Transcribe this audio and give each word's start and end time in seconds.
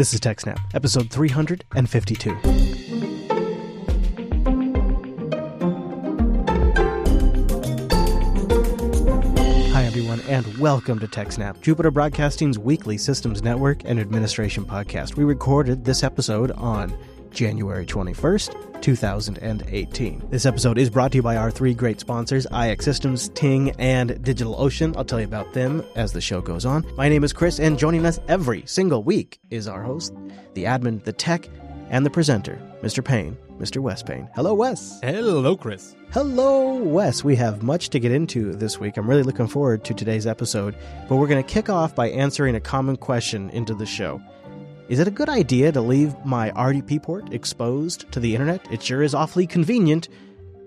This 0.00 0.14
is 0.14 0.20
TechSnap, 0.20 0.58
episode 0.72 1.10
352. 1.10 2.30
Hi, 9.74 9.84
everyone, 9.84 10.22
and 10.22 10.56
welcome 10.56 10.98
to 11.00 11.06
TechSnap, 11.06 11.60
Jupiter 11.60 11.90
Broadcasting's 11.90 12.58
weekly 12.58 12.96
systems 12.96 13.42
network 13.42 13.82
and 13.84 14.00
administration 14.00 14.64
podcast. 14.64 15.16
We 15.16 15.24
recorded 15.24 15.84
this 15.84 16.02
episode 16.02 16.52
on 16.52 16.96
January 17.30 17.84
21st, 17.84 18.69
2018. 18.80 20.28
This 20.30 20.46
episode 20.46 20.78
is 20.78 20.90
brought 20.90 21.12
to 21.12 21.18
you 21.18 21.22
by 21.22 21.36
our 21.36 21.50
three 21.50 21.74
great 21.74 22.00
sponsors, 22.00 22.46
IX 22.46 22.84
Systems, 22.84 23.28
Ting, 23.30 23.70
and 23.78 24.10
DigitalOcean. 24.10 24.96
I'll 24.96 25.04
tell 25.04 25.20
you 25.20 25.26
about 25.26 25.52
them 25.52 25.84
as 25.96 26.12
the 26.12 26.20
show 26.20 26.40
goes 26.40 26.64
on. 26.64 26.84
My 26.96 27.08
name 27.08 27.24
is 27.24 27.32
Chris, 27.32 27.60
and 27.60 27.78
joining 27.78 28.06
us 28.06 28.20
every 28.28 28.62
single 28.66 29.02
week 29.02 29.38
is 29.50 29.68
our 29.68 29.82
host, 29.82 30.14
the 30.54 30.64
admin, 30.64 31.04
the 31.04 31.12
tech, 31.12 31.48
and 31.90 32.06
the 32.06 32.10
presenter, 32.10 32.58
Mr. 32.82 33.04
Payne, 33.04 33.36
Mr. 33.58 33.82
Wes 33.82 34.02
Payne. 34.02 34.28
Hello, 34.34 34.54
Wes. 34.54 35.00
Hello, 35.02 35.56
Chris. 35.56 35.94
Hello, 36.12 36.74
Wes. 36.74 37.22
We 37.22 37.36
have 37.36 37.62
much 37.62 37.90
to 37.90 38.00
get 38.00 38.12
into 38.12 38.52
this 38.52 38.80
week. 38.80 38.96
I'm 38.96 39.08
really 39.08 39.22
looking 39.22 39.48
forward 39.48 39.84
to 39.84 39.94
today's 39.94 40.26
episode, 40.26 40.74
but 41.08 41.16
we're 41.16 41.26
going 41.26 41.42
to 41.42 41.52
kick 41.52 41.68
off 41.68 41.94
by 41.94 42.08
answering 42.10 42.54
a 42.54 42.60
common 42.60 42.96
question 42.96 43.50
into 43.50 43.74
the 43.74 43.86
show. 43.86 44.20
Is 44.90 44.98
it 44.98 45.06
a 45.06 45.12
good 45.12 45.28
idea 45.28 45.70
to 45.70 45.80
leave 45.80 46.16
my 46.24 46.50
RDP 46.50 47.00
port 47.00 47.32
exposed 47.32 48.10
to 48.10 48.18
the 48.18 48.34
internet? 48.34 48.60
It 48.72 48.82
sure 48.82 49.04
is 49.04 49.14
awfully 49.14 49.46
convenient. 49.46 50.08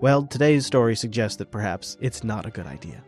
Well, 0.00 0.26
today's 0.26 0.64
story 0.64 0.96
suggests 0.96 1.36
that 1.36 1.50
perhaps 1.50 1.98
it's 2.00 2.24
not 2.24 2.46
a 2.46 2.50
good 2.50 2.66
idea. 2.66 3.04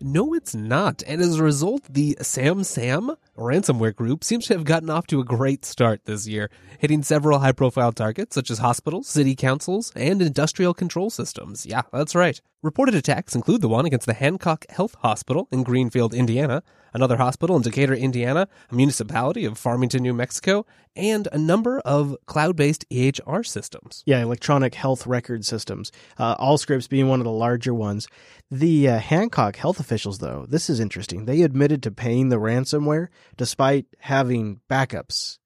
No, 0.00 0.34
it's 0.34 0.54
not. 0.54 1.02
And 1.04 1.20
as 1.20 1.40
a 1.40 1.42
result, 1.42 1.82
the 1.90 2.16
SamSam 2.20 3.16
ransomware 3.36 3.96
group 3.96 4.22
seems 4.22 4.46
to 4.46 4.54
have 4.54 4.62
gotten 4.62 4.88
off 4.88 5.08
to 5.08 5.18
a 5.18 5.24
great 5.24 5.64
start 5.64 6.02
this 6.04 6.28
year, 6.28 6.48
hitting 6.78 7.02
several 7.02 7.40
high 7.40 7.50
profile 7.50 7.90
targets 7.90 8.36
such 8.36 8.48
as 8.48 8.58
hospitals, 8.58 9.08
city 9.08 9.34
councils, 9.34 9.92
and 9.96 10.22
industrial 10.22 10.74
control 10.74 11.10
systems. 11.10 11.66
Yeah, 11.66 11.82
that's 11.92 12.14
right. 12.14 12.40
Reported 12.66 12.96
attacks 12.96 13.36
include 13.36 13.60
the 13.60 13.68
one 13.68 13.86
against 13.86 14.06
the 14.06 14.12
Hancock 14.12 14.66
Health 14.68 14.96
Hospital 14.96 15.46
in 15.52 15.62
Greenfield, 15.62 16.12
Indiana, 16.12 16.64
another 16.92 17.16
hospital 17.16 17.54
in 17.54 17.62
Decatur, 17.62 17.94
Indiana, 17.94 18.48
a 18.68 18.74
municipality 18.74 19.44
of 19.44 19.56
Farmington, 19.56 20.02
New 20.02 20.12
Mexico, 20.12 20.66
and 20.96 21.28
a 21.30 21.38
number 21.38 21.78
of 21.84 22.16
cloud 22.26 22.56
based 22.56 22.84
EHR 22.90 23.46
systems. 23.46 24.02
Yeah, 24.04 24.20
electronic 24.20 24.74
health 24.74 25.06
record 25.06 25.44
systems. 25.44 25.92
Uh, 26.18 26.36
Allscripts 26.38 26.88
being 26.88 27.06
one 27.06 27.20
of 27.20 27.24
the 27.24 27.30
larger 27.30 27.72
ones. 27.72 28.08
The 28.50 28.88
uh, 28.88 28.98
Hancock 28.98 29.54
health 29.54 29.78
officials, 29.78 30.18
though, 30.18 30.44
this 30.48 30.68
is 30.68 30.80
interesting. 30.80 31.26
They 31.26 31.42
admitted 31.42 31.84
to 31.84 31.92
paying 31.92 32.30
the 32.30 32.40
ransomware 32.40 33.10
despite 33.36 33.86
having 34.00 34.60
backups. 34.68 35.38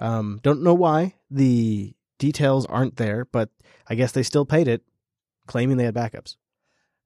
Um, 0.00 0.40
don't 0.42 0.64
know 0.64 0.74
why. 0.74 1.14
The 1.30 1.94
details 2.18 2.66
aren't 2.66 2.96
there, 2.96 3.24
but 3.24 3.50
I 3.86 3.94
guess 3.94 4.10
they 4.10 4.24
still 4.24 4.44
paid 4.44 4.66
it, 4.66 4.82
claiming 5.46 5.76
they 5.76 5.84
had 5.84 5.94
backups. 5.94 6.34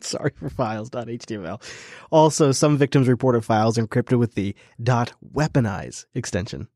Sorry 0.00 0.32
for 0.36 0.50
files.html. 0.50 1.62
Also, 2.12 2.52
some 2.52 2.76
victims 2.76 3.08
reported 3.08 3.44
files 3.44 3.76
encrypted 3.76 4.20
with 4.20 4.34
the 4.34 4.54
.weapologize 4.80 6.04
extension. 6.14 6.68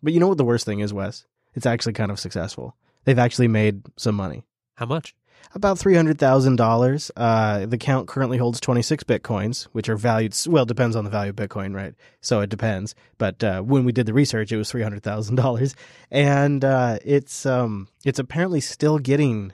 But 0.00 0.12
you 0.12 0.20
know 0.20 0.28
what 0.28 0.38
the 0.38 0.44
worst 0.44 0.64
thing 0.64 0.78
is, 0.78 0.92
Wes? 0.92 1.26
It's 1.54 1.66
actually 1.66 1.94
kind 1.94 2.12
of 2.12 2.20
successful. 2.20 2.76
They've 3.06 3.18
actually 3.18 3.48
made 3.48 3.82
some 3.96 4.14
money. 4.14 4.44
How 4.74 4.84
much? 4.84 5.14
About 5.54 5.78
$300,000. 5.78 7.10
Uh, 7.16 7.66
the 7.66 7.78
count 7.78 8.08
currently 8.08 8.36
holds 8.36 8.60
26 8.60 9.04
bitcoins, 9.04 9.64
which 9.72 9.88
are 9.88 9.96
valued, 9.96 10.36
well, 10.46 10.64
it 10.64 10.68
depends 10.68 10.96
on 10.96 11.04
the 11.04 11.10
value 11.10 11.30
of 11.30 11.36
Bitcoin, 11.36 11.74
right? 11.74 11.94
So 12.20 12.40
it 12.40 12.50
depends. 12.50 12.94
But 13.16 13.42
uh, 13.42 13.62
when 13.62 13.84
we 13.84 13.92
did 13.92 14.06
the 14.06 14.12
research, 14.12 14.52
it 14.52 14.58
was 14.58 14.70
$300,000. 14.70 15.74
And 16.10 16.64
uh, 16.64 16.98
it's, 17.04 17.46
um, 17.46 17.88
it's 18.04 18.18
apparently 18.18 18.60
still 18.60 18.98
getting 18.98 19.52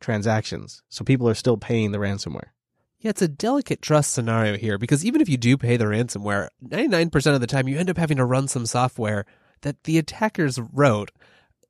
transactions. 0.00 0.82
So 0.88 1.04
people 1.04 1.28
are 1.28 1.34
still 1.34 1.56
paying 1.56 1.92
the 1.92 1.98
ransomware. 1.98 2.50
Yeah, 3.00 3.10
it's 3.10 3.22
a 3.22 3.28
delicate 3.28 3.82
trust 3.82 4.12
scenario 4.12 4.56
here 4.56 4.78
because 4.78 5.04
even 5.04 5.20
if 5.20 5.28
you 5.28 5.36
do 5.36 5.58
pay 5.58 5.76
the 5.76 5.86
ransomware, 5.86 6.48
99% 6.64 7.34
of 7.34 7.40
the 7.40 7.48
time 7.48 7.66
you 7.66 7.76
end 7.76 7.90
up 7.90 7.98
having 7.98 8.18
to 8.18 8.24
run 8.24 8.46
some 8.46 8.64
software 8.64 9.26
that 9.62 9.82
the 9.84 9.98
attackers 9.98 10.60
wrote. 10.72 11.10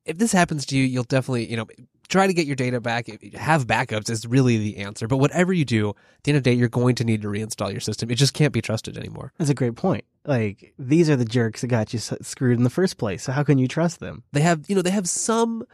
If 0.05 0.19
this 0.19 0.33
happens 0.33 0.67
to 0.67 0.77
you, 0.77 0.85
you'll 0.85 1.05
definitely, 1.05 1.49
you 1.51 1.57
know, 1.57 1.67
try 2.09 2.27
to 2.27 2.35
get 2.35 2.47
your 2.47 2.57
data 2.57 2.81
back. 2.81 3.07
Have 3.35 3.67
backups 3.67 4.11
is 4.11 4.27
really 4.27 4.59
the 4.59 4.79
answer. 4.79 5.07
But 5.07 5.19
whatever 5.19 5.53
you 5.53 5.65
do, 5.65 5.91
at 5.91 5.97
the 6.25 6.33
end 6.33 6.37
of 6.39 6.43
the 6.45 6.51
day, 6.51 6.57
you're 6.57 6.69
going 6.69 6.95
to 6.97 7.05
need 7.05 7.23
to 7.23 7.29
reinstall 7.29 7.71
your 7.71 7.81
system. 7.81 8.11
It 8.11 8.17
just 8.17 8.35
can't 8.35 8.53
be 8.53 8.61
trusted 8.61 8.99
anymore. 8.99 9.33
That's 9.39 9.51
a 9.51 9.55
great 9.55 9.77
point. 9.77 10.05
Like, 10.25 10.75
these 10.79 11.09
are 11.09 11.17
the 11.17 11.25
jerks 11.25 11.61
that 11.63 11.69
got 11.69 11.93
you 11.93 11.99
screwed 11.99 12.59
in 12.59 12.65
the 12.65 12.71
first 12.71 12.99
place. 12.99 13.23
So 13.23 13.33
how 13.33 13.43
can 13.45 13.59
you 13.59 13.69
trust 13.69 14.01
them? 14.01 14.25
They 14.33 14.43
have, 14.43 14.65
you 14.69 14.75
know, 14.75 14.83
they 14.83 14.91
have 14.91 15.09
some 15.09 15.65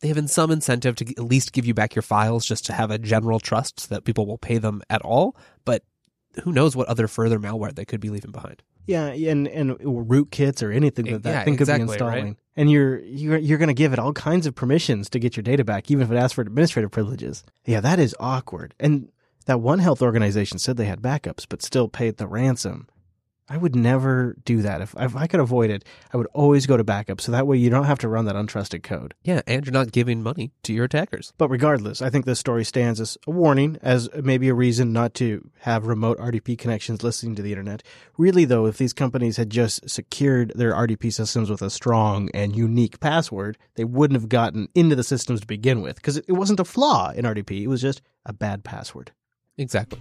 they 0.00 0.08
have 0.08 0.18
in 0.18 0.28
some 0.28 0.50
incentive 0.50 0.96
to 0.96 1.08
at 1.10 1.24
least 1.24 1.52
give 1.52 1.66
you 1.66 1.74
back 1.74 1.94
your 1.94 2.02
files 2.02 2.46
just 2.46 2.66
to 2.66 2.72
have 2.72 2.90
a 2.90 2.98
general 2.98 3.40
trust 3.40 3.90
that 3.90 4.04
people 4.04 4.26
will 4.26 4.38
pay 4.38 4.58
them 4.58 4.82
at 4.88 5.02
all. 5.02 5.36
But 5.64 5.82
who 6.44 6.52
knows 6.52 6.76
what 6.76 6.88
other 6.88 7.08
further 7.08 7.38
malware 7.38 7.74
they 7.74 7.84
could 7.84 8.00
be 8.00 8.10
leaving 8.10 8.30
behind. 8.30 8.62
Yeah, 8.86 9.06
and 9.06 9.46
and 9.48 9.70
rootkits 9.78 10.62
or 10.62 10.72
anything 10.72 11.06
that 11.06 11.22
that 11.22 11.30
Yeah, 11.30 11.44
thing 11.44 11.56
could 11.56 11.66
be 11.68 11.72
installing. 11.74 12.24
right? 12.24 12.36
And 12.54 12.70
you're 12.70 12.98
you're 13.00 13.38
you're 13.38 13.58
going 13.58 13.68
to 13.68 13.74
give 13.74 13.92
it 13.92 13.98
all 13.98 14.12
kinds 14.12 14.46
of 14.46 14.54
permissions 14.54 15.08
to 15.10 15.18
get 15.18 15.36
your 15.36 15.42
data 15.42 15.64
back, 15.64 15.90
even 15.90 16.04
if 16.04 16.12
it 16.12 16.16
asks 16.16 16.34
for 16.34 16.42
administrative 16.42 16.90
privileges. 16.90 17.44
Yeah, 17.64 17.80
that 17.80 17.98
is 17.98 18.14
awkward. 18.20 18.74
And 18.78 19.08
that 19.46 19.60
one 19.60 19.78
health 19.78 20.02
organization 20.02 20.58
said 20.58 20.76
they 20.76 20.84
had 20.84 21.00
backups, 21.00 21.46
but 21.48 21.62
still 21.62 21.88
paid 21.88 22.18
the 22.18 22.26
ransom. 22.26 22.88
I 23.48 23.56
would 23.56 23.74
never 23.74 24.36
do 24.44 24.62
that. 24.62 24.80
If, 24.80 24.94
if 24.98 25.16
I 25.16 25.26
could 25.26 25.40
avoid 25.40 25.70
it, 25.70 25.84
I 26.12 26.16
would 26.16 26.28
always 26.32 26.66
go 26.66 26.76
to 26.76 26.84
backup, 26.84 27.20
so 27.20 27.32
that 27.32 27.46
way 27.46 27.56
you 27.56 27.70
don't 27.70 27.84
have 27.84 27.98
to 28.00 28.08
run 28.08 28.24
that 28.26 28.36
untrusted 28.36 28.82
code. 28.82 29.14
Yeah, 29.24 29.42
and 29.46 29.66
you're 29.66 29.72
not 29.72 29.92
giving 29.92 30.22
money 30.22 30.52
to 30.62 30.72
your 30.72 30.84
attackers. 30.84 31.32
But 31.38 31.50
regardless, 31.50 32.00
I 32.00 32.08
think 32.08 32.24
this 32.24 32.38
story 32.38 32.64
stands 32.64 33.00
as 33.00 33.18
a 33.26 33.30
warning, 33.30 33.78
as 33.82 34.08
maybe 34.14 34.48
a 34.48 34.54
reason 34.54 34.92
not 34.92 35.14
to 35.14 35.50
have 35.60 35.86
remote 35.86 36.18
RDP 36.18 36.56
connections 36.56 37.02
listening 37.02 37.34
to 37.34 37.42
the 37.42 37.50
internet. 37.50 37.82
Really, 38.16 38.44
though, 38.44 38.66
if 38.66 38.78
these 38.78 38.92
companies 38.92 39.36
had 39.36 39.50
just 39.50 39.88
secured 39.90 40.52
their 40.54 40.72
RDP 40.72 41.12
systems 41.12 41.50
with 41.50 41.62
a 41.62 41.70
strong 41.70 42.30
and 42.32 42.56
unique 42.56 43.00
password, 43.00 43.58
they 43.74 43.84
wouldn't 43.84 44.20
have 44.20 44.28
gotten 44.28 44.68
into 44.74 44.96
the 44.96 45.04
systems 45.04 45.40
to 45.40 45.46
begin 45.46 45.82
with, 45.82 45.96
because 45.96 46.16
it 46.16 46.32
wasn't 46.32 46.60
a 46.60 46.64
flaw 46.64 47.10
in 47.10 47.24
RDP, 47.24 47.62
it 47.62 47.68
was 47.68 47.82
just 47.82 48.02
a 48.24 48.32
bad 48.32 48.62
password. 48.64 49.10
Exactly. 49.58 50.00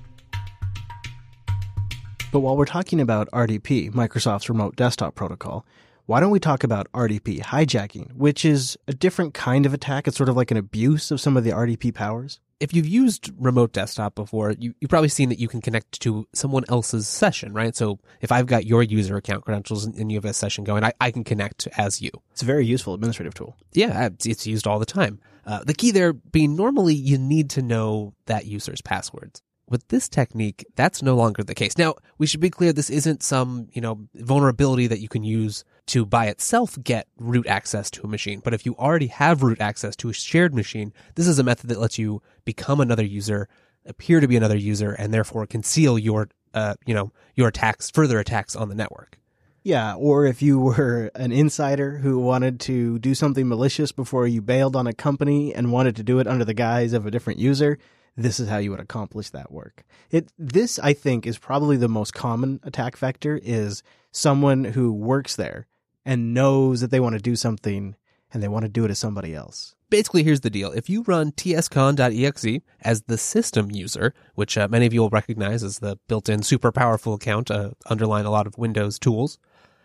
But 2.32 2.40
while 2.40 2.56
we're 2.56 2.64
talking 2.64 3.02
about 3.02 3.30
RDP, 3.32 3.92
Microsoft's 3.92 4.48
remote 4.48 4.78
desktop 4.78 5.16
protocol, 5.16 5.66
why 6.06 6.22
don't 6.22 6.32
we 6.32 6.40
talk 6.40 6.64
about 6.64 6.90
RDP 6.94 7.42
hijacking, 7.42 8.14
which 8.14 8.46
is 8.46 8.78
a 8.88 8.94
different 8.94 9.34
kind 9.34 9.66
of 9.66 9.74
attack? 9.74 10.08
It's 10.08 10.16
sort 10.16 10.30
of 10.30 10.38
like 10.38 10.50
an 10.50 10.56
abuse 10.56 11.12
of 11.12 11.20
some 11.20 11.36
of 11.36 11.44
the 11.44 11.50
RDP 11.50 11.94
powers. 11.94 12.40
If 12.62 12.74
you've 12.74 12.88
used 12.88 13.32
remote 13.38 13.74
desktop 13.74 14.16
before, 14.16 14.52
you, 14.58 14.74
you've 14.80 14.90
probably 14.90 15.10
seen 15.10 15.28
that 15.28 15.40
you 15.40 15.50
can 15.50 15.60
connect 15.60 16.00
to 16.02 16.26
someone 16.32 16.64
else's 16.70 17.06
session, 17.06 17.52
right? 17.54 17.76
So 17.76 18.00
if 18.22 18.32
I've 18.32 18.46
got 18.46 18.66
your 18.66 18.82
user 18.82 19.18
account 19.18 19.44
credentials 19.44 19.84
and 19.84 20.10
you 20.10 20.18
have 20.18 20.26
a 20.26 20.34
session 20.34 20.64
going, 20.64 20.86
I, 20.86 20.94
I 21.02 21.12
can 21.12 21.26
connect 21.26 21.68
as 21.78 22.02
you. 22.02 22.12
It's 22.32 22.44
a 22.44 22.46
very 22.46 22.66
useful 22.66 22.94
administrative 22.94 23.34
tool. 23.34 23.58
Yeah, 23.74 24.06
it's, 24.06 24.26
it's 24.26 24.48
used 24.48 24.68
all 24.68 24.80
the 24.80 24.86
time. 24.86 25.20
Uh, 25.46 25.66
the 25.66 25.74
key 25.74 25.92
there 25.92 26.14
being 26.14 26.56
normally 26.56 26.94
you 26.94 27.18
need 27.18 27.50
to 27.52 27.62
know 27.62 28.14
that 28.28 28.46
user's 28.46 28.82
passwords. 28.82 29.42
With 29.72 29.88
this 29.88 30.10
technique, 30.10 30.66
that's 30.76 31.02
no 31.02 31.16
longer 31.16 31.44
the 31.44 31.56
case. 31.56 31.78
Now, 31.78 31.96
we 32.18 32.28
should 32.28 32.42
be 32.42 32.50
clear 32.50 32.74
this 32.74 32.90
isn't 32.90 33.24
some, 33.24 33.70
you 33.72 33.80
know, 33.80 34.06
vulnerability 34.16 34.86
that 34.88 35.00
you 35.00 35.08
can 35.08 35.24
use 35.24 35.64
to 35.88 36.06
by 36.06 36.28
itself 36.28 36.78
get 36.84 37.08
root 37.18 37.48
access 37.48 37.90
to 37.92 38.04
a 38.04 38.08
machine. 38.08 38.42
But 38.44 38.54
if 38.54 38.66
you 38.66 38.76
already 38.76 39.08
have 39.08 39.44
root 39.44 39.62
access 39.62 39.96
to 39.96 40.10
a 40.10 40.14
shared 40.14 40.54
machine, 40.54 40.92
this 41.16 41.26
is 41.26 41.40
a 41.40 41.44
method 41.44 41.70
that 41.70 41.80
lets 41.80 41.98
you 41.98 42.22
become 42.44 42.82
another 42.82 43.06
user, 43.06 43.48
appear 43.86 44.20
to 44.20 44.28
be 44.28 44.36
another 44.36 44.58
user, 44.58 44.92
and 44.92 45.14
therefore 45.14 45.48
conceal 45.48 45.98
your, 45.98 46.28
uh, 46.54 46.76
you 46.86 46.94
know, 46.94 47.14
your 47.36 47.48
attacks, 47.48 47.90
further 47.90 48.20
attacks 48.20 48.58
on 48.58 48.68
the 48.68 48.76
network. 48.76 49.20
Yeah, 49.64 49.96
or 49.96 50.26
if 50.26 50.42
you 50.42 50.60
were 50.60 51.12
an 51.16 51.32
insider 51.32 52.00
who 52.00 52.20
wanted 52.20 52.60
to 52.62 53.00
do 53.00 53.16
something 53.16 53.48
malicious 53.48 53.94
before 53.94 54.28
you 54.28 54.42
bailed 54.42 54.76
on 54.76 54.86
a 54.86 54.94
company 54.94 55.56
and 55.56 55.72
wanted 55.72 55.96
to 55.96 56.04
do 56.04 56.20
it 56.20 56.28
under 56.28 56.44
the 56.44 56.54
guise 56.54 56.92
of 56.92 57.06
a 57.06 57.12
different 57.12 57.40
user, 57.40 57.78
this 58.16 58.40
is 58.40 58.50
how 58.50 58.58
you 58.58 58.72
would 58.72 58.80
accomplish 58.80 59.30
that 59.30 59.52
work. 59.52 59.84
It 60.10 60.32
this 60.38 60.80
I 60.80 60.94
think 60.94 61.26
is 61.26 61.38
probably 61.38 61.78
the 61.78 61.88
most 61.88 62.14
common 62.14 62.60
attack 62.64 62.98
vector 62.98 63.40
is 63.42 63.84
someone 64.12 64.64
who 64.64 64.92
works 64.92 65.36
there 65.36 65.68
and 66.06 66.34
knows 66.34 66.82
that 66.82 66.92
they 66.92 67.00
want 67.00 67.16
to 67.16 67.22
do 67.22 67.36
something 67.36 67.96
and 68.34 68.42
they 68.42 68.48
want 68.48 68.64
to 68.64 68.70
do 68.70 68.86
it 68.86 68.92
as 68.92 69.00
somebody 69.00 69.36
else. 69.36 69.76
Basically, 69.90 70.24
here's 70.24 70.40
the 70.40 70.50
deal. 70.50 70.72
If 70.72 70.90
you 70.90 71.04
run 71.04 71.34
tscon.exe 71.34 72.62
as 72.82 73.02
the 73.04 73.18
system 73.18 73.70
user, 73.72 74.14
which 74.36 74.58
uh, 74.58 74.70
many 74.70 74.86
of 74.86 74.94
you 74.94 75.02
will 75.02 75.10
recognize 75.10 75.64
as 75.64 75.80
the 75.80 76.00
built-in 76.08 76.44
super 76.44 76.72
powerful 76.72 77.14
account 77.14 77.52
uh, 77.52 77.72
underlying 77.90 78.26
a 78.26 78.32
lot 78.32 78.48
of 78.48 78.58
Windows 78.58 78.98
tools, 78.98 79.38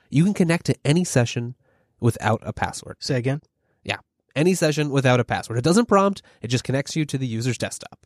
you 0.09 0.23
can 0.23 0.33
connect 0.35 0.67
to 0.67 0.77
any 0.85 1.03
session 1.03 1.57
without 1.99 2.41
a 2.45 2.53
password. 2.53 2.99
Say 3.01 3.17
again? 3.17 3.43
Yeah, 3.83 3.99
any 4.37 4.55
session 4.55 4.91
without 4.91 5.19
a 5.19 5.25
password. 5.25 5.59
It 5.59 5.65
doesn't 5.65 5.87
prompt, 5.87 6.23
it 6.41 6.49
just 6.49 6.63
connects 6.63 6.95
you 6.95 7.05
to 7.07 7.19
the 7.19 7.27
user's 7.27 7.59
desktop. 7.59 8.06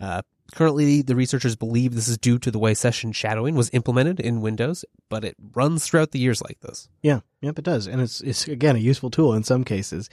Uh, 0.00 0.22
currently, 0.54 1.02
the 1.02 1.14
researchers 1.14 1.56
believe 1.56 1.94
this 1.94 2.08
is 2.08 2.18
due 2.18 2.38
to 2.38 2.50
the 2.50 2.58
way 2.58 2.74
session 2.74 3.12
shadowing 3.12 3.54
was 3.54 3.70
implemented 3.72 4.18
in 4.18 4.40
Windows, 4.40 4.84
but 5.08 5.24
it 5.24 5.36
runs 5.54 5.86
throughout 5.86 6.12
the 6.12 6.18
years 6.18 6.42
like 6.42 6.60
this. 6.60 6.88
Yeah, 7.02 7.20
yep, 7.40 7.58
it 7.58 7.64
does, 7.64 7.86
and 7.86 8.00
it's 8.00 8.20
it's 8.22 8.48
again 8.48 8.76
a 8.76 8.80
useful 8.80 9.10
tool 9.10 9.34
in 9.34 9.44
some 9.44 9.64
cases. 9.64 10.08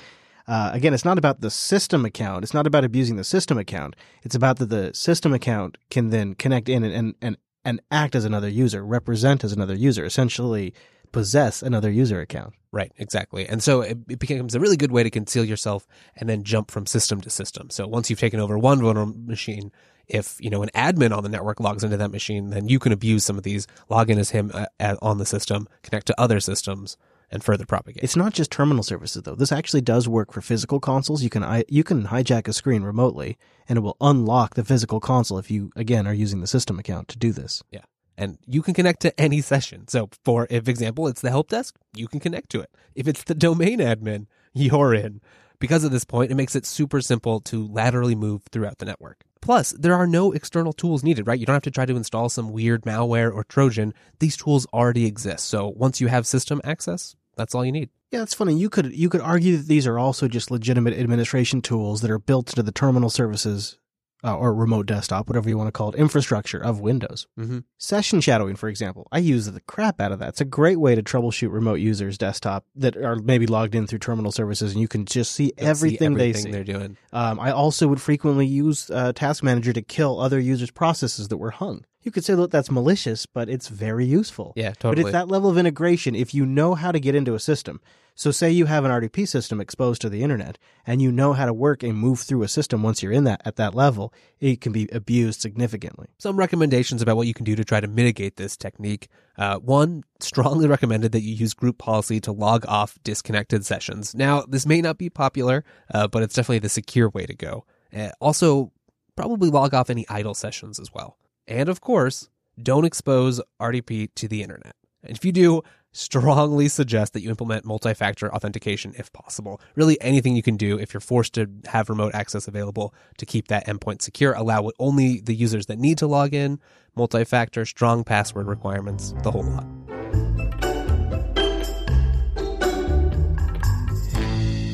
Uh, 0.48 0.70
again, 0.74 0.94
it's 0.94 1.06
not 1.06 1.18
about 1.18 1.42
the 1.42 1.52
system 1.52 2.06
account. 2.06 2.44
It's 2.44 2.54
not 2.54 2.68
about 2.68 2.86
abusing 2.86 3.18
the 3.18 3.24
system 3.24 3.58
account. 3.58 3.96
It's 4.24 4.36
about 4.36 4.58
that 4.60 4.70
the 4.70 4.94
system 4.94 5.34
account 5.34 5.78
can 5.90 6.10
then 6.10 6.36
connect 6.36 6.70
in 6.70 6.84
and 6.84 6.94
and 6.94 7.16
and, 7.22 7.38
and 7.66 7.82
act 7.92 8.16
as 8.16 8.26
another 8.26 8.50
user, 8.50 8.86
represent 8.86 9.44
as 9.44 9.52
another 9.52 9.76
user, 9.76 10.06
essentially 10.06 10.74
possess 11.12 11.62
another 11.62 11.92
user 11.92 12.22
account. 12.22 12.54
Right, 12.72 12.92
exactly. 12.98 13.48
And 13.48 13.64
so 13.64 13.82
it, 13.82 13.98
it, 14.10 14.20
becomes 14.20 14.54
a 14.54 14.60
really 14.60 14.78
good 14.78 14.92
way 14.92 15.02
to 15.02 15.10
conceal 15.10 15.46
yourself 15.46 15.88
and 16.16 16.30
then 16.30 16.44
jump 16.44 16.70
from 16.70 16.86
system 16.86 17.22
to 17.22 17.30
system. 17.30 17.70
So 17.70 17.88
once 17.88 18.10
you've 18.10 18.20
taken 18.20 18.40
over 18.40 18.58
one 18.58 18.82
vulnerable 18.82 19.18
machine, 19.18 19.72
if 20.08 20.38
you 20.40 20.50
know 20.50 20.64
an 20.64 20.70
admin 20.76 21.16
on 21.16 21.24
the 21.24 21.30
network 21.30 21.60
logs 21.60 21.84
into 21.84 21.98
that 21.98 22.12
machine, 22.12 22.50
then 22.50 22.68
you 22.68 22.80
can 22.80 22.92
abuse 22.92 23.26
some 23.26 23.38
of 23.38 23.44
these, 23.44 23.68
log 23.90 24.10
in 24.10 24.20
as 24.20 24.32
him 24.32 24.52
uh, 24.54 24.96
on 25.02 25.18
the 25.18 25.26
system, 25.26 25.68
connect 25.82 26.08
to 26.08 26.22
other 26.22 26.40
systems, 26.40 26.98
and 27.32 27.44
further 27.44 27.66
propagate. 27.66 28.04
It's 28.04 28.16
not 28.16 28.34
just 28.34 28.52
terminal 28.52 28.84
services 28.84 29.24
though. 29.24 29.36
This 29.36 29.52
actually 29.52 29.82
does 29.82 30.08
work 30.08 30.32
for 30.32 30.42
physical 30.42 30.80
consoles. 30.80 31.24
You 31.24 31.30
can 31.30 31.64
you 31.68 31.84
can 31.84 32.08
hijack 32.08 32.48
a 32.48 32.54
screen 32.54 32.84
remotely, 32.84 33.38
and 33.68 33.78
it 33.78 33.82
will 33.82 33.98
unlock 34.00 34.56
the 34.56 34.64
physical 34.64 35.00
console 35.00 35.38
if 35.38 35.50
you 35.50 35.72
again 35.76 36.08
are 36.08 36.14
using 36.14 36.42
the 36.42 36.48
system 36.48 36.80
account 36.80 37.08
to 37.10 37.18
do 37.18 37.32
this. 37.32 37.64
Yeah 37.72 37.82
and 38.18 38.38
you 38.46 38.62
can 38.62 38.74
connect 38.74 39.02
to 39.02 39.20
any 39.20 39.42
session. 39.42 39.88
So 39.88 40.10
for 40.26 40.48
if 40.50 40.68
example, 40.68 41.08
it's 41.08 41.22
the 41.22 41.30
help 41.30 41.50
desk, 41.50 41.76
you 41.96 42.08
can 42.08 42.20
connect 42.20 42.50
to 42.52 42.62
it. 42.62 42.72
If 42.96 43.08
it's 43.08 43.24
the 43.24 43.36
domain 43.36 43.80
admin, 43.80 44.28
you're 44.54 44.94
in. 44.94 45.22
Because 45.60 45.84
of 45.84 45.92
this 45.92 46.06
point, 46.06 46.32
it 46.32 46.36
makes 46.36 46.56
it 46.56 46.66
super 46.66 47.02
simple 47.02 47.40
to 47.42 47.68
laterally 47.68 48.16
move 48.16 48.44
throughout 48.52 48.78
the 48.78 48.86
network. 48.86 49.24
Plus, 49.42 49.72
there 49.72 49.94
are 49.94 50.06
no 50.06 50.32
external 50.32 50.74
tools 50.74 51.04
needed, 51.04 51.26
right? 51.26 51.40
You 51.40 51.46
don't 51.46 51.56
have 51.56 51.64
to 51.64 51.72
try 51.72 51.86
to 51.86 51.96
install 51.96 52.30
some 52.30 52.52
weird 52.52 52.84
malware 52.84 53.34
or 53.34 53.44
Trojan. 53.44 53.94
These 54.20 54.38
tools 54.38 54.68
already 54.74 55.06
exist. 55.06 55.48
So 55.48 55.68
once 55.76 56.00
you 56.00 56.08
have 56.08 56.28
system 56.28 56.62
access, 56.64 57.16
that's 57.36 57.56
all 57.56 57.66
you 57.66 57.72
need. 57.72 57.90
Yeah, 58.12 58.24
it's 58.24 58.34
funny. 58.34 58.58
You 58.58 58.70
could 58.70 58.96
you 58.96 59.10
could 59.10 59.22
argue 59.22 59.58
that 59.58 59.68
these 59.68 59.86
are 59.86 60.00
also 60.00 60.28
just 60.28 60.50
legitimate 60.50 60.98
administration 60.98 61.62
tools 61.62 62.02
that 62.02 62.12
are 62.12 62.20
built 62.20 62.50
into 62.50 62.64
the 62.64 62.72
terminal 62.72 63.10
services 63.10 63.78
uh, 64.24 64.36
or 64.36 64.54
remote 64.54 64.86
desktop, 64.86 65.28
whatever 65.28 65.50
you 65.50 65.58
want 65.58 65.68
to 65.68 65.72
call 65.72 65.90
it, 65.90 65.96
infrastructure 65.96 66.60
of 66.60 66.80
Windows. 66.80 67.28
Mm-hmm. 67.40 67.60
Session 67.78 68.22
shadowing, 68.22 68.56
for 68.56 68.70
example, 68.70 69.08
I 69.12 69.20
use 69.20 69.46
the 69.46 69.62
crap 69.62 70.02
out 70.02 70.12
of 70.12 70.20
that. 70.20 70.30
It's 70.30 70.42
a 70.42 70.46
great 70.46 70.80
way 70.80 70.96
to 70.96 71.04
troubleshoot 71.04 71.52
remote 71.52 71.76
users' 71.76 72.18
desktop 72.18 72.66
that 72.76 72.98
are 72.98 73.16
maybe 73.16 73.48
logged 73.48 73.76
in 73.76 73.88
through 73.88 74.00
terminal 74.00 74.32
services, 74.32 74.72
and 74.72 74.82
you 74.82 74.88
can 74.88 75.06
just 75.06 75.32
see, 75.32 75.54
everything, 75.58 76.00
see 76.00 76.06
everything, 76.06 76.14
they 76.16 76.34
see. 76.34 76.52
They're 76.52 76.64
doing. 76.64 76.98
Um, 77.14 77.40
I 77.40 77.52
also 77.52 77.88
would 77.88 78.02
frequently 78.02 78.48
use 78.48 78.90
uh, 78.90 79.14
Task 79.14 79.44
Manager 79.44 79.74
to 79.74 79.82
kill 79.82 80.20
other 80.20 80.40
users' 80.40 80.72
processes 80.72 81.28
that 81.28 81.38
were 81.38 81.52
hung. 81.52 81.86
You 82.02 82.12
could 82.12 82.24
say 82.24 82.36
that 82.36 82.52
that's 82.52 82.72
malicious, 82.72 83.26
but 83.26 83.50
it's 83.50 83.68
very 83.68 84.06
useful. 84.06 84.54
Yeah, 84.56 84.72
totally. 84.72 85.04
But 85.04 85.08
it's 85.10 85.12
that 85.12 85.28
level 85.28 85.50
of 85.50 85.58
integration. 85.58 86.16
If 86.16 86.34
you 86.34 86.46
know 86.46 86.74
how 86.74 86.94
to 86.94 87.00
get 87.02 87.16
into 87.16 87.36
a 87.36 87.40
system, 87.40 87.82
so 88.18 88.32
say 88.32 88.50
you 88.50 88.66
have 88.66 88.84
an 88.84 88.90
RDP 88.90 89.28
system 89.28 89.62
exposed 89.62 90.02
to 90.02 90.10
the 90.10 90.24
internet 90.24 90.58
and 90.88 91.04
you 91.04 91.12
know 91.12 91.34
how 91.34 91.46
to 91.46 91.54
work 91.54 91.84
and 91.84 91.96
move 91.96 92.20
through 92.22 92.42
a 92.42 92.48
system 92.48 92.82
once 92.82 93.04
you're 93.04 93.12
in 93.12 93.26
that 93.26 93.44
at 93.46 93.58
that 93.58 93.76
level, 93.76 94.12
it 94.40 94.60
can 94.60 94.72
be 94.72 94.90
abused 94.92 95.40
significantly. 95.40 96.08
Some 96.18 96.36
recommendations 96.36 97.04
about 97.04 97.16
what 97.16 97.28
you 97.28 97.36
can 97.36 97.46
do 97.46 97.56
to 97.56 97.64
try 97.64 97.80
to 97.80 97.88
mitigate 97.88 98.38
this 98.38 98.58
technique. 98.58 99.08
Uh, 99.38 99.60
one, 99.60 100.04
strongly 100.20 100.68
recommended 100.68 101.12
that 101.12 101.22
you 101.22 101.36
use 101.36 101.54
group 101.54 101.78
policy 101.78 102.20
to 102.22 102.32
log 102.32 102.66
off 102.68 102.98
disconnected 103.04 103.68
sessions. 103.68 104.16
Now, 104.16 104.42
this 104.42 104.66
may 104.66 104.82
not 104.82 104.98
be 104.98 105.12
popular, 105.12 105.64
uh, 105.94 106.08
but 106.08 106.24
it's 106.24 106.34
definitely 106.34 106.60
the 106.60 106.70
secure 106.70 107.10
way 107.10 107.28
to 107.28 107.36
go. 107.36 107.66
Uh, 107.96 108.10
also, 108.20 108.72
probably 109.16 109.52
log 109.52 109.76
off 109.76 109.92
any 109.92 110.08
idle 110.10 110.34
sessions 110.34 110.80
as 110.80 110.92
well. 110.92 111.18
And 111.48 111.70
of 111.70 111.82
course, 111.82 112.30
don't 112.60 112.84
expose 112.84 113.42
RDP 113.62 114.10
to 114.16 114.28
the 114.28 114.42
internet. 114.42 114.74
And 115.04 115.16
if 115.16 115.24
you 115.24 115.32
do, 115.32 115.62
strongly 115.98 116.68
suggest 116.68 117.14
that 117.14 117.22
you 117.22 117.30
implement 117.30 117.66
multi 117.66 117.94
factor 117.94 118.34
authentication 118.34 118.94
if 118.98 119.12
possible. 119.14 119.60
Really, 119.76 120.00
anything 120.02 120.36
you 120.36 120.44
can 120.44 120.56
do 120.56 120.78
if 120.80 120.94
you're 120.94 121.02
forced 121.02 121.34
to 121.34 121.50
have 121.66 121.90
remote 121.90 122.14
access 122.14 122.48
available 122.48 122.94
to 123.18 123.26
keep 123.26 123.48
that 123.48 123.66
endpoint 123.68 124.02
secure. 124.02 124.34
Allow 124.34 124.72
only 124.80 125.20
the 125.20 125.34
users 125.34 125.66
that 125.66 125.80
need 125.80 125.98
to 125.98 126.08
log 126.08 126.34
in, 126.34 126.60
multi 126.96 127.24
factor, 127.24 127.66
strong 127.66 128.04
password 128.04 128.48
requirements, 128.48 129.14
the 129.24 129.32
whole 129.32 129.44
lot. 129.44 129.66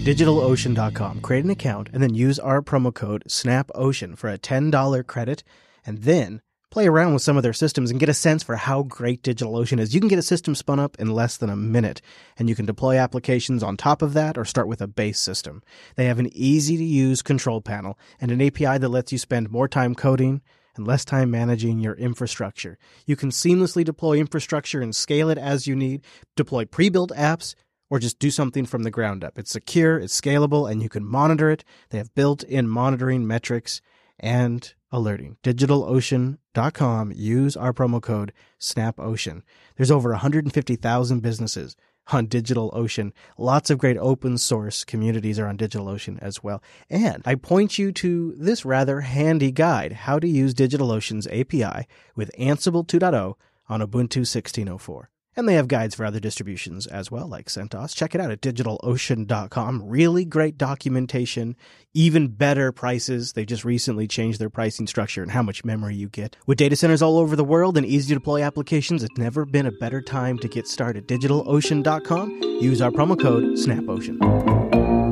DigitalOcean.com. 0.03 1.21
Create 1.21 1.45
an 1.45 1.49
account 1.49 1.89
and 1.93 2.03
then 2.03 2.13
use 2.13 2.37
our 2.37 2.61
promo 2.61 2.93
code 2.93 3.23
SNAPOcean 3.29 4.17
for 4.17 4.29
a 4.29 4.37
$10 4.37 5.07
credit 5.07 5.43
and 5.85 5.99
then 5.99 6.41
play 6.73 6.87
around 6.87 7.13
with 7.13 7.21
some 7.21 7.37
of 7.37 7.43
their 7.43 7.53
systems 7.53 7.91
and 7.91 7.99
get 7.99 8.09
a 8.09 8.13
sense 8.15 8.41
for 8.41 8.55
how 8.55 8.81
great 8.81 9.21
DigitalOcean 9.21 9.79
is. 9.79 9.93
You 9.93 9.99
can 9.99 10.09
get 10.09 10.17
a 10.17 10.23
system 10.23 10.55
spun 10.55 10.79
up 10.79 10.99
in 10.99 11.11
less 11.11 11.37
than 11.37 11.51
a 11.51 11.55
minute, 11.55 12.01
and 12.35 12.49
you 12.49 12.55
can 12.55 12.65
deploy 12.65 12.97
applications 12.97 13.61
on 13.61 13.77
top 13.77 14.01
of 14.01 14.13
that 14.13 14.39
or 14.39 14.43
start 14.43 14.67
with 14.67 14.81
a 14.81 14.87
base 14.87 15.19
system. 15.19 15.61
They 15.97 16.05
have 16.05 16.17
an 16.17 16.31
easy 16.33 16.75
to 16.75 16.83
use 16.83 17.21
control 17.21 17.61
panel 17.61 17.99
and 18.19 18.31
an 18.31 18.41
API 18.41 18.79
that 18.79 18.89
lets 18.89 19.11
you 19.11 19.19
spend 19.19 19.51
more 19.51 19.67
time 19.67 19.93
coding 19.93 20.41
and 20.75 20.87
less 20.87 21.05
time 21.05 21.29
managing 21.29 21.77
your 21.77 21.93
infrastructure. 21.93 22.79
You 23.05 23.15
can 23.17 23.29
seamlessly 23.29 23.85
deploy 23.85 24.17
infrastructure 24.17 24.81
and 24.81 24.95
scale 24.95 25.29
it 25.29 25.37
as 25.37 25.67
you 25.67 25.75
need, 25.75 26.01
deploy 26.35 26.65
pre 26.65 26.89
built 26.89 27.11
apps, 27.11 27.53
or 27.92 27.99
just 27.99 28.18
do 28.18 28.31
something 28.31 28.65
from 28.65 28.81
the 28.81 28.89
ground 28.89 29.23
up. 29.23 29.37
It's 29.37 29.51
secure, 29.51 29.99
it's 29.99 30.19
scalable, 30.19 30.71
and 30.71 30.81
you 30.81 30.89
can 30.89 31.06
monitor 31.06 31.51
it. 31.51 31.63
They 31.92 31.99
have 31.99 32.15
built 32.15 32.42
in 32.42 32.68
monitoring 32.68 33.27
metrics 33.27 33.80
and 34.19 34.73
alerting. 34.94 35.35
DigitalOcean.com. 35.44 37.12
Use 37.14 37.57
our 37.57 37.73
promo 37.73 38.02
code 38.02 38.31
SNAPOcean. 38.59 39.42
There's 39.76 39.92
over 39.92 40.12
150,000 40.12 41.19
businesses 41.19 41.76
on 42.12 42.28
DigitalOcean. 42.28 43.12
Lots 43.38 43.69
of 43.69 43.78
great 43.78 43.97
open 43.97 44.38
source 44.38 44.83
communities 44.83 45.40
are 45.40 45.47
on 45.47 45.57
DigitalOcean 45.57 46.19
as 46.21 46.44
well. 46.44 46.62
And 46.90 47.23
I 47.26 47.35
point 47.35 47.78
you 47.78 47.92
to 47.94 48.35
this 48.38 48.64
rather 48.64 49.02
handy 49.02 49.52
guide, 49.52 49.94
how 49.94 50.19
to 50.19 50.28
use 50.28 50.54
DigitalOcean's 50.54 51.28
API 51.28 51.88
with 52.16 52.31
Ansible 52.40 52.85
2.0 52.85 53.35
on 53.69 53.81
Ubuntu 53.81 54.21
16.04. 54.21 55.07
And 55.35 55.47
they 55.47 55.56
have 55.56 55.68
guides 55.68 55.95
for 55.95 56.06
other 56.06 56.19
distributions 56.19 56.85
as 56.85 57.09
well, 57.09 57.28
like 57.28 57.47
CentOS. 57.47 57.95
Check 57.95 58.13
it 58.13 58.21
out 58.21 58.31
at 58.31 58.42
digitalocean.com. 58.42 59.83
Really 59.83 60.25
great 60.25 60.57
documentation, 60.57 61.56
even 61.94 62.28
better 62.28 62.71
prices. 62.71 63.33
They 63.33 63.45
just 63.45 63.66
recently 63.66 64.07
changed 64.07 64.40
their 64.40 64.49
pricing 64.49 64.85
structure 64.85 65.23
and 65.23 65.31
how 65.31 65.42
much 65.42 65.66
memory 65.66 65.95
you 65.95 66.09
get. 66.09 66.37
With 66.45 66.59
data 66.59 66.75
centers 66.75 67.02
all 67.02 67.18
over 67.18 67.35
the 67.35 67.44
world 67.44 67.78
and 67.78 67.85
easy 67.85 68.09
to 68.09 68.19
deploy 68.19 68.44
applications, 68.44 69.04
it's 69.04 69.18
never 69.18 69.45
been 69.45 69.66
a 69.66 69.71
better 69.71 70.02
time 70.02 70.37
to 70.40 70.47
get 70.47 70.68
started. 70.68 71.07
DigitalOcean.com. 71.07 72.42
Use 72.61 72.81
our 72.81 72.92
promo 72.92 73.19
code 73.19 73.57
SNAPOcean. 73.57 74.63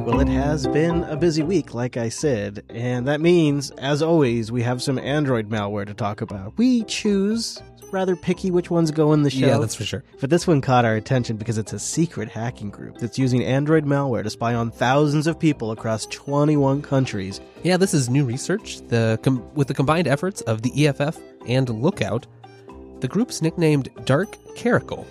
Well, 0.06 0.20
it 0.20 0.30
has 0.30 0.68
been 0.68 1.04
a 1.04 1.16
busy 1.16 1.44
week, 1.44 1.74
like 1.74 1.96
I 1.96 2.10
said, 2.10 2.63
and 2.70 3.08
that 3.08 3.22
means, 3.22 3.70
as 3.72 4.01
always, 4.01 4.51
we 4.51 4.63
have 4.63 4.82
some 4.82 4.98
Android 4.98 5.50
malware 5.50 5.86
to 5.86 5.94
talk 5.94 6.22
about. 6.22 6.58
We 6.58 6.84
choose 6.84 7.62
rather 7.92 8.16
picky 8.16 8.52
which 8.52 8.70
ones 8.70 8.92
go 8.92 9.14
in 9.14 9.24
the 9.24 9.30
show. 9.30 9.46
Yeah, 9.46 9.58
that's 9.58 9.76
for 9.76 9.84
sure. 9.84 10.04
But 10.20 10.30
this 10.30 10.48
one 10.48 10.62
caught 10.62 10.86
our 10.86 10.96
attention 10.96 11.38
because 11.38 11.58
it's 11.58 11.74
a 11.74 11.80
secret 11.80 12.30
hacking 12.30 12.70
group 12.70 12.98
that's 12.98 13.18
using 13.20 13.44
Android 13.44 13.86
malware 13.86 14.24
to 14.24 14.30
spy 14.30 14.54
on 14.54 14.72
thousands 14.72 15.28
of 15.28 15.40
people 15.40 15.72
across 15.72 16.06
21 16.08 16.82
countries. 16.82 17.42
Yeah, 17.64 17.78
this 17.78 17.94
is 17.94 18.10
new 18.10 18.26
research. 18.26 18.82
The 18.88 19.20
com- 19.24 19.44
with 19.56 19.68
the 19.68 19.74
combined 19.74 20.08
efforts 20.08 20.42
of 20.42 20.62
the 20.62 20.88
EFF 20.88 21.20
and 21.48 21.70
Lookout, 21.70 22.28
the 23.00 23.08
group's 23.08 23.42
nicknamed 23.42 23.90
Dark 24.06 24.38
Caracal, 24.56 25.06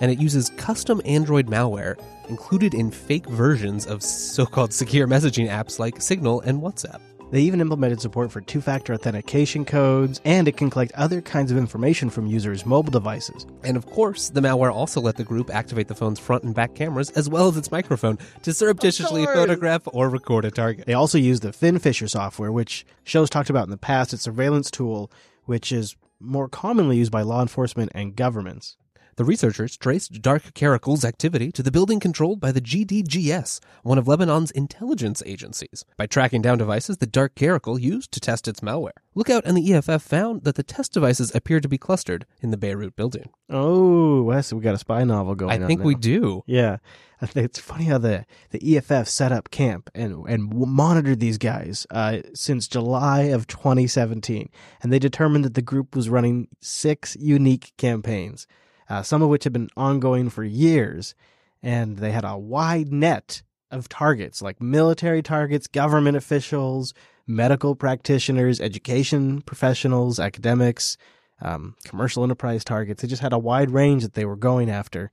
and 0.00 0.10
it 0.10 0.20
uses 0.20 0.50
custom 0.50 1.00
Android 1.04 1.46
malware 1.46 1.98
included 2.28 2.74
in 2.74 2.90
fake 2.90 3.26
versions 3.26 3.86
of 3.86 4.02
so-called 4.02 4.72
secure 4.72 5.06
messaging 5.06 5.48
apps 5.48 5.78
like 5.78 6.00
Signal 6.00 6.40
and 6.42 6.60
WhatsApp. 6.62 7.00
They 7.32 7.40
even 7.40 7.62
implemented 7.62 7.98
support 7.98 8.30
for 8.30 8.42
two 8.42 8.60
factor 8.60 8.92
authentication 8.92 9.64
codes, 9.64 10.20
and 10.22 10.46
it 10.46 10.58
can 10.58 10.68
collect 10.68 10.92
other 10.92 11.22
kinds 11.22 11.50
of 11.50 11.56
information 11.56 12.10
from 12.10 12.26
users' 12.26 12.66
mobile 12.66 12.92
devices. 12.92 13.46
And 13.64 13.74
of 13.78 13.86
course, 13.86 14.28
the 14.28 14.42
malware 14.42 14.70
also 14.70 15.00
let 15.00 15.16
the 15.16 15.24
group 15.24 15.48
activate 15.48 15.88
the 15.88 15.94
phone's 15.94 16.20
front 16.20 16.44
and 16.44 16.54
back 16.54 16.74
cameras 16.74 17.08
as 17.12 17.30
well 17.30 17.48
as 17.48 17.56
its 17.56 17.72
microphone 17.72 18.18
to 18.42 18.52
surreptitiously 18.52 19.24
photograph 19.24 19.80
or 19.86 20.10
record 20.10 20.44
a 20.44 20.50
target. 20.50 20.84
They 20.84 20.92
also 20.92 21.16
used 21.16 21.42
the 21.42 21.52
FinFisher 21.52 22.10
software, 22.10 22.52
which 22.52 22.84
shows 23.02 23.30
talked 23.30 23.48
about 23.48 23.64
in 23.64 23.70
the 23.70 23.78
past. 23.78 24.12
It's 24.12 24.20
a 24.20 24.24
surveillance 24.24 24.70
tool 24.70 25.10
which 25.46 25.72
is 25.72 25.96
more 26.20 26.50
commonly 26.50 26.98
used 26.98 27.12
by 27.12 27.22
law 27.22 27.40
enforcement 27.40 27.92
and 27.94 28.14
governments. 28.14 28.76
The 29.16 29.24
researchers 29.24 29.76
traced 29.76 30.22
Dark 30.22 30.54
Caracal's 30.54 31.04
activity 31.04 31.52
to 31.52 31.62
the 31.62 31.70
building 31.70 32.00
controlled 32.00 32.40
by 32.40 32.50
the 32.50 32.62
GDGS, 32.62 33.60
one 33.82 33.98
of 33.98 34.08
Lebanon's 34.08 34.50
intelligence 34.52 35.22
agencies. 35.26 35.84
By 35.98 36.06
tracking 36.06 36.40
down 36.40 36.56
devices 36.56 36.96
that 36.96 37.12
Dark 37.12 37.34
Caracal 37.34 37.78
used 37.78 38.10
to 38.12 38.20
test 38.20 38.48
its 38.48 38.60
malware, 38.60 38.92
Lookout 39.14 39.44
and 39.44 39.54
the 39.54 39.74
EFF 39.74 40.00
found 40.02 40.44
that 40.44 40.54
the 40.54 40.62
test 40.62 40.94
devices 40.94 41.34
appeared 41.34 41.62
to 41.62 41.68
be 41.68 41.76
clustered 41.76 42.24
in 42.40 42.50
the 42.52 42.56
Beirut 42.56 42.96
building. 42.96 43.28
Oh, 43.50 44.22
Wes, 44.22 44.50
we 44.50 44.62
got 44.62 44.74
a 44.74 44.78
spy 44.78 45.04
novel 45.04 45.34
going 45.34 45.52
I 45.52 45.62
on. 45.62 45.66
think 45.66 45.80
now. 45.80 45.86
we 45.86 45.94
do. 45.94 46.42
Yeah, 46.46 46.78
I 47.20 47.26
think 47.26 47.44
it's 47.44 47.58
funny 47.60 47.84
how 47.84 47.98
the 47.98 48.24
the 48.48 48.76
EFF 48.78 49.06
set 49.08 49.30
up 49.30 49.50
camp 49.50 49.90
and 49.94 50.26
and 50.26 50.50
monitored 50.54 51.20
these 51.20 51.36
guys 51.36 51.86
uh, 51.90 52.20
since 52.32 52.66
July 52.66 53.24
of 53.24 53.46
2017, 53.46 54.48
and 54.82 54.90
they 54.90 54.98
determined 54.98 55.44
that 55.44 55.52
the 55.54 55.60
group 55.60 55.94
was 55.94 56.08
running 56.08 56.48
six 56.62 57.14
unique 57.20 57.74
campaigns, 57.76 58.46
uh, 58.92 59.02
some 59.02 59.22
of 59.22 59.30
which 59.30 59.44
had 59.44 59.54
been 59.54 59.70
ongoing 59.74 60.28
for 60.28 60.44
years, 60.44 61.14
and 61.62 61.96
they 61.96 62.12
had 62.12 62.26
a 62.26 62.36
wide 62.36 62.92
net 62.92 63.42
of 63.70 63.88
targets 63.88 64.42
like 64.42 64.60
military 64.60 65.22
targets, 65.22 65.66
government 65.66 66.14
officials, 66.14 66.92
medical 67.26 67.74
practitioners, 67.74 68.60
education 68.60 69.40
professionals, 69.40 70.20
academics. 70.20 70.98
Um, 71.40 71.74
commercial 71.84 72.22
enterprise 72.22 72.62
targets. 72.62 73.02
They 73.02 73.08
just 73.08 73.22
had 73.22 73.32
a 73.32 73.38
wide 73.38 73.72
range 73.72 74.02
that 74.04 74.12
they 74.12 74.24
were 74.24 74.36
going 74.36 74.70
after. 74.70 75.10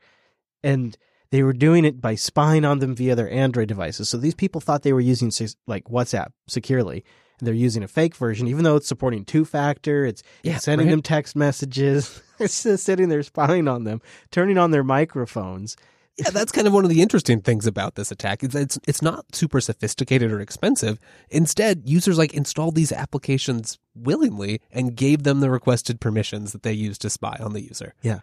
And 0.62 0.95
they 1.31 1.41
were 1.41 1.53
doing 1.53 1.86
it 1.86 2.00
by 2.01 2.13
spying 2.13 2.65
on 2.65 2.77
them 2.79 2.95
via 2.95 3.15
their 3.15 3.31
Android 3.31 3.67
devices. 3.67 4.09
So 4.09 4.17
these 4.17 4.36
people 4.36 4.62
thought 4.62 4.83
they 4.83 4.93
were 4.93 5.00
using 5.00 5.31
like 5.65 5.86
WhatsApp 5.86 6.27
securely. 6.48 7.03
They're 7.41 7.53
using 7.53 7.84
a 7.84 7.88
fake 7.88 8.15
version, 8.15 8.48
even 8.48 8.63
though 8.63 8.75
it's 8.75 8.88
supporting 8.88 9.25
two 9.25 9.46
factor. 9.46 10.05
It's 10.05 10.24
Yeah, 10.43 10.58
sending 10.58 10.88
right. 10.88 10.91
them 10.91 11.01
text 11.01 11.36
messages. 11.36 12.22
it's 12.39 12.63
just 12.63 12.84
sitting 12.84 13.10
there 13.10 13.24
spying 13.24 13.67
on 13.67 13.84
them, 13.84 14.01
turning 14.31 14.58
on 14.58 14.72
their 14.72 14.84
microphones. 14.84 15.75
Yeah, 16.17 16.31
that's 16.31 16.51
kind 16.51 16.67
of 16.67 16.74
one 16.74 16.84
of 16.84 16.89
the 16.89 17.01
interesting 17.01 17.39
things 17.39 17.65
about 17.65 17.96
this 17.96 18.12
attack. 18.12 18.43
It's, 18.43 18.53
it's 18.53 18.77
it's 18.86 19.01
not 19.01 19.34
super 19.34 19.62
sophisticated 19.62 20.34
or 20.34 20.41
expensive. 20.41 21.00
Instead, 21.29 21.84
users 21.86 22.17
like 22.17 22.34
installed 22.34 22.75
these 22.75 22.91
applications 22.91 23.79
willingly 23.96 24.60
and 24.69 24.96
gave 24.98 25.24
them 25.24 25.39
the 25.39 25.50
requested 25.50 26.01
permissions 26.01 26.51
that 26.51 26.63
they 26.63 26.74
used 26.74 27.01
to 27.03 27.10
spy 27.10 27.38
on 27.39 27.53
the 27.53 27.62
user. 27.62 27.93
Yeah. 28.01 28.19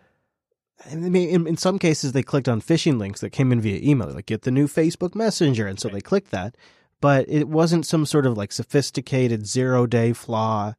And 0.85 1.07
I 1.07 1.09
mean, 1.09 1.31
in, 1.31 1.47
in 1.47 1.57
some 1.57 1.79
cases, 1.79 2.13
they 2.13 2.23
clicked 2.23 2.51
on 2.51 2.61
phishing 2.61 2.99
links 2.99 3.23
that 3.23 3.31
came 3.31 3.51
in 3.51 3.63
via 3.63 3.81
email, 3.83 4.09
like 4.09 4.27
get 4.27 4.43
the 4.43 4.51
new 4.51 4.69
Facebook 4.69 5.15
Messenger, 5.15 5.67
and 5.67 5.81
so 5.81 5.89
they 5.89 6.03
clicked 6.03 6.33
that. 6.33 6.55
But 7.01 7.27
it 7.29 7.49
wasn't 7.49 7.87
some 7.87 8.07
sort 8.07 8.27
of 8.27 8.37
like 8.37 8.53
sophisticated 8.53 9.47
zero 9.47 9.87
day 9.87 10.13
flaw. 10.13 10.75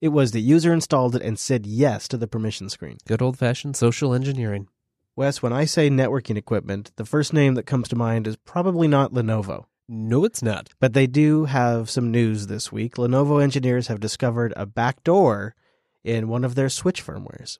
It 0.00 0.08
was 0.08 0.32
the 0.32 0.40
user 0.40 0.72
installed 0.72 1.16
it 1.16 1.22
and 1.22 1.38
said 1.38 1.64
yes 1.64 2.08
to 2.08 2.16
the 2.16 2.26
permission 2.26 2.68
screen. 2.68 2.98
Good 3.06 3.22
old 3.22 3.38
fashioned 3.38 3.76
social 3.76 4.12
engineering. 4.12 4.68
Wes, 5.14 5.42
when 5.42 5.52
I 5.52 5.64
say 5.64 5.90
networking 5.90 6.36
equipment, 6.36 6.90
the 6.96 7.04
first 7.04 7.32
name 7.32 7.54
that 7.54 7.66
comes 7.66 7.88
to 7.88 7.96
mind 7.96 8.26
is 8.26 8.36
probably 8.36 8.88
not 8.88 9.12
Lenovo. 9.12 9.66
No, 9.88 10.24
it's 10.24 10.42
not. 10.42 10.70
But 10.80 10.94
they 10.94 11.06
do 11.06 11.44
have 11.44 11.90
some 11.90 12.10
news 12.10 12.46
this 12.46 12.72
week. 12.72 12.94
Lenovo 12.94 13.42
engineers 13.42 13.88
have 13.88 14.00
discovered 14.00 14.54
a 14.56 14.64
backdoor 14.64 15.54
in 16.02 16.28
one 16.28 16.44
of 16.44 16.54
their 16.54 16.68
switch 16.68 17.04
firmwares. 17.04 17.58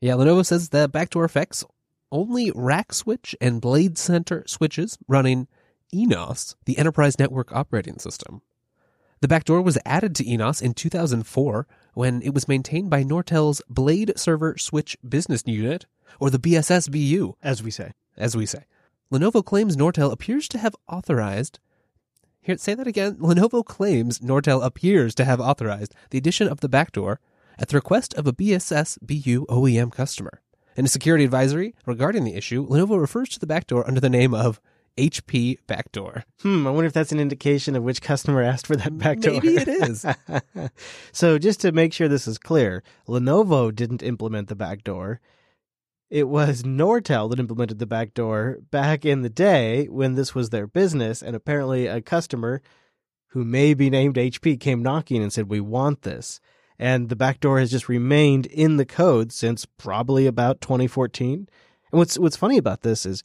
Yeah, 0.00 0.14
Lenovo 0.14 0.44
says 0.44 0.70
the 0.70 0.88
backdoor 0.88 1.24
affects 1.24 1.64
only 2.10 2.50
RackSwitch 2.52 3.34
and 3.40 3.60
BladeCenter 3.60 4.48
switches 4.48 4.96
running 5.06 5.48
ENOS, 5.94 6.56
the 6.64 6.78
Enterprise 6.78 7.18
Network 7.18 7.52
Operating 7.52 7.98
System. 7.98 8.42
The 9.20 9.28
backdoor 9.28 9.62
was 9.62 9.78
added 9.86 10.14
to 10.16 10.24
ENOS 10.24 10.60
in 10.60 10.74
2004 10.74 11.66
when 11.94 12.20
it 12.22 12.34
was 12.34 12.48
maintained 12.48 12.90
by 12.90 13.02
Nortel's 13.02 13.62
Blade 13.68 14.12
Server 14.16 14.58
Switch 14.58 14.96
Business 15.08 15.42
Unit, 15.46 15.86
or 16.20 16.30
the 16.30 16.38
BSSBU, 16.38 17.34
As 17.42 17.62
we 17.62 17.70
say. 17.70 17.92
as 18.16 18.36
we 18.36 18.46
say. 18.46 18.64
Lenovo 19.12 19.44
claims 19.44 19.76
Nortel 19.76 20.12
appears 20.12 20.48
to 20.48 20.58
have 20.58 20.74
authorized. 20.88 21.60
Here, 22.40 22.58
say 22.58 22.74
that 22.74 22.86
again. 22.86 23.16
Lenovo 23.16 23.64
claims 23.64 24.18
Nortel 24.18 24.64
appears 24.64 25.14
to 25.16 25.24
have 25.24 25.40
authorized 25.40 25.94
the 26.10 26.18
addition 26.18 26.48
of 26.48 26.60
the 26.60 26.68
backdoor 26.68 27.20
at 27.58 27.68
the 27.68 27.76
request 27.76 28.14
of 28.14 28.26
a 28.26 28.32
BSSBU 28.32 29.46
OEM 29.46 29.92
customer. 29.92 30.42
In 30.76 30.84
a 30.84 30.88
security 30.88 31.24
advisory 31.24 31.74
regarding 31.86 32.24
the 32.24 32.34
issue, 32.34 32.66
Lenovo 32.66 33.00
refers 33.00 33.30
to 33.30 33.38
the 33.40 33.46
backdoor 33.46 33.86
under 33.86 34.00
the 34.00 34.10
name 34.10 34.34
of 34.34 34.60
HP 34.96 35.58
Backdoor. 35.66 36.24
Hmm, 36.40 36.66
I 36.66 36.70
wonder 36.70 36.86
if 36.86 36.92
that's 36.92 37.12
an 37.12 37.20
indication 37.20 37.76
of 37.76 37.82
which 37.82 38.00
customer 38.00 38.42
asked 38.42 38.66
for 38.66 38.76
that 38.76 38.96
backdoor. 38.96 39.34
Maybe 39.34 39.56
it 39.56 39.68
is. 39.68 40.06
so, 41.12 41.38
just 41.38 41.60
to 41.60 41.72
make 41.72 41.92
sure 41.92 42.08
this 42.08 42.26
is 42.26 42.38
clear, 42.38 42.82
Lenovo 43.06 43.74
didn't 43.74 44.02
implement 44.02 44.48
the 44.48 44.54
backdoor. 44.54 45.20
It 46.08 46.28
was 46.28 46.62
Nortel 46.62 47.28
that 47.30 47.40
implemented 47.40 47.78
the 47.78 47.86
backdoor 47.86 48.58
back 48.70 49.04
in 49.04 49.22
the 49.22 49.28
day 49.28 49.86
when 49.86 50.14
this 50.14 50.34
was 50.34 50.50
their 50.50 50.66
business, 50.66 51.22
and 51.22 51.34
apparently 51.36 51.86
a 51.86 52.00
customer 52.00 52.62
who 53.28 53.44
may 53.44 53.74
be 53.74 53.90
named 53.90 54.16
HP 54.16 54.58
came 54.58 54.82
knocking 54.82 55.22
and 55.22 55.32
said, 55.32 55.50
"We 55.50 55.60
want 55.60 56.02
this." 56.02 56.40
And 56.78 57.08
the 57.08 57.16
backdoor 57.16 57.58
has 57.58 57.70
just 57.70 57.88
remained 57.88 58.46
in 58.46 58.76
the 58.76 58.86
code 58.86 59.32
since 59.32 59.66
probably 59.66 60.26
about 60.26 60.60
2014. 60.60 61.48
And 61.90 61.98
what's 61.98 62.18
what's 62.18 62.36
funny 62.36 62.58
about 62.58 62.82
this 62.82 63.04
is 63.04 63.22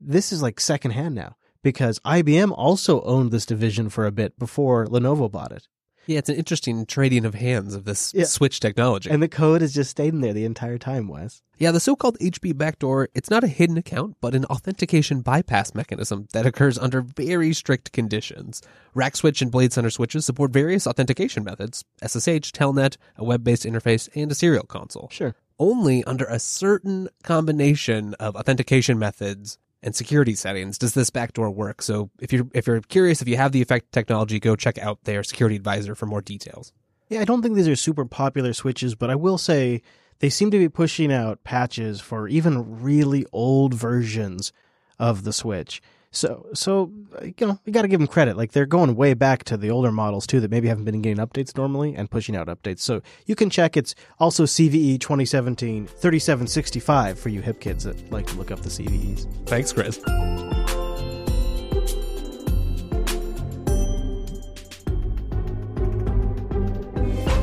this 0.00 0.32
is 0.32 0.42
like 0.42 0.60
secondhand 0.60 1.14
now 1.14 1.36
because 1.62 1.98
IBM 2.00 2.52
also 2.56 3.02
owned 3.02 3.30
this 3.30 3.46
division 3.46 3.88
for 3.90 4.06
a 4.06 4.12
bit 4.12 4.38
before 4.38 4.86
Lenovo 4.86 5.30
bought 5.30 5.52
it. 5.52 5.68
Yeah, 6.06 6.18
it's 6.18 6.30
an 6.30 6.36
interesting 6.36 6.86
trading 6.86 7.24
of 7.26 7.34
hands 7.34 7.74
of 7.74 7.84
this 7.84 8.12
Yeah. 8.14 8.24
switch 8.24 8.58
technology. 8.58 9.10
And 9.10 9.22
the 9.22 9.28
code 9.28 9.60
has 9.60 9.72
just 9.72 9.90
stayed 9.90 10.14
in 10.14 10.22
there 10.22 10.32
the 10.32 10.46
entire 10.46 10.78
time, 10.78 11.06
Wes. 11.06 11.42
Yeah, 11.58 11.70
the 11.72 11.78
so-called 11.78 12.16
HP 12.20 12.52
backdoor, 12.56 13.10
it's 13.14 13.28
not 13.30 13.44
a 13.44 13.48
hidden 13.48 13.76
account, 13.76 14.16
but 14.20 14.34
an 14.34 14.46
authentication 14.46 15.20
bypass 15.20 15.74
mechanism 15.74 16.26
that 16.32 16.46
occurs 16.46 16.78
under 16.78 17.02
very 17.02 17.52
strict 17.52 17.92
conditions. 17.92 18.62
Rack 18.94 19.14
switch 19.14 19.42
and 19.42 19.52
blade 19.52 19.72
center 19.74 19.90
switches 19.90 20.24
support 20.24 20.52
various 20.52 20.86
authentication 20.86 21.44
methods, 21.44 21.84
SSH, 22.02 22.50
Telnet, 22.52 22.96
a 23.16 23.22
web-based 23.24 23.64
interface, 23.64 24.08
and 24.14 24.32
a 24.32 24.34
serial 24.34 24.64
console. 24.64 25.08
Sure. 25.12 25.34
Only 25.58 26.02
under 26.04 26.24
a 26.24 26.38
certain 26.40 27.08
combination 27.22 28.14
of 28.14 28.34
authentication 28.36 28.98
methods 28.98 29.58
and 29.82 29.94
security 29.94 30.34
settings 30.34 30.78
does 30.78 30.94
this 30.94 31.10
backdoor 31.10 31.50
work. 31.50 31.82
So 31.82 32.10
if 32.20 32.32
you're 32.32 32.46
if 32.52 32.66
you're 32.66 32.80
curious 32.80 33.22
if 33.22 33.28
you 33.28 33.36
have 33.36 33.52
the 33.52 33.62
effect 33.62 33.92
technology, 33.92 34.38
go 34.40 34.56
check 34.56 34.78
out 34.78 35.04
their 35.04 35.22
security 35.22 35.56
advisor 35.56 35.94
for 35.94 36.06
more 36.06 36.20
details. 36.20 36.72
Yeah, 37.08 37.20
I 37.20 37.24
don't 37.24 37.42
think 37.42 37.56
these 37.56 37.68
are 37.68 37.76
super 37.76 38.04
popular 38.04 38.52
switches, 38.52 38.94
but 38.94 39.10
I 39.10 39.16
will 39.16 39.38
say 39.38 39.82
they 40.20 40.30
seem 40.30 40.50
to 40.52 40.58
be 40.58 40.68
pushing 40.68 41.12
out 41.12 41.42
patches 41.42 42.00
for 42.00 42.28
even 42.28 42.82
really 42.82 43.26
old 43.32 43.74
versions 43.74 44.52
of 44.98 45.24
the 45.24 45.32
Switch. 45.32 45.82
So, 46.12 46.48
so 46.54 46.90
you 47.22 47.46
know, 47.46 47.60
you 47.64 47.72
got 47.72 47.82
to 47.82 47.88
give 47.88 48.00
them 48.00 48.08
credit. 48.08 48.36
Like 48.36 48.52
they're 48.52 48.66
going 48.66 48.96
way 48.96 49.14
back 49.14 49.44
to 49.44 49.56
the 49.56 49.70
older 49.70 49.92
models 49.92 50.26
too, 50.26 50.40
that 50.40 50.50
maybe 50.50 50.66
haven't 50.66 50.84
been 50.84 51.00
getting 51.02 51.24
updates 51.24 51.56
normally 51.56 51.94
and 51.94 52.10
pushing 52.10 52.34
out 52.34 52.48
updates. 52.48 52.80
So 52.80 53.00
you 53.26 53.36
can 53.36 53.48
check. 53.48 53.76
It's 53.76 53.94
also 54.18 54.44
CVE 54.44 54.98
2017 54.98 55.86
3765 55.86 57.18
for 57.18 57.28
you 57.28 57.42
hip 57.42 57.60
kids 57.60 57.84
that 57.84 58.10
like 58.10 58.26
to 58.26 58.36
look 58.36 58.50
up 58.50 58.60
the 58.60 58.70
CVEs. 58.70 59.46
Thanks, 59.46 59.72
Chris. 59.72 60.00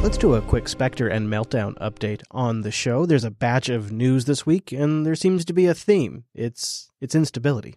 Let's 0.03 0.17
do 0.17 0.35
a 0.35 0.41
quick 0.41 0.69
Spectre 0.69 1.07
and 1.07 1.27
Meltdown 1.27 1.75
update 1.79 2.21
on 2.31 2.61
the 2.61 2.71
show. 2.71 3.05
There's 3.05 3.25
a 3.25 3.31
batch 3.31 3.67
of 3.67 3.91
news 3.91 4.25
this 4.25 4.45
week, 4.45 4.71
and 4.71 5.05
there 5.05 5.15
seems 5.15 5.43
to 5.45 5.53
be 5.53 5.65
a 5.67 5.73
theme. 5.73 6.23
It's 6.33 6.91
it's 7.01 7.15
instability. 7.15 7.75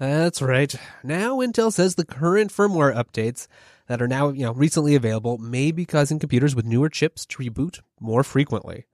That's 0.00 0.40
right. 0.40 0.74
Now 1.04 1.40
Intel 1.40 1.70
says 1.70 1.94
the 1.94 2.06
current 2.06 2.50
firmware 2.50 2.94
updates 2.94 3.46
that 3.86 4.00
are 4.00 4.08
now, 4.08 4.30
you 4.30 4.46
know, 4.46 4.52
recently 4.52 4.94
available 4.94 5.36
may 5.36 5.72
be 5.72 5.84
causing 5.84 6.18
computers 6.18 6.56
with 6.56 6.64
newer 6.64 6.88
chips 6.88 7.26
to 7.26 7.36
reboot 7.36 7.80
more 8.00 8.24
frequently. 8.24 8.86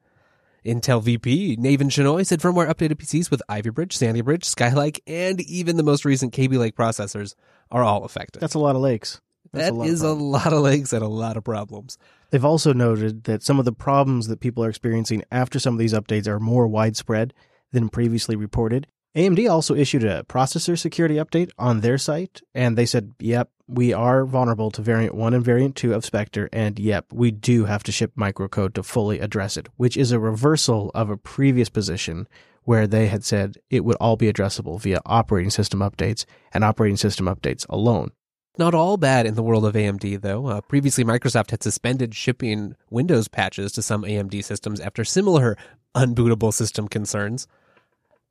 Intel 0.64 1.00
VP 1.00 1.58
Navin 1.58 1.90
Shenoy 1.90 2.26
said 2.26 2.40
firmware 2.40 2.68
updated 2.68 2.96
PCs 2.96 3.30
with 3.30 3.40
Ivy 3.48 3.70
Bridge, 3.70 3.96
Sandy 3.96 4.20
Bridge, 4.20 4.42
Skylake, 4.42 4.98
and 5.06 5.40
even 5.42 5.76
the 5.76 5.84
most 5.84 6.04
recent 6.04 6.32
Kaby 6.32 6.58
Lake 6.58 6.74
processors 6.74 7.36
are 7.70 7.84
all 7.84 8.02
affected. 8.02 8.42
That's 8.42 8.54
a 8.54 8.58
lot 8.58 8.74
of 8.74 8.82
lakes. 8.82 9.20
That's 9.52 9.68
That 9.68 9.74
lot 9.74 9.86
of 9.86 9.92
is 9.92 10.02
a 10.02 10.12
lot 10.12 10.52
of 10.52 10.58
lakes 10.58 10.92
and 10.92 11.04
a 11.04 11.08
lot 11.08 11.36
of 11.36 11.44
problems. 11.44 11.98
They've 12.30 12.44
also 12.44 12.72
noted 12.72 13.24
that 13.24 13.44
some 13.44 13.60
of 13.60 13.64
the 13.64 13.70
problems 13.70 14.26
that 14.26 14.40
people 14.40 14.64
are 14.64 14.68
experiencing 14.68 15.22
after 15.30 15.60
some 15.60 15.74
of 15.74 15.78
these 15.78 15.94
updates 15.94 16.26
are 16.26 16.40
more 16.40 16.66
widespread 16.66 17.32
than 17.70 17.90
previously 17.90 18.34
reported. 18.34 18.88
AMD 19.16 19.50
also 19.50 19.74
issued 19.74 20.04
a 20.04 20.24
processor 20.24 20.78
security 20.78 21.14
update 21.14 21.50
on 21.58 21.80
their 21.80 21.96
site, 21.96 22.42
and 22.54 22.76
they 22.76 22.84
said, 22.84 23.14
yep, 23.18 23.48
we 23.66 23.94
are 23.94 24.26
vulnerable 24.26 24.70
to 24.70 24.82
variant 24.82 25.14
1 25.14 25.32
and 25.32 25.42
variant 25.42 25.74
2 25.74 25.94
of 25.94 26.04
Spectre, 26.04 26.50
and 26.52 26.78
yep, 26.78 27.06
we 27.10 27.30
do 27.30 27.64
have 27.64 27.82
to 27.84 27.92
ship 27.92 28.12
microcode 28.14 28.74
to 28.74 28.82
fully 28.82 29.18
address 29.18 29.56
it, 29.56 29.68
which 29.76 29.96
is 29.96 30.12
a 30.12 30.20
reversal 30.20 30.90
of 30.94 31.08
a 31.08 31.16
previous 31.16 31.70
position 31.70 32.28
where 32.64 32.86
they 32.86 33.06
had 33.06 33.24
said 33.24 33.56
it 33.70 33.86
would 33.86 33.96
all 34.00 34.16
be 34.16 34.30
addressable 34.30 34.78
via 34.78 35.00
operating 35.06 35.50
system 35.50 35.80
updates 35.80 36.26
and 36.52 36.62
operating 36.62 36.98
system 36.98 37.24
updates 37.24 37.66
alone. 37.70 38.10
Not 38.58 38.74
all 38.74 38.98
bad 38.98 39.24
in 39.24 39.34
the 39.34 39.42
world 39.42 39.64
of 39.64 39.74
AMD, 39.74 40.20
though. 40.20 40.46
Uh, 40.46 40.60
previously, 40.60 41.04
Microsoft 41.04 41.52
had 41.52 41.62
suspended 41.62 42.14
shipping 42.14 42.74
Windows 42.90 43.28
patches 43.28 43.72
to 43.72 43.82
some 43.82 44.02
AMD 44.02 44.44
systems 44.44 44.78
after 44.78 45.04
similar 45.04 45.56
unbootable 45.94 46.52
system 46.52 46.86
concerns. 46.86 47.46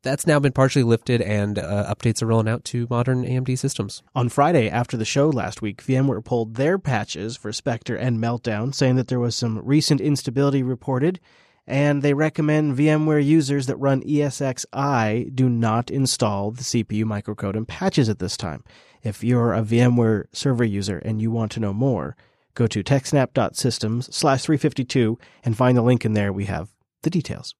That's 0.06 0.28
now 0.28 0.40
been 0.40 0.52
partially 0.52 0.84
lifted, 0.84 1.20
and 1.20 1.58
uh, 1.58 1.92
updates 1.92 2.22
are 2.22 2.28
rolling 2.28 2.48
out 2.48 2.64
to 2.66 2.86
modern 2.92 3.26
AMD 3.26 3.58
systems. 3.58 4.04
On 4.14 4.30
Friday, 4.30 4.70
after 4.70 4.98
the 4.98 5.04
show 5.04 5.30
last 5.30 5.64
week, 5.64 5.84
VMware 5.84 6.24
pulled 6.24 6.58
their 6.58 6.78
patches 6.78 7.36
for 7.36 7.52
Spectre 7.52 7.96
and 7.96 8.20
Meltdown, 8.20 8.76
saying 8.76 8.98
that 8.98 9.08
there 9.08 9.20
was 9.20 9.36
some 9.36 9.66
recent 9.66 10.00
instability 10.00 10.62
reported, 10.62 11.20
and 11.66 12.04
they 12.04 12.14
recommend 12.14 12.78
VMware 12.78 13.26
users 13.26 13.66
that 13.66 13.78
run 13.78 14.04
ESXi 14.04 15.34
do 15.34 15.50
not 15.50 15.90
install 15.90 16.52
the 16.52 16.62
CPU 16.62 17.04
microcode 17.04 17.56
and 17.56 17.68
patches 17.68 18.08
at 18.08 18.20
this 18.20 18.38
time. 18.38 18.64
If 19.02 19.24
you're 19.24 19.56
a 19.56 19.64
VMware 19.64 20.26
server 20.32 20.64
user 20.64 21.00
and 21.00 21.20
you 21.20 21.32
want 21.32 21.52
to 21.54 21.60
know 21.60 21.74
more, 21.74 22.16
go 22.54 22.68
to 22.68 22.84
techsnap.systems 22.84 24.16
slash 24.16 24.44
352 24.44 25.18
and 25.44 25.58
find 25.58 25.76
the 25.76 25.82
link 25.82 26.06
in 26.06 26.14
there. 26.14 26.32
We 26.32 26.46
have 26.46 26.70
the 27.02 27.10
details. 27.10 27.56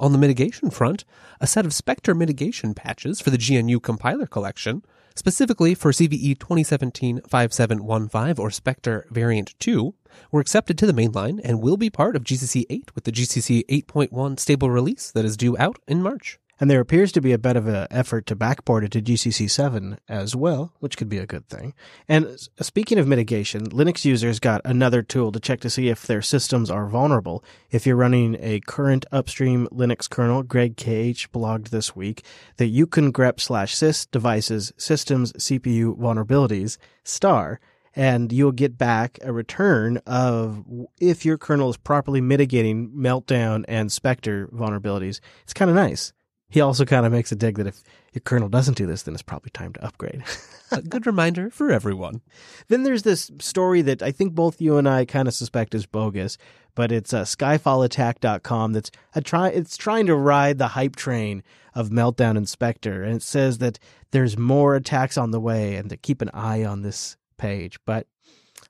On 0.00 0.12
the 0.12 0.18
mitigation 0.18 0.70
front, 0.70 1.04
a 1.42 1.46
set 1.46 1.66
of 1.66 1.74
Spectre 1.74 2.14
mitigation 2.14 2.72
patches 2.72 3.20
for 3.20 3.28
the 3.28 3.36
GNU 3.36 3.80
compiler 3.80 4.24
collection, 4.24 4.82
specifically 5.14 5.74
for 5.74 5.92
CVE 5.92 6.38
2017-5715 6.38 8.38
or 8.38 8.50
Spectre 8.50 9.04
Variant 9.10 9.54
2, 9.58 9.94
were 10.32 10.40
accepted 10.40 10.78
to 10.78 10.86
the 10.86 10.94
mainline 10.94 11.38
and 11.44 11.60
will 11.60 11.76
be 11.76 11.90
part 11.90 12.16
of 12.16 12.24
GCC 12.24 12.64
8 12.70 12.94
with 12.94 13.04
the 13.04 13.12
GCC 13.12 13.66
8.1 13.66 14.40
stable 14.40 14.70
release 14.70 15.10
that 15.10 15.26
is 15.26 15.36
due 15.36 15.58
out 15.58 15.78
in 15.86 16.02
March. 16.02 16.38
And 16.60 16.70
there 16.70 16.80
appears 16.80 17.10
to 17.12 17.22
be 17.22 17.32
a 17.32 17.38
bit 17.38 17.56
of 17.56 17.66
an 17.66 17.86
effort 17.90 18.26
to 18.26 18.36
backport 18.36 18.84
it 18.84 18.92
to 18.92 19.00
GCC 19.00 19.50
7 19.50 19.98
as 20.08 20.36
well, 20.36 20.74
which 20.78 20.98
could 20.98 21.08
be 21.08 21.16
a 21.16 21.26
good 21.26 21.48
thing. 21.48 21.72
And 22.06 22.38
speaking 22.60 22.98
of 22.98 23.08
mitigation, 23.08 23.70
Linux 23.70 24.04
users 24.04 24.38
got 24.38 24.60
another 24.66 25.02
tool 25.02 25.32
to 25.32 25.40
check 25.40 25.60
to 25.60 25.70
see 25.70 25.88
if 25.88 26.06
their 26.06 26.20
systems 26.20 26.70
are 26.70 26.86
vulnerable. 26.86 27.42
If 27.70 27.86
you're 27.86 27.96
running 27.96 28.36
a 28.40 28.60
current 28.60 29.06
upstream 29.10 29.68
Linux 29.72 30.08
kernel, 30.08 30.42
Greg 30.42 30.76
KH 30.76 31.32
blogged 31.32 31.70
this 31.70 31.96
week 31.96 32.26
that 32.58 32.66
you 32.66 32.86
can 32.86 33.10
grep 33.10 33.40
slash 33.40 33.74
sys 33.74 34.06
devices 34.10 34.70
systems 34.76 35.32
CPU 35.32 35.98
vulnerabilities 35.98 36.76
star 37.02 37.58
and 37.96 38.32
you'll 38.32 38.52
get 38.52 38.78
back 38.78 39.18
a 39.22 39.32
return 39.32 39.96
of 40.06 40.64
if 41.00 41.24
your 41.24 41.38
kernel 41.38 41.70
is 41.70 41.76
properly 41.76 42.20
mitigating 42.20 42.90
meltdown 42.90 43.64
and 43.66 43.90
spectre 43.90 44.46
vulnerabilities. 44.48 45.20
It's 45.42 45.54
kind 45.54 45.70
of 45.70 45.74
nice. 45.74 46.12
He 46.50 46.60
also 46.60 46.84
kind 46.84 47.06
of 47.06 47.12
makes 47.12 47.32
a 47.32 47.36
dig 47.36 47.56
that 47.56 47.68
if 47.68 47.82
your 48.12 48.20
kernel 48.20 48.48
doesn't 48.48 48.76
do 48.76 48.86
this, 48.86 49.02
then 49.02 49.14
it's 49.14 49.22
probably 49.22 49.50
time 49.50 49.72
to 49.74 49.84
upgrade. 49.84 50.24
a 50.72 50.82
good 50.82 51.06
reminder 51.06 51.48
for 51.48 51.70
everyone. 51.70 52.20
Then 52.68 52.82
there's 52.82 53.04
this 53.04 53.30
story 53.38 53.82
that 53.82 54.02
I 54.02 54.10
think 54.10 54.34
both 54.34 54.60
you 54.60 54.76
and 54.76 54.88
I 54.88 55.04
kind 55.04 55.28
of 55.28 55.34
suspect 55.34 55.74
is 55.74 55.86
bogus, 55.86 56.36
but 56.74 56.92
it's 56.92 57.14
uh, 57.14 57.22
skyfallattack.com 57.22 58.72
that's 58.72 58.90
a 59.14 59.20
try 59.20 59.48
it's 59.48 59.76
trying 59.76 60.06
to 60.06 60.16
ride 60.16 60.58
the 60.58 60.68
hype 60.68 60.96
train 60.96 61.42
of 61.74 61.90
Meltdown 61.90 62.36
and 62.36 62.48
Spectre 62.48 63.02
and 63.02 63.16
it 63.16 63.22
says 63.22 63.58
that 63.58 63.78
there's 64.10 64.36
more 64.36 64.74
attacks 64.74 65.16
on 65.16 65.30
the 65.30 65.40
way 65.40 65.76
and 65.76 65.88
to 65.90 65.96
keep 65.96 66.20
an 66.20 66.30
eye 66.34 66.64
on 66.64 66.82
this 66.82 67.16
page. 67.38 67.78
But 67.84 68.06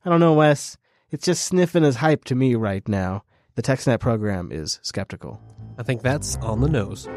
I 0.04 0.10
don't 0.10 0.20
know, 0.20 0.34
Wes. 0.34 0.76
It's 1.10 1.24
just 1.24 1.44
sniffing 1.44 1.84
as 1.84 1.96
hype 1.96 2.24
to 2.26 2.34
me 2.34 2.54
right 2.54 2.86
now. 2.86 3.24
The 3.56 3.62
TechSnap 3.62 4.00
program 4.00 4.50
is 4.52 4.78
skeptical. 4.82 5.40
I 5.76 5.82
think 5.82 6.02
that's 6.02 6.36
on 6.36 6.60
the 6.60 6.68
nose. 6.68 7.08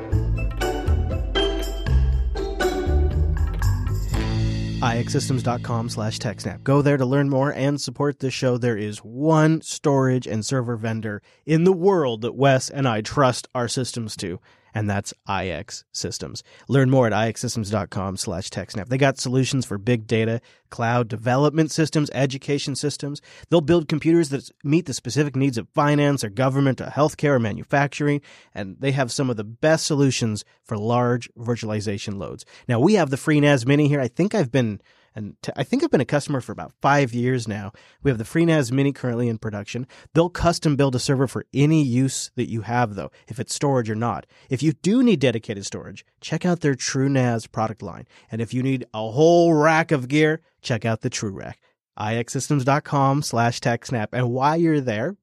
ixsystems.com 4.83 5.89
slash 5.89 6.19
techsnap. 6.19 6.63
Go 6.63 6.81
there 6.81 6.97
to 6.97 7.05
learn 7.05 7.29
more 7.29 7.53
and 7.53 7.79
support 7.79 8.19
this 8.19 8.33
show. 8.33 8.57
There 8.57 8.77
is 8.77 8.97
one 8.99 9.61
storage 9.61 10.27
and 10.27 10.45
server 10.45 10.75
vendor 10.75 11.21
in 11.45 11.63
the 11.63 11.71
world 11.71 12.21
that 12.21 12.35
Wes 12.35 12.69
and 12.69 12.87
I 12.87 13.01
trust 13.01 13.47
our 13.55 13.69
systems 13.69 14.17
to, 14.17 14.41
and 14.73 14.89
that's 14.89 15.13
IX 15.29 15.83
Systems. 15.91 16.43
Learn 16.67 16.89
more 16.89 17.07
at 17.07 17.13
ixsystems.com 17.13 18.17
slash 18.17 18.49
techsnap. 18.49 18.89
They 18.89 18.97
got 18.97 19.17
solutions 19.17 19.65
for 19.65 19.77
big 19.77 20.07
data, 20.07 20.41
cloud 20.69 21.07
development 21.07 21.71
systems, 21.71 22.09
education 22.13 22.75
systems. 22.75 23.21
They'll 23.49 23.61
build 23.61 23.87
computers 23.87 24.29
that 24.29 24.49
meet 24.63 24.85
the 24.85 24.93
specific 24.93 25.35
needs 25.35 25.57
of 25.57 25.69
finance 25.69 26.23
or 26.23 26.29
government 26.29 26.81
or 26.81 26.85
healthcare 26.85 27.35
or 27.35 27.39
manufacturing, 27.39 28.21
and 28.53 28.77
they 28.79 28.91
have 28.91 29.11
some 29.11 29.29
of 29.29 29.37
the 29.37 29.43
best 29.43 29.85
solutions 29.85 30.43
for 30.63 30.77
large 30.77 31.29
virtualization 31.35 32.17
loads. 32.17 32.45
Now, 32.67 32.79
we 32.79 32.95
have 32.95 33.09
the 33.09 33.17
FreeNAS 33.17 33.65
Mini 33.65 33.87
here. 33.87 34.01
I 34.01 34.07
think 34.07 34.33
I've 34.33 34.51
been 34.51 34.81
and 35.15 35.35
t- 35.41 35.51
I 35.55 35.63
think 35.63 35.83
I've 35.83 35.91
been 35.91 36.01
a 36.01 36.05
customer 36.05 36.41
for 36.41 36.51
about 36.51 36.73
five 36.81 37.13
years 37.13 37.47
now. 37.47 37.71
We 38.01 38.11
have 38.11 38.17
the 38.17 38.23
FreeNAS 38.23 38.71
Mini 38.71 38.91
currently 38.91 39.27
in 39.27 39.37
production. 39.37 39.87
They'll 40.13 40.29
custom 40.29 40.75
build 40.75 40.95
a 40.95 40.99
server 40.99 41.27
for 41.27 41.45
any 41.53 41.83
use 41.83 42.31
that 42.35 42.49
you 42.49 42.61
have, 42.61 42.95
though, 42.95 43.11
if 43.27 43.39
it's 43.39 43.53
storage 43.53 43.89
or 43.89 43.95
not. 43.95 44.25
If 44.49 44.63
you 44.63 44.73
do 44.73 45.03
need 45.03 45.19
dedicated 45.19 45.65
storage, 45.65 46.05
check 46.21 46.45
out 46.45 46.61
their 46.61 46.75
TrueNAS 46.75 47.51
product 47.51 47.81
line. 47.81 48.07
And 48.31 48.41
if 48.41 48.53
you 48.53 48.63
need 48.63 48.85
a 48.93 49.11
whole 49.11 49.53
rack 49.53 49.91
of 49.91 50.07
gear, 50.07 50.41
check 50.61 50.85
out 50.85 51.01
the 51.01 51.09
TrueRack. 51.09 51.55
ixsystems.com 51.99 53.21
slash 53.21 53.59
TechSnap. 53.59 54.07
And 54.13 54.31
while 54.31 54.57
you're 54.57 54.81
there, 54.81 55.15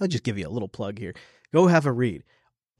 I'll 0.00 0.08
just 0.08 0.24
give 0.24 0.38
you 0.38 0.46
a 0.46 0.50
little 0.50 0.68
plug 0.68 0.98
here. 0.98 1.14
Go 1.52 1.66
have 1.66 1.86
a 1.86 1.92
read. 1.92 2.22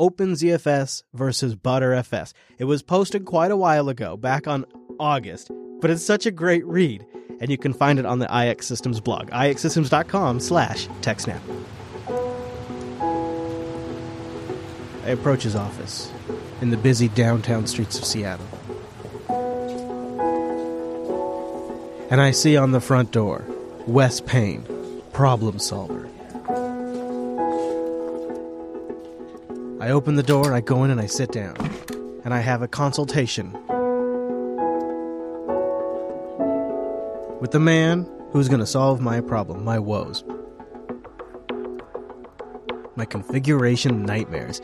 OpenZFS 0.00 1.04
versus 1.12 1.54
ButterFS. 1.54 2.32
It 2.58 2.64
was 2.64 2.82
posted 2.82 3.24
quite 3.24 3.50
a 3.50 3.56
while 3.56 3.88
ago, 3.88 4.16
back 4.16 4.48
on 4.48 4.64
August 4.98 5.50
but 5.80 5.90
it's 5.90 6.04
such 6.04 6.26
a 6.26 6.30
great 6.30 6.64
read. 6.66 7.04
And 7.40 7.50
you 7.50 7.56
can 7.56 7.72
find 7.72 7.98
it 7.98 8.04
on 8.04 8.18
the 8.18 8.28
IX 8.34 8.64
Systems 8.64 9.00
blog, 9.00 9.30
ixsystems.com 9.30 10.40
slash 10.40 10.88
TechSnap. 11.00 11.40
I 15.04 15.08
approach 15.08 15.44
his 15.44 15.56
office 15.56 16.12
in 16.60 16.68
the 16.68 16.76
busy 16.76 17.08
downtown 17.08 17.66
streets 17.66 17.98
of 17.98 18.04
Seattle. 18.04 18.46
And 22.10 22.20
I 22.20 22.32
see 22.32 22.56
on 22.56 22.72
the 22.72 22.80
front 22.80 23.12
door, 23.12 23.46
Wes 23.86 24.20
Payne, 24.20 24.66
problem 25.12 25.58
solver. 25.58 26.08
I 29.80 29.92
open 29.92 30.14
the 30.14 30.22
door, 30.22 30.52
I 30.52 30.60
go 30.60 30.84
in 30.84 30.90
and 30.90 31.00
I 31.00 31.06
sit 31.06 31.32
down. 31.32 31.56
And 32.22 32.34
I 32.34 32.40
have 32.40 32.60
a 32.60 32.68
consultation 32.68 33.52
with 37.40 37.52
the 37.52 37.60
man 37.60 38.06
who's 38.30 38.48
going 38.48 38.60
to 38.60 38.66
solve 38.66 39.00
my 39.00 39.22
problem, 39.22 39.64
my 39.64 39.78
woes, 39.78 40.22
my 42.94 43.06
configuration 43.06 44.04
nightmares. 44.04 44.60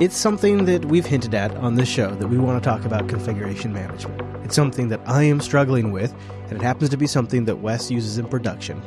It's 0.00 0.16
something 0.16 0.64
that 0.64 0.86
we've 0.86 1.06
hinted 1.06 1.32
at 1.36 1.54
on 1.58 1.76
this 1.76 1.88
show 1.88 2.10
that 2.16 2.26
we 2.26 2.36
want 2.36 2.60
to 2.60 2.68
talk 2.68 2.84
about 2.84 3.08
configuration 3.08 3.72
management. 3.72 4.20
It's 4.44 4.56
something 4.56 4.88
that 4.88 5.00
I 5.06 5.22
am 5.22 5.40
struggling 5.40 5.92
with, 5.92 6.12
and 6.48 6.54
it 6.54 6.62
happens 6.62 6.90
to 6.90 6.96
be 6.96 7.06
something 7.06 7.44
that 7.44 7.60
Wes 7.60 7.92
uses 7.92 8.18
in 8.18 8.26
production 8.26 8.82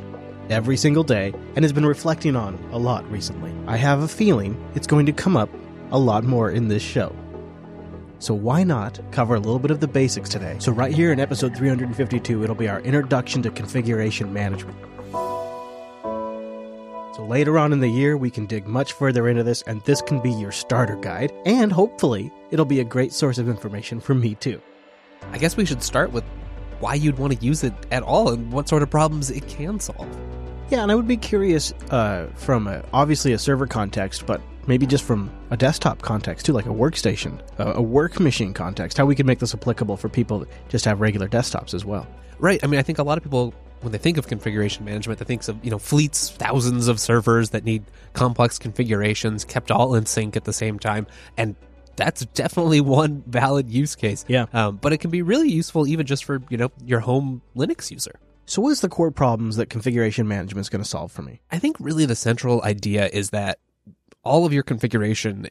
every 0.50 0.76
single 0.76 1.04
day 1.04 1.32
and 1.54 1.64
has 1.64 1.72
been 1.72 1.86
reflecting 1.86 2.36
on 2.36 2.58
a 2.72 2.78
lot 2.78 3.10
recently. 3.10 3.52
I 3.66 3.76
have 3.76 4.02
a 4.02 4.08
feeling 4.08 4.56
it's 4.74 4.86
going 4.86 5.06
to 5.06 5.12
come 5.12 5.36
up 5.36 5.50
a 5.90 5.98
lot 5.98 6.24
more 6.24 6.50
in 6.50 6.68
this 6.68 6.82
show. 6.82 7.14
So 8.18 8.32
why 8.34 8.64
not 8.64 9.00
cover 9.12 9.34
a 9.34 9.38
little 9.38 9.58
bit 9.58 9.70
of 9.70 9.80
the 9.80 9.88
basics 9.88 10.30
today? 10.30 10.56
So 10.58 10.72
right 10.72 10.94
here 10.94 11.12
in 11.12 11.20
episode 11.20 11.56
352, 11.56 12.42
it'll 12.42 12.54
be 12.54 12.68
our 12.68 12.80
introduction 12.80 13.42
to 13.42 13.50
configuration 13.50 14.32
management. 14.32 14.78
So 17.14 17.24
later 17.28 17.58
on 17.58 17.72
in 17.72 17.80
the 17.80 17.88
year, 17.88 18.16
we 18.16 18.30
can 18.30 18.46
dig 18.46 18.66
much 18.66 18.94
further 18.94 19.28
into 19.28 19.44
this, 19.44 19.62
and 19.62 19.80
this 19.82 20.02
can 20.02 20.20
be 20.20 20.32
your 20.32 20.50
starter 20.50 20.96
guide, 20.96 21.32
and 21.46 21.70
hopefully, 21.70 22.32
it'll 22.50 22.64
be 22.64 22.80
a 22.80 22.84
great 22.84 23.12
source 23.12 23.38
of 23.38 23.48
information 23.48 24.00
for 24.00 24.14
me 24.14 24.34
too. 24.34 24.60
I 25.30 25.38
guess 25.38 25.56
we 25.56 25.64
should 25.64 25.82
start 25.82 26.10
with 26.10 26.24
why 26.84 26.92
you'd 26.92 27.18
want 27.18 27.32
to 27.32 27.42
use 27.42 27.64
it 27.64 27.72
at 27.90 28.02
all 28.02 28.30
and 28.30 28.52
what 28.52 28.68
sort 28.68 28.82
of 28.82 28.90
problems 28.90 29.30
it 29.30 29.48
can 29.48 29.80
solve. 29.80 30.06
Yeah, 30.68 30.82
and 30.82 30.92
I 30.92 30.94
would 30.94 31.08
be 31.08 31.16
curious 31.16 31.72
uh, 31.90 32.26
from 32.34 32.66
a, 32.66 32.84
obviously 32.92 33.32
a 33.32 33.38
server 33.38 33.66
context, 33.66 34.26
but 34.26 34.42
maybe 34.66 34.84
just 34.86 35.02
from 35.02 35.30
a 35.50 35.56
desktop 35.56 36.02
context 36.02 36.44
too, 36.44 36.52
like 36.52 36.66
a 36.66 36.76
workstation, 36.84 37.40
a, 37.56 37.80
work 37.80 38.20
machine 38.20 38.52
context, 38.52 38.98
how 38.98 39.06
we 39.06 39.14
could 39.14 39.24
make 39.24 39.38
this 39.38 39.54
applicable 39.54 39.96
for 39.96 40.10
people 40.10 40.40
that 40.40 40.48
just 40.68 40.84
have 40.84 41.00
regular 41.00 41.26
desktops 41.26 41.72
as 41.72 41.86
well. 41.86 42.06
Right. 42.38 42.62
I 42.62 42.66
mean, 42.66 42.78
I 42.78 42.82
think 42.82 42.98
a 42.98 43.02
lot 43.02 43.16
of 43.16 43.24
people 43.24 43.54
when 43.80 43.92
they 43.92 43.98
think 43.98 44.18
of 44.18 44.26
configuration 44.26 44.84
management, 44.84 45.18
they 45.18 45.24
think 45.24 45.46
of 45.48 45.64
you 45.64 45.70
know 45.70 45.78
fleets, 45.78 46.30
thousands 46.30 46.88
of 46.88 47.00
servers 47.00 47.50
that 47.50 47.64
need 47.64 47.84
complex 48.12 48.58
configurations 48.58 49.42
kept 49.44 49.70
all 49.70 49.94
in 49.94 50.04
sync 50.04 50.36
at 50.36 50.44
the 50.44 50.52
same 50.52 50.78
time, 50.78 51.06
and 51.38 51.56
that's 51.96 52.24
definitely 52.26 52.80
one 52.80 53.22
valid 53.26 53.70
use 53.70 53.94
case. 53.94 54.24
Yeah. 54.28 54.46
Um, 54.52 54.76
but 54.76 54.92
it 54.92 54.98
can 54.98 55.10
be 55.10 55.22
really 55.22 55.50
useful 55.50 55.86
even 55.86 56.06
just 56.06 56.24
for, 56.24 56.42
you 56.48 56.56
know, 56.56 56.70
your 56.84 57.00
home 57.00 57.42
Linux 57.56 57.90
user. 57.90 58.18
So, 58.46 58.60
what 58.60 58.70
is 58.70 58.80
the 58.80 58.88
core 58.88 59.10
problems 59.10 59.56
that 59.56 59.70
configuration 59.70 60.28
management 60.28 60.64
is 60.64 60.68
going 60.68 60.82
to 60.82 60.88
solve 60.88 61.10
for 61.10 61.22
me? 61.22 61.40
I 61.50 61.58
think 61.58 61.76
really 61.80 62.06
the 62.06 62.16
central 62.16 62.62
idea 62.62 63.08
is 63.12 63.30
that 63.30 63.58
all 64.22 64.44
of 64.44 64.52
your 64.52 64.62
configuration, 64.62 65.46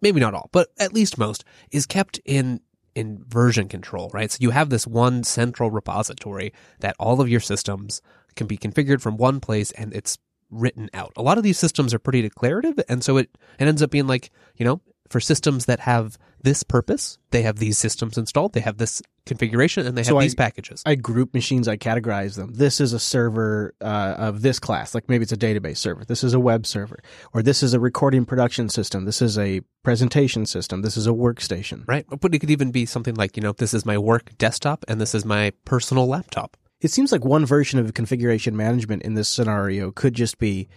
maybe 0.00 0.20
not 0.20 0.34
all, 0.34 0.48
but 0.52 0.68
at 0.78 0.92
least 0.92 1.18
most, 1.18 1.44
is 1.70 1.86
kept 1.86 2.20
in 2.24 2.60
in 2.94 3.24
version 3.28 3.68
control, 3.68 4.10
right? 4.12 4.30
So 4.30 4.38
you 4.40 4.50
have 4.50 4.70
this 4.70 4.86
one 4.86 5.22
central 5.22 5.70
repository 5.70 6.52
that 6.80 6.96
all 6.98 7.20
of 7.20 7.28
your 7.28 7.38
systems 7.38 8.02
can 8.34 8.48
be 8.48 8.58
configured 8.58 9.00
from 9.00 9.16
one 9.16 9.38
place 9.38 9.70
and 9.72 9.94
it's 9.94 10.18
written 10.50 10.90
out. 10.92 11.12
A 11.16 11.22
lot 11.22 11.38
of 11.38 11.44
these 11.44 11.58
systems 11.58 11.94
are 11.94 12.00
pretty 12.00 12.22
declarative 12.22 12.80
and 12.88 13.04
so 13.04 13.16
it, 13.16 13.30
it 13.58 13.68
ends 13.68 13.82
up 13.82 13.90
being 13.90 14.08
like, 14.08 14.30
you 14.56 14.64
know, 14.64 14.80
for 15.08 15.20
systems 15.20 15.66
that 15.66 15.80
have 15.80 16.18
this 16.42 16.62
purpose, 16.62 17.18
they 17.30 17.42
have 17.42 17.56
these 17.58 17.76
systems 17.78 18.16
installed, 18.16 18.52
they 18.52 18.60
have 18.60 18.78
this 18.78 19.02
configuration, 19.26 19.86
and 19.86 19.96
they 19.96 20.02
have 20.02 20.06
So 20.06 20.18
I- 20.18 20.22
these 20.22 20.34
packages. 20.34 20.82
I 20.86 20.94
group 20.94 21.34
machines, 21.34 21.66
I 21.68 21.76
categorize 21.76 22.36
them. 22.36 22.52
This 22.54 22.80
is 22.80 22.92
a 22.92 22.98
server 23.00 23.74
uh, 23.80 24.14
of 24.18 24.42
this 24.42 24.58
class, 24.60 24.94
like 24.94 25.08
maybe 25.08 25.22
it's 25.24 25.32
a 25.32 25.36
database 25.36 25.78
server. 25.78 26.04
This 26.04 26.22
is 26.22 26.34
a 26.34 26.40
web 26.40 26.64
server, 26.66 27.00
or 27.32 27.42
this 27.42 27.62
is 27.62 27.74
a 27.74 27.80
recording 27.80 28.24
production 28.24 28.68
system. 28.68 29.04
This 29.04 29.20
is 29.20 29.36
a 29.36 29.60
presentation 29.82 30.46
system. 30.46 30.82
This 30.82 30.96
is 30.96 31.06
a 31.06 31.10
workstation. 31.10 31.82
Right. 31.88 32.06
But 32.20 32.34
it 32.34 32.38
could 32.38 32.50
even 32.50 32.70
be 32.70 32.86
something 32.86 33.14
like, 33.16 33.36
you 33.36 33.42
know, 33.42 33.52
this 33.52 33.74
is 33.74 33.84
my 33.84 33.98
work 33.98 34.36
desktop 34.38 34.84
and 34.88 35.00
this 35.00 35.14
is 35.14 35.24
my 35.24 35.52
personal 35.64 36.06
laptop. 36.06 36.56
It 36.80 36.92
seems 36.92 37.10
like 37.10 37.24
one 37.24 37.44
version 37.44 37.80
of 37.80 37.92
configuration 37.94 38.56
management 38.56 39.02
in 39.02 39.14
this 39.14 39.28
scenario 39.28 39.90
could 39.90 40.14
just 40.14 40.38
be 40.38 40.68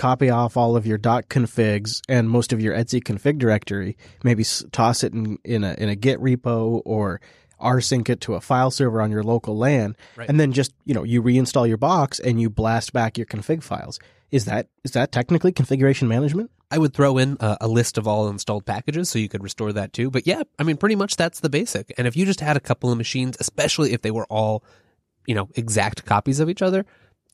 copy 0.00 0.30
off 0.30 0.56
all 0.56 0.76
of 0.76 0.86
your 0.86 0.98
dot 0.98 1.28
.configs 1.28 2.00
and 2.08 2.30
most 2.30 2.52
of 2.54 2.60
your 2.60 2.74
Etsy 2.74 3.02
config 3.02 3.38
directory, 3.38 3.96
maybe 4.24 4.44
toss 4.72 5.04
it 5.04 5.12
in, 5.12 5.38
in 5.44 5.62
a 5.64 5.74
in 5.74 5.88
a 5.88 5.94
Git 5.94 6.18
repo 6.20 6.80
or 6.84 7.20
rsync 7.60 8.08
it 8.08 8.20
to 8.22 8.34
a 8.34 8.40
file 8.40 8.70
server 8.70 9.02
on 9.02 9.10
your 9.10 9.22
local 9.22 9.56
LAN, 9.58 9.94
Right. 10.16 10.26
and 10.28 10.40
then 10.40 10.52
just 10.52 10.72
you 10.86 10.94
know 10.94 11.04
you 11.04 11.22
reinstall 11.22 11.68
your 11.68 11.76
box 11.76 12.18
and 12.18 12.40
you 12.40 12.48
blast 12.48 12.92
back 12.94 13.18
your 13.18 13.26
config 13.26 13.62
files. 13.62 14.00
Is 14.30 14.46
that 14.46 14.68
is 14.84 14.92
that 14.92 15.12
technically 15.12 15.52
configuration 15.52 16.08
management? 16.08 16.50
I 16.70 16.78
would 16.78 16.94
throw 16.94 17.18
in 17.18 17.36
a, 17.40 17.58
a 17.62 17.68
list 17.68 17.98
of 17.98 18.06
all 18.06 18.28
installed 18.28 18.64
packages 18.64 19.10
so 19.10 19.18
you 19.18 19.28
could 19.28 19.42
restore 19.42 19.72
that 19.72 19.92
too. 19.92 20.08
But 20.08 20.26
yeah, 20.26 20.42
I 20.58 20.62
mean, 20.62 20.76
pretty 20.76 20.94
much 20.96 21.16
that's 21.16 21.40
the 21.40 21.50
basic. 21.50 21.92
And 21.98 22.06
if 22.06 22.16
you 22.16 22.24
just 22.24 22.40
had 22.40 22.56
a 22.56 22.60
couple 22.60 22.90
of 22.92 22.96
machines, 22.96 23.36
especially 23.40 23.92
if 23.92 24.02
they 24.02 24.12
were 24.12 24.26
all, 24.30 24.62
you 25.26 25.34
know, 25.34 25.48
exact 25.56 26.04
copies 26.06 26.38
of 26.38 26.48
each 26.48 26.62
other, 26.62 26.86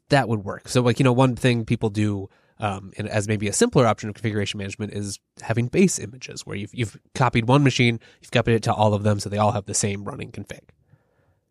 that 0.09 0.27
would 0.29 0.43
work. 0.43 0.69
So, 0.69 0.81
like, 0.81 0.99
you 0.99 1.05
know, 1.05 1.13
one 1.13 1.37
thing 1.37 1.67
people 1.67 1.91
do 1.91 2.31
um, 2.59 2.93
and 2.97 3.09
as 3.09 3.29
maybe 3.29 3.49
a 3.49 3.53
simpler 3.53 3.87
option 3.87 4.09
of 4.09 4.15
configuration 4.15 4.59
management 4.59 4.93
is 4.95 5.19
having 5.43 5.67
base 5.67 5.99
images 5.99 6.47
where 6.47 6.57
you've, 6.57 6.75
you've 6.75 6.99
copied 7.15 7.49
one 7.49 7.63
machine, 7.63 8.01
you've 8.21 8.31
copied 8.31 8.55
it 8.55 8.63
to 8.63 8.73
all 8.73 8.95
of 8.95 9.03
them 9.03 9.21
so 9.21 9.29
they 9.29 9.39
all 9.39 9.53
have 9.53 9.67
the 9.67 9.75
same 9.75 10.05
running 10.05 10.33
config. 10.33 10.61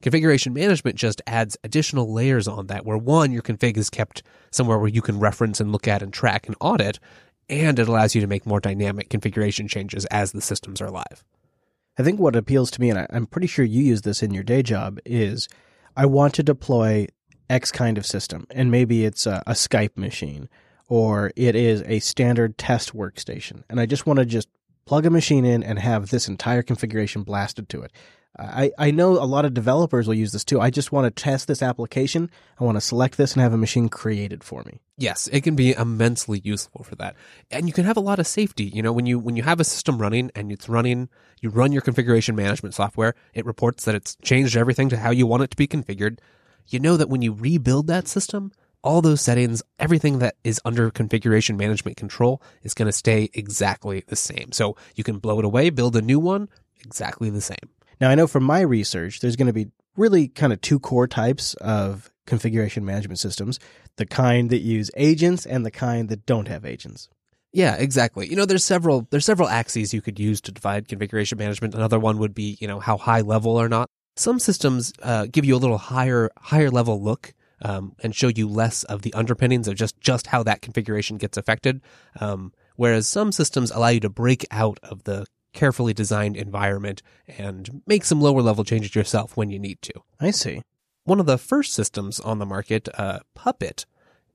Configuration 0.01 0.53
management 0.53 0.97
just 0.97 1.21
adds 1.25 1.57
additional 1.63 2.11
layers 2.11 2.47
on 2.47 2.67
that 2.67 2.85
where 2.85 2.97
one, 2.97 3.31
your 3.31 3.41
config 3.41 3.77
is 3.77 3.89
kept 3.89 4.23
somewhere 4.51 4.77
where 4.77 4.89
you 4.89 5.01
can 5.01 5.19
reference 5.19 5.59
and 5.59 5.71
look 5.71 5.87
at 5.87 6.01
and 6.01 6.11
track 6.11 6.47
and 6.47 6.55
audit, 6.59 6.99
and 7.49 7.79
it 7.79 7.87
allows 7.87 8.15
you 8.15 8.21
to 8.21 8.27
make 8.27 8.45
more 8.45 8.59
dynamic 8.59 9.09
configuration 9.09 9.67
changes 9.67 10.05
as 10.05 10.31
the 10.31 10.41
systems 10.41 10.81
are 10.81 10.89
live. 10.89 11.23
I 11.97 12.03
think 12.03 12.19
what 12.19 12.35
appeals 12.35 12.71
to 12.71 12.81
me, 12.81 12.89
and 12.89 13.07
I'm 13.09 13.25
pretty 13.25 13.47
sure 13.47 13.63
you 13.63 13.81
use 13.81 14.01
this 14.01 14.21
in 14.21 14.33
your 14.33 14.43
day 14.43 14.61
job, 14.61 14.99
is 15.05 15.47
I 15.95 16.07
want 16.07 16.33
to 16.35 16.43
deploy 16.43 17.07
X 17.49 17.71
kind 17.71 17.97
of 17.97 18.05
system, 18.05 18.47
and 18.49 18.69
maybe 18.69 19.05
it's 19.05 19.25
a, 19.25 19.43
a 19.47 19.51
Skype 19.51 19.95
machine 19.95 20.49
or 20.87 21.31
it 21.35 21.55
is 21.55 21.83
a 21.85 21.99
standard 21.99 22.57
test 22.57 22.95
workstation, 22.95 23.63
and 23.69 23.79
I 23.79 23.85
just 23.85 24.05
want 24.05 24.19
to 24.19 24.25
just 24.25 24.49
plug 24.85 25.05
a 25.05 25.09
machine 25.09 25.45
in 25.45 25.63
and 25.63 25.79
have 25.79 26.09
this 26.09 26.27
entire 26.27 26.61
configuration 26.61 27.23
blasted 27.23 27.69
to 27.69 27.81
it. 27.81 27.91
I, 28.37 28.71
I 28.77 28.91
know 28.91 29.11
a 29.11 29.23
lot 29.23 29.45
of 29.45 29.53
developers 29.53 30.07
will 30.07 30.15
use 30.15 30.33
this 30.33 30.43
too. 30.43 30.59
I 30.59 30.69
just 30.69 30.91
want 30.91 31.05
to 31.05 31.23
test 31.23 31.47
this 31.47 31.63
application. 31.63 32.29
I 32.59 32.65
want 32.65 32.75
to 32.75 32.81
select 32.81 33.17
this 33.17 33.33
and 33.33 33.41
have 33.41 33.53
a 33.53 33.57
machine 33.57 33.87
created 33.87 34.43
for 34.43 34.63
me. 34.65 34.81
Yes, 34.97 35.27
it 35.27 35.41
can 35.41 35.55
be 35.55 35.71
immensely 35.73 36.41
useful 36.43 36.83
for 36.83 36.95
that. 36.95 37.15
And 37.49 37.67
you 37.67 37.73
can 37.73 37.85
have 37.85 37.97
a 37.97 38.01
lot 38.01 38.19
of 38.19 38.27
safety. 38.27 38.65
You 38.65 38.81
know, 38.81 38.91
when 38.91 39.05
you 39.05 39.19
when 39.19 39.37
you 39.37 39.43
have 39.43 39.59
a 39.59 39.63
system 39.63 39.99
running 39.99 40.31
and 40.35 40.51
it's 40.51 40.67
running, 40.67 41.07
you 41.41 41.49
run 41.49 41.71
your 41.71 41.81
configuration 41.81 42.35
management 42.35 42.75
software, 42.75 43.15
it 43.33 43.45
reports 43.45 43.85
that 43.85 43.95
it's 43.95 44.17
changed 44.21 44.57
everything 44.57 44.89
to 44.89 44.97
how 44.97 45.11
you 45.11 45.25
want 45.25 45.43
it 45.43 45.51
to 45.51 45.57
be 45.57 45.67
configured. 45.67 46.19
You 46.67 46.79
know 46.79 46.97
that 46.97 47.09
when 47.09 47.21
you 47.21 47.31
rebuild 47.31 47.87
that 47.87 48.07
system, 48.07 48.51
all 48.85 49.01
those 49.01 49.19
settings, 49.19 49.63
everything 49.79 50.19
that 50.19 50.35
is 50.43 50.61
under 50.63 50.91
configuration 50.91 51.57
management 51.57 51.97
control 51.97 52.41
is 52.61 52.73
going 52.73 52.85
to 52.85 52.91
stay 52.91 53.29
exactly 53.33 54.03
the 54.07 54.15
same. 54.15 54.51
So 54.51 54.77
you 54.95 55.03
can 55.03 55.17
blow 55.17 55.39
it 55.39 55.45
away, 55.45 55.71
build 55.71 55.95
a 55.95 56.01
new 56.01 56.19
one, 56.19 56.47
exactly 56.85 57.29
the 57.29 57.41
same. 57.41 57.69
Now, 57.99 58.09
I 58.09 58.15
know 58.15 58.27
from 58.27 58.43
my 58.43 58.61
research, 58.61 59.19
there's 59.19 59.35
going 59.35 59.47
to 59.47 59.53
be 59.53 59.71
really 59.97 60.27
kind 60.27 60.53
of 60.53 60.61
two 60.61 60.79
core 60.79 61.07
types 61.07 61.55
of 61.55 62.11
configuration 62.27 62.85
management 62.85 63.19
systems 63.19 63.59
the 63.97 64.05
kind 64.05 64.49
that 64.49 64.59
use 64.59 64.91
agents 64.97 65.45
and 65.45 65.65
the 65.65 65.71
kind 65.71 66.09
that 66.09 66.25
don't 66.25 66.47
have 66.47 66.65
agents. 66.65 67.07
Yeah, 67.53 67.75
exactly. 67.75 68.27
You 68.27 68.35
know, 68.35 68.45
there's 68.45 68.65
several 68.65 69.07
there's 69.09 69.25
several 69.25 69.47
axes 69.47 69.93
you 69.93 70.01
could 70.01 70.19
use 70.19 70.41
to 70.41 70.51
divide 70.51 70.89
configuration 70.89 71.37
management. 71.37 71.73
Another 71.73 71.97
one 71.97 72.17
would 72.17 72.35
be, 72.35 72.57
you 72.59 72.67
know, 72.67 72.81
how 72.81 72.97
high 72.97 73.21
level 73.21 73.55
or 73.55 73.69
not. 73.69 73.87
Some 74.17 74.39
systems 74.39 74.91
uh, 75.01 75.27
give 75.31 75.45
you 75.45 75.55
a 75.55 75.57
little 75.57 75.77
higher 75.77 76.29
higher 76.37 76.69
level 76.69 77.01
look 77.01 77.33
um, 77.61 77.95
and 78.03 78.15
show 78.15 78.27
you 78.27 78.47
less 78.47 78.83
of 78.83 79.01
the 79.01 79.13
underpinnings 79.13 79.67
of 79.67 79.75
just 79.75 79.99
just 79.99 80.27
how 80.27 80.43
that 80.43 80.61
configuration 80.61 81.17
gets 81.17 81.37
affected. 81.37 81.81
Um, 82.19 82.53
whereas 82.75 83.07
some 83.07 83.31
systems 83.31 83.71
allow 83.71 83.89
you 83.89 83.99
to 84.01 84.09
break 84.09 84.45
out 84.51 84.79
of 84.83 85.03
the 85.03 85.25
carefully 85.53 85.93
designed 85.93 86.35
environment 86.35 87.01
and 87.37 87.81
make 87.87 88.03
some 88.03 88.21
lower 88.21 88.41
level 88.41 88.63
changes 88.63 88.93
yourself 88.93 89.37
when 89.37 89.49
you 89.49 89.57
need 89.57 89.81
to 89.81 89.93
I 90.19 90.31
see. 90.31 90.61
one 91.05 91.19
of 91.19 91.25
the 91.25 91.37
first 91.37 91.73
systems 91.73 92.19
on 92.19 92.39
the 92.39 92.45
market, 92.45 92.89
uh, 92.97 93.19
Puppet, 93.35 93.85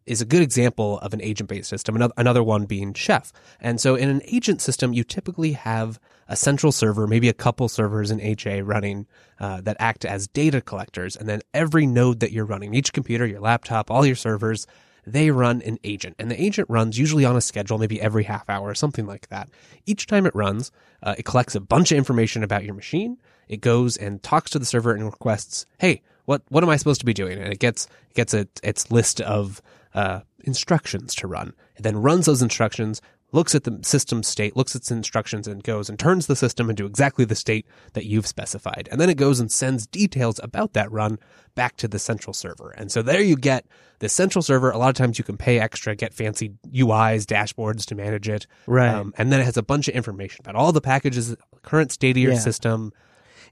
is 0.06 0.20
a 0.20 0.24
good 0.24 0.42
example 0.42 0.98
of 1.00 1.12
an 1.14 1.20
agent 1.22 1.48
based 1.48 1.68
system, 1.68 1.96
another, 1.96 2.14
another 2.16 2.42
one 2.42 2.64
being 2.64 2.94
Chef. 2.94 3.32
And 3.60 3.80
so 3.80 3.94
in 3.94 4.08
an 4.08 4.22
agent 4.24 4.60
system, 4.60 4.92
you 4.92 5.04
typically 5.04 5.52
have 5.52 6.00
a 6.28 6.36
central 6.36 6.72
server, 6.72 7.06
maybe 7.06 7.28
a 7.28 7.34
couple 7.34 7.68
servers 7.68 8.10
in 8.10 8.20
HA 8.20 8.62
running 8.62 9.06
uh, 9.38 9.60
that 9.62 9.76
act 9.80 10.04
as 10.04 10.28
data 10.28 10.60
collectors. 10.60 11.16
And 11.16 11.28
then 11.28 11.40
every 11.52 11.86
node 11.86 12.20
that 12.20 12.32
you're 12.32 12.44
running, 12.44 12.72
each 12.74 12.92
computer, 12.92 13.26
your 13.26 13.40
laptop, 13.40 13.90
all 13.90 14.06
your 14.06 14.16
servers, 14.16 14.66
they 15.06 15.30
run 15.30 15.62
an 15.62 15.78
agent. 15.82 16.16
And 16.18 16.30
the 16.30 16.40
agent 16.40 16.68
runs 16.70 16.98
usually 16.98 17.24
on 17.24 17.36
a 17.36 17.40
schedule, 17.40 17.78
maybe 17.78 18.00
every 18.00 18.24
half 18.24 18.48
hour, 18.48 18.68
or 18.68 18.74
something 18.74 19.06
like 19.06 19.28
that. 19.28 19.48
Each 19.86 20.06
time 20.06 20.26
it 20.26 20.34
runs, 20.34 20.70
uh, 21.02 21.14
it 21.18 21.24
collects 21.24 21.54
a 21.54 21.60
bunch 21.60 21.90
of 21.90 21.98
information 21.98 22.42
about 22.42 22.64
your 22.64 22.74
machine. 22.74 23.18
It 23.48 23.60
goes 23.60 23.96
and 23.96 24.22
talks 24.22 24.50
to 24.52 24.58
the 24.58 24.66
server 24.66 24.94
and 24.94 25.04
requests, 25.04 25.66
hey, 25.78 26.02
what, 26.26 26.42
what 26.48 26.62
am 26.62 26.70
I 26.70 26.76
supposed 26.76 27.00
to 27.00 27.06
be 27.06 27.14
doing? 27.14 27.40
And 27.40 27.52
it 27.52 27.58
gets, 27.58 27.88
gets 28.14 28.34
a, 28.34 28.46
its 28.62 28.92
list 28.92 29.20
of 29.20 29.60
uh, 29.94 30.20
instructions 30.44 31.14
to 31.16 31.26
run. 31.26 31.52
It 31.76 31.82
then 31.82 31.96
runs 31.96 32.26
those 32.26 32.42
instructions, 32.42 33.00
looks 33.32 33.54
at 33.54 33.64
the 33.64 33.78
system 33.82 34.22
state, 34.22 34.56
looks 34.56 34.74
at 34.74 34.82
its 34.82 34.90
instructions, 34.90 35.46
and 35.46 35.62
goes 35.62 35.88
and 35.88 35.98
turns 35.98 36.26
the 36.26 36.34
system 36.36 36.68
into 36.70 36.86
exactly 36.86 37.24
the 37.24 37.34
state 37.34 37.66
that 37.92 38.04
you've 38.06 38.26
specified. 38.26 38.88
And 38.90 39.00
then 39.00 39.08
it 39.10 39.16
goes 39.16 39.38
and 39.40 39.50
sends 39.50 39.86
details 39.86 40.40
about 40.42 40.72
that 40.72 40.90
run 40.90 41.18
back 41.54 41.76
to 41.78 41.88
the 41.88 41.98
central 41.98 42.32
server. 42.34 42.70
And 42.70 42.90
so 42.90 43.02
there 43.02 43.20
you 43.22 43.36
get 43.36 43.66
the 44.00 44.08
central 44.08 44.42
server. 44.42 44.70
A 44.70 44.78
lot 44.78 44.88
of 44.88 44.94
times 44.96 45.18
you 45.18 45.24
can 45.24 45.36
pay 45.36 45.58
extra, 45.60 45.94
get 45.94 46.12
fancy 46.14 46.52
UIs, 46.72 47.24
dashboards 47.24 47.84
to 47.86 47.94
manage 47.94 48.28
it. 48.28 48.46
Right. 48.66 48.88
Um, 48.92 49.12
and 49.18 49.32
then 49.32 49.40
it 49.40 49.44
has 49.44 49.56
a 49.56 49.62
bunch 49.62 49.88
of 49.88 49.94
information 49.94 50.38
about 50.40 50.56
all 50.56 50.72
the 50.72 50.80
packages, 50.80 51.36
current 51.62 51.92
state 51.92 52.16
of 52.16 52.22
your 52.22 52.32
Yeah. 52.32 52.38
system. 52.38 52.92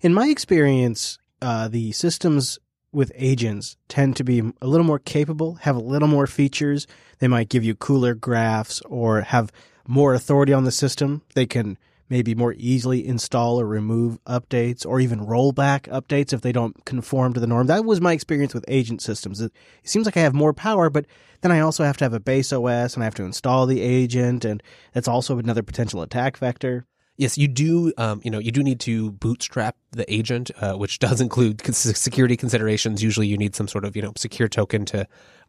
In 0.01 0.15
my 0.15 0.29
experience, 0.29 1.19
uh, 1.43 1.69
the 1.69 1.93
systems 1.93 2.59
with 2.93 3.13
agents 3.15 3.77
tend 3.89 4.17
to 4.17 4.25
be 4.25 4.43
a 4.61 4.67
little 4.67 4.87
more 4.87 4.99
capable, 4.99 5.57
have 5.57 5.77
a 5.77 5.81
little 5.81 6.09
more 6.09 6.27
features. 6.27 6.87
They 7.19 7.29
might 7.29 7.49
give 7.49 7.65
you 7.65 7.75
cooler 7.75 8.15
graphs 8.15 8.81
or 8.83 9.23
have 9.23 9.53
more 9.87 10.15
authority 10.15 10.53
on 10.53 10.65
the 10.65 10.73
system. 10.73 11.23
They 11.35 11.47
can 11.47 11.79
maybe 12.11 12.35
more 12.35 12.55
easily 12.57 13.07
install 13.07 13.61
or 13.61 13.67
remove 13.67 14.23
updates 14.25 14.87
or 14.87 15.01
even 15.01 15.27
roll 15.27 15.53
back 15.53 15.85
updates 15.85 16.33
if 16.33 16.41
they 16.41 16.53
don't 16.53 16.85
conform 16.85 17.35
to 17.35 17.41
the 17.41 17.47
norm. 17.47 17.67
That 17.67 17.85
was 17.85 18.01
my 18.01 18.13
experience 18.13 18.55
with 18.55 18.65
agent 18.69 19.03
systems. 19.03 19.41
It, 19.41 19.53
seems 19.83 20.07
like 20.07 20.17
I 20.17 20.21
have 20.21 20.35
more 20.35 20.55
power, 20.55 20.89
but 20.89 21.07
then 21.43 21.53
I 21.53 21.61
also 21.61 21.85
have 21.85 21.97
to 21.99 22.05
have 22.05 22.15
a 22.15 22.21
base 22.21 22.53
OS 22.53 22.95
and 22.95 23.03
I 23.03 23.07
have 23.07 23.15
to 23.17 23.25
install 23.25 23.67
the 23.67 23.81
agent, 23.81 24.45
and 24.45 24.63
that's 24.93 25.09
also 25.09 25.39
another 25.39 25.63
potential 25.63 26.03
attack 26.03 26.39
vector. 26.39 26.87
Yes, 27.19 27.37
you 27.37 27.49
do. 27.49 27.93
Um, 27.99 28.21
you 28.25 28.31
know, 28.31 28.39
you 28.39 28.53
do 28.53 28.63
need 28.63 28.79
to 28.81 29.11
bootstrap 29.11 29.77
the 29.91 30.11
agent, 30.13 30.53
uh, 30.61 30.75
which 30.75 31.01
does 31.01 31.21
include 31.21 31.61
security 31.75 32.37
considerations. 32.37 33.03
Usually, 33.03 33.27
you 33.27 33.37
need 33.37 33.57
some 33.57 33.67
sort 33.67 33.85
of 33.85 33.97
you 33.97 34.03
know 34.03 34.13
secure 34.17 34.49
token 34.49 34.85
to 34.87 35.07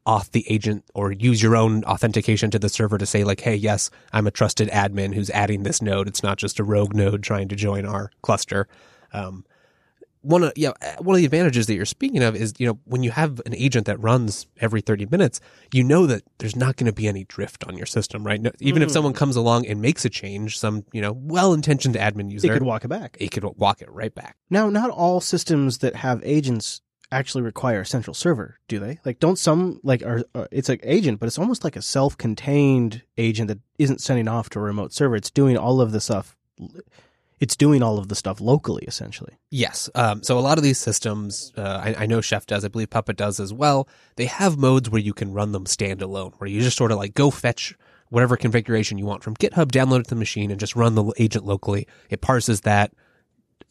auth 0.07 0.31
the 0.31 0.49
agent, 0.51 0.83
or 0.95 1.11
use 1.11 1.43
your 1.43 1.55
own 1.55 1.83
authentication 1.83 2.49
to 2.51 2.59
the 2.59 2.69
server 2.69 2.97
to 2.97 3.05
say 3.05 3.23
like, 3.23 3.41
"Hey, 3.41 3.55
yes, 3.55 3.91
I'm 4.11 4.25
a 4.25 4.31
trusted 4.31 4.69
admin 4.69 5.13
who's 5.13 5.29
adding 5.29 5.61
this 5.61 5.79
node. 5.79 6.07
It's 6.07 6.23
not 6.23 6.39
just 6.39 6.59
a 6.59 6.63
rogue 6.63 6.95
node 6.95 7.21
trying 7.21 7.47
to 7.49 7.55
join 7.55 7.85
our 7.85 8.11
cluster." 8.23 8.67
Um, 9.13 9.45
one 10.21 10.43
of 10.43 10.51
yeah 10.55 10.71
one 10.99 11.15
of 11.15 11.19
the 11.19 11.25
advantages 11.25 11.67
that 11.67 11.75
you're 11.75 11.85
speaking 11.85 12.21
of 12.23 12.35
is 12.35 12.53
you 12.57 12.67
know 12.67 12.77
when 12.85 13.03
you 13.03 13.11
have 13.11 13.41
an 13.45 13.55
agent 13.55 13.85
that 13.85 13.97
runs 14.01 14.47
every 14.59 14.81
30 14.81 15.05
minutes 15.05 15.39
you 15.73 15.83
know 15.83 16.05
that 16.05 16.23
there's 16.39 16.55
not 16.55 16.75
going 16.75 16.87
to 16.87 16.93
be 16.93 17.07
any 17.07 17.23
drift 17.23 17.63
on 17.67 17.77
your 17.77 17.85
system 17.85 18.25
right 18.25 18.41
no, 18.41 18.51
even 18.59 18.81
if 18.81 18.91
someone 18.91 19.13
comes 19.13 19.35
along 19.35 19.65
and 19.65 19.81
makes 19.81 20.03
a 20.03 20.09
change 20.09 20.59
some 20.59 20.83
you 20.91 21.01
know 21.01 21.13
well-intentioned 21.13 21.95
admin 21.95 22.29
user 22.29 22.47
It 22.47 22.53
could 22.53 22.63
walk 22.63 22.83
it 22.83 22.89
back. 22.89 23.15
it 23.19 23.31
could 23.31 23.43
walk 23.57 23.81
it 23.81 23.89
right 23.91 24.13
back 24.13 24.35
Now, 24.49 24.69
not 24.69 24.89
all 24.89 25.21
systems 25.21 25.77
that 25.79 25.95
have 25.95 26.21
agents 26.23 26.81
actually 27.11 27.41
require 27.41 27.81
a 27.81 27.85
central 27.85 28.13
server, 28.13 28.59
do 28.67 28.77
they? 28.77 28.99
Like, 29.03 29.19
don't 29.19 29.39
some 29.39 29.79
like 29.83 30.03
are 30.03 30.23
uh, 30.35 30.45
it's 30.51 30.69
like 30.69 30.81
agent, 30.83 31.19
but 31.19 31.25
it's 31.25 31.39
almost 31.39 31.63
like 31.63 31.75
a 31.75 31.81
self-contained 31.81 33.01
agent 33.17 33.47
that 33.47 33.57
isn't 33.79 33.99
sending 34.01 34.27
off 34.27 34.49
to 34.51 34.59
a 34.59 34.61
remote 34.61 34.93
server. 34.93 35.15
It's 35.15 35.31
doing 35.31 35.57
all 35.57 35.81
of 35.81 35.91
the 35.91 36.01
stuff. 36.01 36.35
It's 37.39 37.55
doing 37.55 37.81
all 37.81 37.97
of 37.97 38.09
the 38.09 38.15
stuff 38.15 38.41
locally, 38.41 38.83
essentially. 38.85 39.37
Yes. 39.49 39.89
Um, 39.95 40.23
so 40.23 40.37
a 40.37 40.41
lot 40.41 40.57
of 40.57 40.63
these 40.63 40.77
systems, 40.77 41.53
uh, 41.57 41.81
I, 41.83 42.03
I 42.03 42.05
know 42.05 42.19
Chef 42.19 42.45
does, 42.45 42.65
I 42.65 42.67
believe 42.67 42.89
Puppet 42.89 43.15
does 43.15 43.39
as 43.39 43.53
well. 43.53 43.87
They 44.17 44.25
have 44.25 44.57
modes 44.57 44.89
where 44.89 45.01
you 45.01 45.13
can 45.13 45.31
run 45.31 45.53
them 45.53 45.65
standalone, 45.65 46.33
where 46.37 46.49
you 46.49 46.61
just 46.61 46.77
sort 46.77 46.91
of 46.91 46.97
like 46.97 47.13
go 47.13 47.31
fetch 47.31 47.75
whatever 48.09 48.35
configuration 48.35 48.97
you 48.97 49.05
want 49.05 49.23
from 49.23 49.35
GitHub, 49.35 49.71
download 49.71 50.01
it 50.01 50.03
to 50.05 50.09
the 50.09 50.15
machine, 50.15 50.51
and 50.51 50.59
just 50.59 50.75
run 50.75 50.95
the 50.95 51.13
agent 51.17 51.45
locally. 51.45 51.87
It 52.09 52.21
parses 52.21 52.61
that, 52.61 52.91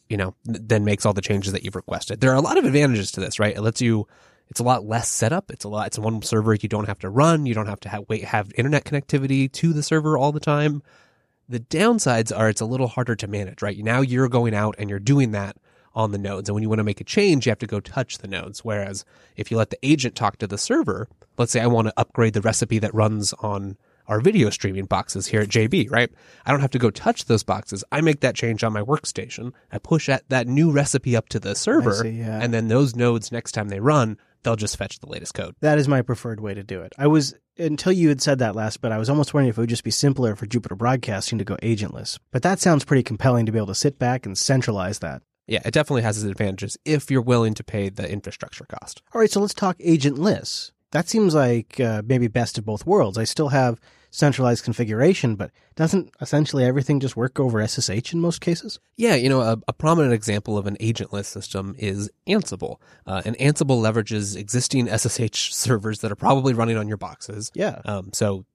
you 0.07 0.17
know, 0.17 0.33
then 0.45 0.85
makes 0.85 1.05
all 1.05 1.13
the 1.13 1.21
changes 1.21 1.53
that 1.53 1.63
you've 1.63 1.75
requested. 1.75 2.21
There 2.21 2.31
are 2.31 2.35
a 2.35 2.41
lot 2.41 2.57
of 2.57 2.65
advantages 2.65 3.11
to 3.13 3.19
this, 3.19 3.39
right? 3.39 3.55
It 3.55 3.61
lets 3.61 3.81
you. 3.81 4.07
It's 4.49 4.59
a 4.59 4.63
lot 4.63 4.83
less 4.83 5.07
setup. 5.09 5.51
It's 5.51 5.63
a 5.63 5.69
lot. 5.69 5.87
It's 5.87 5.99
one 5.99 6.23
server 6.23 6.55
you 6.55 6.67
don't 6.67 6.87
have 6.87 6.97
to 6.99 7.09
run. 7.09 7.45
You 7.45 7.53
don't 7.53 7.67
have 7.67 7.81
to 7.81 7.89
have 7.89 8.05
wait 8.09 8.23
have 8.23 8.51
internet 8.55 8.83
connectivity 8.83 9.51
to 9.51 9.73
the 9.73 9.83
server 9.83 10.17
all 10.17 10.31
the 10.31 10.39
time. 10.39 10.81
The 11.49 11.59
downsides 11.59 12.35
are 12.35 12.47
it's 12.47 12.61
a 12.61 12.65
little 12.65 12.87
harder 12.87 13.15
to 13.15 13.27
manage, 13.27 13.61
right? 13.61 13.77
Now 13.79 14.01
you're 14.01 14.29
going 14.29 14.53
out 14.53 14.75
and 14.77 14.89
you're 14.89 14.99
doing 14.99 15.31
that 15.31 15.57
on 15.95 16.11
the 16.11 16.19
nodes. 16.19 16.47
And 16.47 16.53
when 16.53 16.61
you 16.61 16.69
want 16.69 16.79
to 16.79 16.83
make 16.83 17.01
a 17.01 17.03
change, 17.03 17.45
you 17.45 17.49
have 17.49 17.59
to 17.59 17.67
go 17.67 17.79
touch 17.79 18.19
the 18.19 18.27
nodes. 18.27 18.63
Whereas 18.63 19.03
if 19.35 19.49
you 19.49 19.57
let 19.57 19.71
the 19.71 19.79
agent 19.83 20.15
talk 20.15 20.37
to 20.37 20.47
the 20.47 20.59
server, 20.59 21.09
let's 21.37 21.51
say 21.51 21.59
I 21.59 21.67
want 21.67 21.87
to 21.87 21.93
upgrade 21.97 22.33
the 22.33 22.41
recipe 22.41 22.77
that 22.79 22.93
runs 22.93 23.33
on 23.33 23.77
our 24.07 24.19
video 24.19 24.49
streaming 24.49 24.85
boxes 24.85 25.27
here 25.27 25.41
at 25.41 25.49
JB, 25.49 25.91
right? 25.91 26.11
I 26.45 26.51
don't 26.51 26.61
have 26.61 26.71
to 26.71 26.79
go 26.79 26.89
touch 26.89 27.25
those 27.25 27.43
boxes. 27.43 27.83
I 27.91 28.01
make 28.01 28.21
that 28.21 28.35
change 28.35 28.63
on 28.63 28.73
my 28.73 28.81
workstation. 28.81 29.53
I 29.71 29.77
push 29.77 30.07
that, 30.07 30.27
that 30.29 30.47
new 30.47 30.71
recipe 30.71 31.15
up 31.15 31.29
to 31.29 31.39
the 31.39 31.55
server. 31.55 31.93
see, 31.93 32.09
yeah. 32.09 32.39
And 32.41 32.53
then 32.53 32.67
those 32.67 32.95
nodes, 32.95 33.31
next 33.31 33.51
time 33.51 33.69
they 33.69 33.79
run, 33.79 34.17
they'll 34.43 34.55
just 34.55 34.77
fetch 34.77 34.99
the 34.99 35.09
latest 35.09 35.33
code. 35.33 35.55
That 35.61 35.77
is 35.77 35.87
my 35.87 36.01
preferred 36.01 36.39
way 36.39 36.53
to 36.53 36.63
do 36.63 36.81
it. 36.81 36.93
I 36.97 37.07
was 37.07 37.35
until 37.57 37.91
you 37.91 38.09
had 38.09 38.21
said 38.21 38.39
that 38.39 38.55
last, 38.55 38.81
but 38.81 38.91
I 38.91 38.97
was 38.97 39.09
almost 39.09 39.33
wondering 39.33 39.49
if 39.49 39.57
it 39.57 39.61
would 39.61 39.69
just 39.69 39.83
be 39.83 39.91
simpler 39.91 40.35
for 40.35 40.45
Jupiter 40.45 40.75
Broadcasting 40.75 41.37
to 41.39 41.45
go 41.45 41.57
agentless. 41.57 42.17
But 42.31 42.43
that 42.43 42.59
sounds 42.59 42.85
pretty 42.85 43.03
compelling 43.03 43.45
to 43.45 43.51
be 43.51 43.57
able 43.57 43.67
to 43.67 43.75
sit 43.75 43.99
back 43.99 44.25
and 44.25 44.37
centralize 44.37 44.99
that. 44.99 45.21
Yeah, 45.47 45.61
it 45.65 45.73
definitely 45.73 46.03
has 46.03 46.21
its 46.21 46.29
advantages 46.29 46.77
if 46.85 47.09
you're 47.09 47.21
willing 47.21 47.55
to 47.55 47.63
pay 47.63 47.89
the 47.89 48.09
infrastructure 48.09 48.65
cost. 48.65 49.01
All 49.13 49.19
right, 49.19 49.31
so 49.31 49.41
let's 49.41 49.53
talk 49.53 49.77
agentless. 49.79 50.71
That 50.91 51.09
seems 51.09 51.33
like 51.33 51.79
uh, 51.79 52.01
maybe 52.05 52.27
best 52.27 52.57
of 52.57 52.65
both 52.65 52.85
worlds. 52.85 53.17
I 53.17 53.23
still 53.23 53.49
have 53.49 53.79
centralized 54.11 54.63
configuration, 54.63 55.35
but 55.35 55.51
doesn't 55.75 56.11
essentially 56.21 56.65
everything 56.65 56.99
just 56.99 57.15
work 57.15 57.39
over 57.39 57.65
SSH 57.65 58.13
in 58.13 58.19
most 58.19 58.41
cases? 58.41 58.79
Yeah, 58.97 59.15
you 59.15 59.29
know, 59.29 59.41
a, 59.41 59.57
a 59.67 59.73
prominent 59.73 60.13
example 60.13 60.57
of 60.57 60.67
an 60.67 60.77
agentless 60.77 61.25
system 61.25 61.75
is 61.77 62.09
Ansible. 62.27 62.77
Uh, 63.05 63.21
and 63.25 63.37
Ansible 63.37 63.81
leverages 63.81 64.35
existing 64.35 64.87
SSH 64.87 65.53
servers 65.53 65.99
that 65.99 66.11
are 66.11 66.15
probably 66.15 66.53
running 66.53 66.77
on 66.77 66.87
your 66.87 66.97
boxes. 66.97 67.51
Yeah. 67.53 67.81
Um, 67.85 68.09
so, 68.13 68.45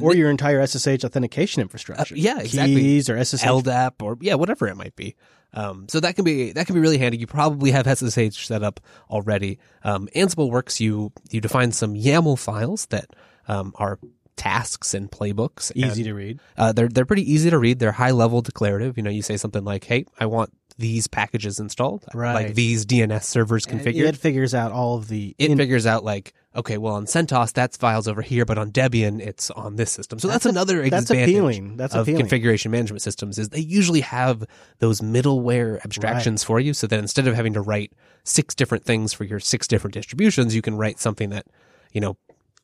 or 0.00 0.14
your 0.14 0.30
entire 0.30 0.64
SSH 0.64 1.04
authentication 1.04 1.62
infrastructure. 1.62 2.14
Uh, 2.14 2.16
yeah, 2.16 2.38
exactly. 2.38 2.76
Keys 2.76 3.10
or 3.10 3.22
SSH. 3.22 3.42
LDAP 3.42 4.02
or 4.02 4.16
yeah, 4.20 4.34
whatever 4.34 4.68
it 4.68 4.76
might 4.76 4.94
be. 4.94 5.16
Um, 5.52 5.88
so 5.88 5.98
that 5.98 6.14
can 6.14 6.24
be 6.24 6.52
that 6.52 6.66
can 6.66 6.74
be 6.74 6.80
really 6.80 6.98
handy. 6.98 7.18
You 7.18 7.26
probably 7.26 7.72
have 7.72 7.86
SSH 7.86 8.46
set 8.46 8.62
up 8.62 8.80
already. 9.10 9.58
Um, 9.82 10.08
Ansible 10.14 10.50
works. 10.50 10.80
You 10.80 11.12
you 11.30 11.40
define 11.40 11.72
some 11.72 11.94
YAML 11.94 12.38
files 12.38 12.86
that 12.86 13.10
um, 13.48 13.72
are 13.76 13.98
tasks 14.40 14.94
and 14.94 15.10
playbooks. 15.10 15.70
and, 15.70 15.84
Easy 15.84 16.02
to 16.04 16.14
read. 16.14 16.40
uh, 16.56 16.72
they're 16.72 16.88
they're 16.88 17.04
pretty 17.06 17.30
easy 17.30 17.50
to 17.50 17.58
read. 17.58 17.78
They're 17.78 17.92
high 17.92 18.10
level 18.12 18.40
declarative. 18.42 18.96
You 18.96 19.02
know, 19.02 19.10
you 19.10 19.22
say 19.22 19.36
something 19.36 19.64
like, 19.64 19.84
"Hey, 19.84 20.06
I 20.18 20.26
want 20.26 20.50
these 20.78 21.06
packages 21.06 21.60
installed, 21.60 22.06
Right. 22.14 22.32
like 22.32 22.54
these 22.54 22.86
DNS 22.86 23.22
servers 23.24 23.66
configured." 23.66 24.06
It 24.08 24.16
figures 24.16 24.54
out 24.54 24.72
all 24.72 24.96
of 24.96 25.08
the 25.08 25.34
it 25.38 25.50
in- 25.50 25.58
figures 25.58 25.84
out 25.86 26.04
like, 26.04 26.32
okay, 26.56 26.78
well 26.78 26.94
on 26.94 27.04
CentOS 27.04 27.52
that's 27.52 27.76
files 27.76 28.08
over 28.08 28.22
here, 28.22 28.44
but 28.46 28.56
on 28.56 28.72
Debian 28.72 29.20
it's 29.20 29.50
on 29.50 29.76
this 29.76 29.92
system. 29.92 30.18
So 30.18 30.28
that's, 30.28 30.44
That's 30.44 30.46
a- 30.46 30.48
another 30.56 30.88
that's 30.88 31.10
advantage 31.10 31.28
appealing. 31.34 31.76
That's 31.76 31.94
of 31.94 32.02
appealing. 32.02 32.22
configuration 32.22 32.70
management 32.72 33.02
systems 33.02 33.38
is 33.38 33.50
they 33.50 33.60
usually 33.60 34.00
have 34.00 34.44
those 34.78 35.00
middleware 35.02 35.84
abstractions 35.84 36.42
for 36.42 36.58
you, 36.58 36.72
so 36.72 36.86
that 36.86 36.98
instead 36.98 37.28
of 37.28 37.34
having 37.34 37.52
to 37.52 37.60
write 37.60 37.92
six 38.24 38.54
different 38.54 38.84
things 38.84 39.12
for 39.12 39.24
your 39.24 39.38
six 39.38 39.68
different 39.68 39.92
distributions, 39.94 40.54
you 40.54 40.62
can 40.62 40.76
write 40.76 40.98
something 40.98 41.28
that 41.30 41.44
you 41.92 42.00
know 42.00 42.16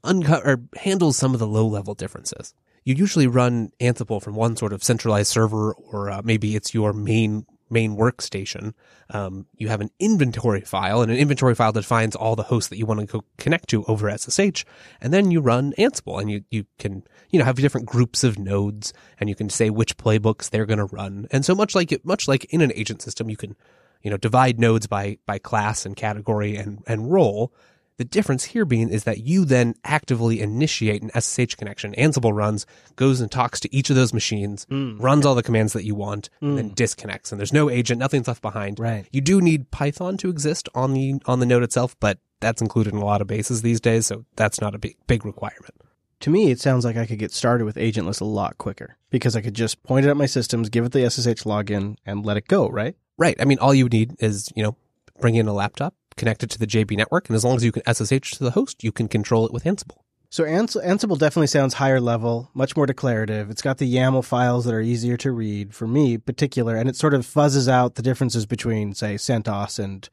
unco- 0.06 0.40
or 0.44 0.62
handles 0.76 1.16
some 1.16 1.34
of 1.34 1.40
the 1.40 1.46
low 1.46 1.66
level 1.66 1.94
differences. 1.94 2.54
You 2.84 2.94
usually 2.94 3.26
run 3.26 3.72
Ansible 3.80 4.22
from 4.22 4.36
one 4.36 4.56
sort 4.56 4.72
of 4.72 4.84
centralized 4.84 5.28
server, 5.28 5.72
or 5.72 6.10
uh, 6.10 6.22
maybe 6.24 6.54
it's 6.54 6.72
your 6.72 6.92
main 6.92 7.44
main 7.68 7.96
workstation. 7.96 8.74
Um, 9.10 9.46
you 9.56 9.68
have 9.68 9.80
an 9.80 9.90
inventory 9.98 10.60
file, 10.60 11.02
and 11.02 11.10
an 11.10 11.18
inventory 11.18 11.54
file 11.54 11.72
defines 11.72 12.14
all 12.14 12.36
the 12.36 12.44
hosts 12.44 12.68
that 12.70 12.78
you 12.78 12.86
want 12.86 13.08
to 13.08 13.24
connect 13.38 13.68
to 13.70 13.84
over 13.84 14.10
SSH, 14.16 14.64
and 15.00 15.12
then 15.12 15.30
you 15.30 15.40
run 15.40 15.72
Ansible, 15.78 16.20
and 16.20 16.30
you 16.30 16.44
you 16.50 16.66
can 16.78 17.02
you 17.30 17.38
know 17.38 17.44
have 17.44 17.56
different 17.56 17.86
groups 17.86 18.24
of 18.24 18.38
nodes, 18.38 18.92
and 19.18 19.28
you 19.28 19.34
can 19.34 19.50
say 19.50 19.70
which 19.70 19.96
playbooks 19.96 20.50
they're 20.50 20.66
going 20.66 20.78
to 20.78 20.84
run, 20.86 21.26
and 21.30 21.44
so 21.44 21.54
much 21.54 21.74
like 21.74 21.92
it, 21.92 22.04
much 22.04 22.28
like 22.28 22.44
in 22.46 22.60
an 22.60 22.72
agent 22.74 23.02
system, 23.02 23.28
you 23.28 23.36
can 23.36 23.56
you 24.02 24.10
know 24.10 24.16
divide 24.16 24.58
nodes 24.58 24.86
by 24.86 25.18
by 25.26 25.38
class 25.38 25.84
and 25.84 25.96
category 25.96 26.56
and 26.56 26.82
and 26.86 27.12
role. 27.12 27.52
The 27.98 28.04
difference 28.04 28.44
here 28.44 28.64
being 28.66 28.90
is 28.90 29.04
that 29.04 29.20
you 29.20 29.44
then 29.46 29.74
actively 29.84 30.40
initiate 30.40 31.02
an 31.02 31.10
SSH 31.14 31.54
connection. 31.54 31.94
Ansible 31.96 32.34
runs, 32.34 32.66
goes 32.94 33.20
and 33.22 33.30
talks 33.30 33.58
to 33.60 33.74
each 33.74 33.88
of 33.88 33.96
those 33.96 34.12
machines, 34.12 34.66
Mm. 34.70 35.00
runs 35.02 35.24
all 35.24 35.34
the 35.34 35.42
commands 35.42 35.72
that 35.72 35.84
you 35.84 35.94
want, 35.94 36.28
and 36.42 36.58
then 36.58 36.74
disconnects. 36.74 37.32
And 37.32 37.38
there's 37.38 37.52
no 37.54 37.70
agent, 37.70 37.98
nothing's 37.98 38.28
left 38.28 38.42
behind. 38.42 38.78
Right. 38.78 39.06
You 39.12 39.22
do 39.22 39.40
need 39.40 39.70
Python 39.70 40.16
to 40.18 40.28
exist 40.28 40.68
on 40.74 40.92
the 40.92 41.14
on 41.24 41.40
the 41.40 41.46
node 41.46 41.62
itself, 41.62 41.96
but 41.98 42.18
that's 42.40 42.60
included 42.60 42.92
in 42.92 42.98
a 43.00 43.04
lot 43.04 43.22
of 43.22 43.26
bases 43.26 43.62
these 43.62 43.80
days, 43.80 44.06
so 44.06 44.26
that's 44.36 44.60
not 44.60 44.74
a 44.74 44.78
big 44.78 44.96
big 45.06 45.24
requirement. 45.24 45.74
To 46.20 46.30
me, 46.30 46.50
it 46.50 46.60
sounds 46.60 46.84
like 46.84 46.96
I 46.96 47.06
could 47.06 47.18
get 47.18 47.32
started 47.32 47.64
with 47.64 47.76
agentless 47.76 48.20
a 48.20 48.24
lot 48.26 48.58
quicker 48.58 48.96
because 49.10 49.36
I 49.36 49.40
could 49.40 49.54
just 49.54 49.82
point 49.82 50.04
it 50.06 50.10
at 50.10 50.16
my 50.18 50.26
systems, 50.26 50.68
give 50.68 50.84
it 50.84 50.92
the 50.92 51.04
SSH 51.08 51.44
login, 51.44 51.96
and 52.04 52.24
let 52.26 52.36
it 52.36 52.46
go. 52.48 52.68
Right? 52.68 52.94
Right. 53.16 53.36
I 53.40 53.44
mean, 53.46 53.58
all 53.58 53.72
you 53.74 53.88
need 53.88 54.16
is, 54.18 54.50
you 54.54 54.62
know, 54.62 54.76
bring 55.20 55.34
in 55.36 55.46
a 55.46 55.52
laptop, 55.54 55.94
connect 56.16 56.42
it 56.42 56.50
to 56.50 56.58
the 56.58 56.66
JB 56.66 56.96
network, 56.96 57.28
and 57.28 57.36
as 57.36 57.44
long 57.44 57.56
as 57.56 57.64
you 57.64 57.72
can 57.72 57.82
SSH 57.86 58.32
to 58.32 58.44
the 58.44 58.52
host, 58.52 58.82
you 58.82 58.92
can 58.92 59.08
control 59.08 59.46
it 59.46 59.52
with 59.52 59.64
Ansible. 59.64 59.98
So 60.28 60.44
Ans- 60.44 60.76
Ansible 60.76 61.18
definitely 61.18 61.46
sounds 61.46 61.74
higher 61.74 62.00
level, 62.00 62.50
much 62.52 62.76
more 62.76 62.86
declarative. 62.86 63.48
It's 63.48 63.62
got 63.62 63.78
the 63.78 63.92
YAML 63.92 64.24
files 64.24 64.64
that 64.64 64.74
are 64.74 64.80
easier 64.80 65.16
to 65.18 65.30
read 65.30 65.74
for 65.74 65.86
me, 65.86 66.18
particular, 66.18 66.76
and 66.76 66.88
it 66.88 66.96
sort 66.96 67.14
of 67.14 67.24
fuzzes 67.24 67.68
out 67.68 67.94
the 67.94 68.02
differences 68.02 68.44
between, 68.44 68.92
say, 68.92 69.14
CentOS 69.14 69.78
and 69.78 70.08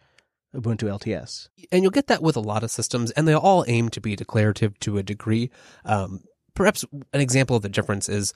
Ubuntu 0.55 0.83
LTS. 0.83 1.49
and 1.71 1.81
you'll 1.81 1.91
get 1.91 2.07
that 2.07 2.21
with 2.21 2.35
a 2.35 2.41
lot 2.41 2.63
of 2.63 2.69
systems, 2.69 3.09
and 3.11 3.27
they 3.27 3.33
all 3.33 3.65
aim 3.67 3.89
to 3.89 3.99
be 3.99 4.15
declarative 4.15 4.77
to 4.79 4.97
a 4.97 5.03
degree. 5.03 5.49
Um, 5.83 6.21
perhaps 6.53 6.85
an 7.11 7.21
example 7.21 7.55
of 7.55 7.63
the 7.63 7.69
difference 7.69 8.07
is, 8.07 8.33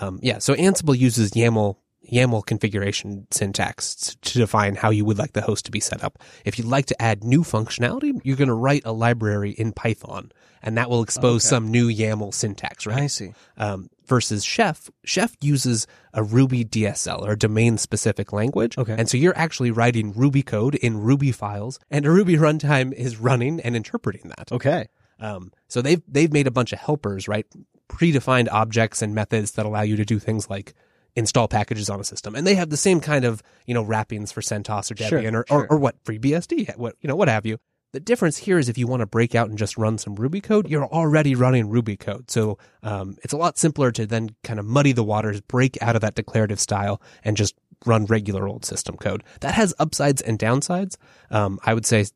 um, 0.00 0.18
yeah, 0.22 0.38
so 0.38 0.54
Ansible 0.54 0.98
uses 0.98 1.32
YAML 1.32 1.76
YAML 2.10 2.44
configuration 2.46 3.26
syntax 3.30 4.16
to 4.22 4.38
define 4.38 4.74
how 4.74 4.90
you 4.90 5.04
would 5.04 5.18
like 5.18 5.32
the 5.32 5.42
host 5.42 5.64
to 5.66 5.70
be 5.70 5.80
set 5.80 6.02
up. 6.02 6.18
If 6.44 6.58
you'd 6.58 6.66
like 6.66 6.86
to 6.86 7.02
add 7.02 7.22
new 7.24 7.42
functionality, 7.42 8.18
you're 8.24 8.36
going 8.36 8.48
to 8.48 8.54
write 8.54 8.82
a 8.84 8.92
library 8.92 9.50
in 9.52 9.72
Python, 9.72 10.32
and 10.62 10.76
that 10.78 10.88
will 10.90 11.02
expose 11.02 11.44
Okay. 11.44 11.50
some 11.50 11.68
new 11.70 11.88
YAML 11.88 12.32
syntax, 12.34 12.86
right? 12.86 13.02
I 13.02 13.06
see. 13.06 13.32
um, 13.56 13.90
versus 14.06 14.44
Chef. 14.44 14.90
Chef 15.04 15.36
uses 15.40 15.86
a 16.12 16.22
Ruby 16.24 16.64
DSL 16.64 17.22
or 17.22 17.36
domain 17.36 17.78
specific 17.78 18.32
language. 18.32 18.76
Okay. 18.76 18.96
And 18.98 19.08
so 19.08 19.16
you're 19.16 19.36
actually 19.38 19.70
writing 19.70 20.12
Ruby 20.12 20.42
code 20.42 20.74
in 20.74 20.98
Ruby 20.98 21.30
files 21.30 21.78
and 21.92 22.04
a 22.06 22.10
Ruby 22.18 22.34
runtime 22.34 22.92
is 22.92 23.18
running 23.18 23.60
and 23.60 23.76
interpreting 23.76 24.32
that. 24.36 24.50
Okay. 24.50 24.88
Um, 25.20 25.52
so 25.68 25.80
they've, 25.80 26.02
they've 26.08 26.32
made 26.32 26.48
a 26.48 26.50
bunch 26.50 26.72
of 26.72 26.80
helpers, 26.80 27.28
right? 27.28 27.46
Predefined 27.88 28.48
objects 28.50 29.00
and 29.02 29.14
methods 29.14 29.52
that 29.52 29.66
allow 29.66 29.82
you 29.82 29.94
to 29.96 30.04
do 30.04 30.18
things 30.18 30.50
like 30.50 30.74
install 31.16 31.48
packages 31.48 31.90
on 31.90 32.00
a 32.00 32.04
system. 32.04 32.34
And 32.34 32.46
they 32.46 32.54
have 32.54 32.70
the 32.70 32.76
same 32.76 33.00
kind 33.00 33.24
of, 33.24 33.42
you 33.66 33.74
know, 33.74 33.82
wrappings 33.82 34.32
for 34.32 34.40
CentOS 34.40 34.90
or 34.90 34.96
Sure, 34.96 35.20
Debian 35.20 35.34
or, 35.34 35.44
sure. 35.48 35.62
or, 35.62 35.72
or 35.72 35.78
what, 35.78 36.02
FreeBSD, 36.04 36.76
what, 36.76 36.96
you 37.00 37.08
know, 37.08 37.16
what 37.16 37.28
have 37.28 37.46
you. 37.46 37.58
The 37.92 38.00
difference 38.00 38.38
here 38.38 38.58
is 38.58 38.68
if 38.68 38.78
you 38.78 38.86
want 38.86 39.00
to 39.00 39.06
break 39.06 39.34
out 39.34 39.48
and 39.48 39.58
just 39.58 39.76
run 39.76 39.98
some 39.98 40.14
Ruby 40.14 40.40
code, 40.40 40.70
you're 40.70 40.86
already 40.86 41.34
running 41.34 41.68
Ruby 41.68 41.96
code. 41.96 42.30
So 42.30 42.56
um, 42.84 43.16
it's 43.24 43.32
a 43.32 43.36
lot 43.36 43.58
simpler 43.58 43.90
to 43.92 44.06
then 44.06 44.30
kind 44.44 44.60
of 44.60 44.66
muddy 44.66 44.92
the 44.92 45.02
waters, 45.02 45.40
break 45.40 45.76
out 45.82 45.96
of 45.96 46.02
that 46.02 46.14
declarative 46.14 46.60
style, 46.60 47.02
and 47.24 47.36
just 47.36 47.56
run 47.84 48.06
regular 48.06 48.46
old 48.46 48.64
system 48.64 48.96
code. 48.96 49.24
That 49.40 49.54
has 49.54 49.74
upsides 49.80 50.22
and 50.22 50.38
downsides. 50.38 50.96
Um, 51.32 51.58
I 51.64 51.74
would 51.74 51.86
say 51.86 52.06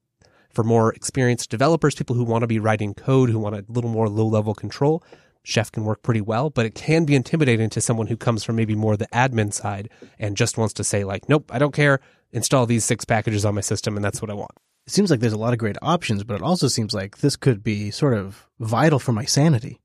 for 0.52 0.62
more 0.62 0.92
experienced 0.92 1.50
developers, 1.50 1.96
people 1.96 2.14
who 2.14 2.24
want 2.24 2.42
to 2.42 2.46
be 2.46 2.60
writing 2.60 2.94
code, 2.94 3.28
who 3.28 3.40
want 3.40 3.56
a 3.56 3.64
little 3.68 3.90
more 3.90 4.08
low 4.08 4.26
level 4.26 4.54
control, 4.54 5.02
Chef 5.44 5.70
can 5.70 5.84
work 5.84 6.02
pretty 6.02 6.20
well, 6.22 6.50
but 6.50 6.66
it 6.66 6.74
can 6.74 7.04
be 7.04 7.14
intimidating 7.14 7.70
to 7.70 7.80
someone 7.80 8.08
who 8.08 8.16
comes 8.16 8.42
from 8.42 8.56
maybe 8.56 8.74
more 8.74 8.96
the 8.96 9.06
admin 9.08 9.52
side 9.52 9.90
and 10.18 10.36
just 10.36 10.58
wants 10.58 10.74
to 10.74 10.84
say 10.84 11.04
like, 11.04 11.28
nope, 11.28 11.50
I 11.52 11.58
don't 11.58 11.74
care. 11.74 12.00
install 12.32 12.66
these 12.66 12.84
six 12.84 13.04
packages 13.04 13.44
on 13.44 13.54
my 13.54 13.60
system, 13.60 13.94
and 13.94 14.04
that's 14.04 14.20
what 14.20 14.30
I 14.30 14.34
want. 14.34 14.50
It 14.86 14.92
seems 14.92 15.10
like 15.10 15.20
there's 15.20 15.32
a 15.32 15.38
lot 15.38 15.52
of 15.52 15.58
great 15.58 15.76
options, 15.80 16.24
but 16.24 16.34
it 16.34 16.42
also 16.42 16.68
seems 16.68 16.92
like 16.92 17.18
this 17.18 17.36
could 17.36 17.62
be 17.62 17.90
sort 17.90 18.14
of 18.14 18.48
vital 18.58 18.98
for 18.98 19.12
my 19.12 19.24
sanity. 19.24 19.80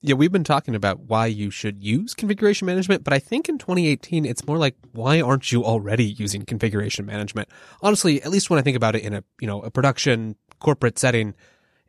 Yeah, 0.00 0.14
we've 0.14 0.30
been 0.30 0.44
talking 0.44 0.76
about 0.76 1.00
why 1.00 1.26
you 1.26 1.50
should 1.50 1.82
use 1.82 2.14
configuration 2.14 2.66
management, 2.66 3.02
but 3.02 3.12
I 3.12 3.18
think 3.18 3.48
in 3.48 3.58
2018, 3.58 4.24
it's 4.24 4.46
more 4.46 4.58
like, 4.58 4.76
why 4.92 5.20
aren't 5.20 5.50
you 5.50 5.64
already 5.64 6.04
using 6.04 6.44
configuration 6.44 7.04
management? 7.04 7.48
Honestly, 7.82 8.22
at 8.22 8.30
least 8.30 8.48
when 8.48 8.60
I 8.60 8.62
think 8.62 8.76
about 8.76 8.94
it 8.94 9.02
in 9.02 9.12
a, 9.14 9.24
you 9.40 9.48
know, 9.48 9.60
a 9.62 9.72
production 9.72 10.36
corporate 10.60 11.00
setting, 11.00 11.34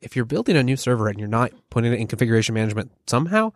if 0.02 0.16
you're 0.16 0.26
building 0.26 0.56
a 0.56 0.64
new 0.64 0.78
server 0.78 1.08
and 1.08 1.20
you're 1.20 1.28
not 1.28 1.52
putting 1.70 1.94
it 1.94 2.00
in 2.00 2.08
configuration 2.08 2.56
management 2.56 2.92
somehow, 3.08 3.52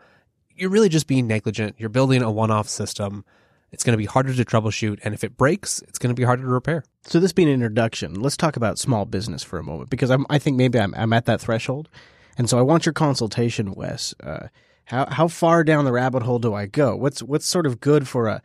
you're 0.56 0.69
really 0.69 0.89
just 0.89 1.08
being 1.08 1.27
negligent. 1.27 1.75
You're 1.77 1.89
building 1.89 2.21
a 2.21 2.32
one-off 2.32 2.69
system. 2.69 3.25
It's 3.71 3.84
going 3.84 3.93
to 3.93 3.97
be 3.97 4.06
harder 4.06 4.34
to 4.34 4.45
troubleshoot. 4.45 4.99
And 5.03 5.13
if 5.13 5.23
it 5.23 5.36
breaks, 5.36 5.82
it's 5.84 5.97
going 5.97 6.13
to 6.13 6.19
be 6.19 6.25
harder 6.25 6.43
to 6.43 6.49
repair. 6.49 6.84
So 7.03 7.19
this 7.19 7.34
being 7.34 7.47
an 7.47 7.56
introduction, 7.56 8.21
let's 8.21 8.38
talk 8.38 8.56
about 8.56 8.77
small 8.77 9.06
business 9.06 9.43
for 9.43 9.58
a 9.58 9.63
moment 9.63 9.89
because 9.89 10.12
I'm, 10.12 10.25
I 10.29 10.38
think 10.38 10.58
maybe 10.58 10.79
I'm, 10.79 10.93
I'm 10.95 11.13
at 11.13 11.25
that 11.25 11.41
threshold. 11.41 11.89
And 12.38 12.49
so 12.49 12.58
I 12.58 12.62
want 12.62 12.86
your 12.86 12.93
consultation, 12.93 13.73
Wes. 13.73 14.13
Uh, 14.21 14.47
how 14.86 15.08
how 15.10 15.27
far 15.27 15.63
down 15.63 15.86
the 15.86 15.91
rabbit 15.91 16.23
hole 16.23 16.39
do 16.39 16.53
I 16.53 16.65
go? 16.65 16.95
What's 16.95 17.23
what's 17.23 17.45
sort 17.45 17.65
of 17.65 17.79
good 17.79 18.08
for 18.08 18.27
a 18.27 18.41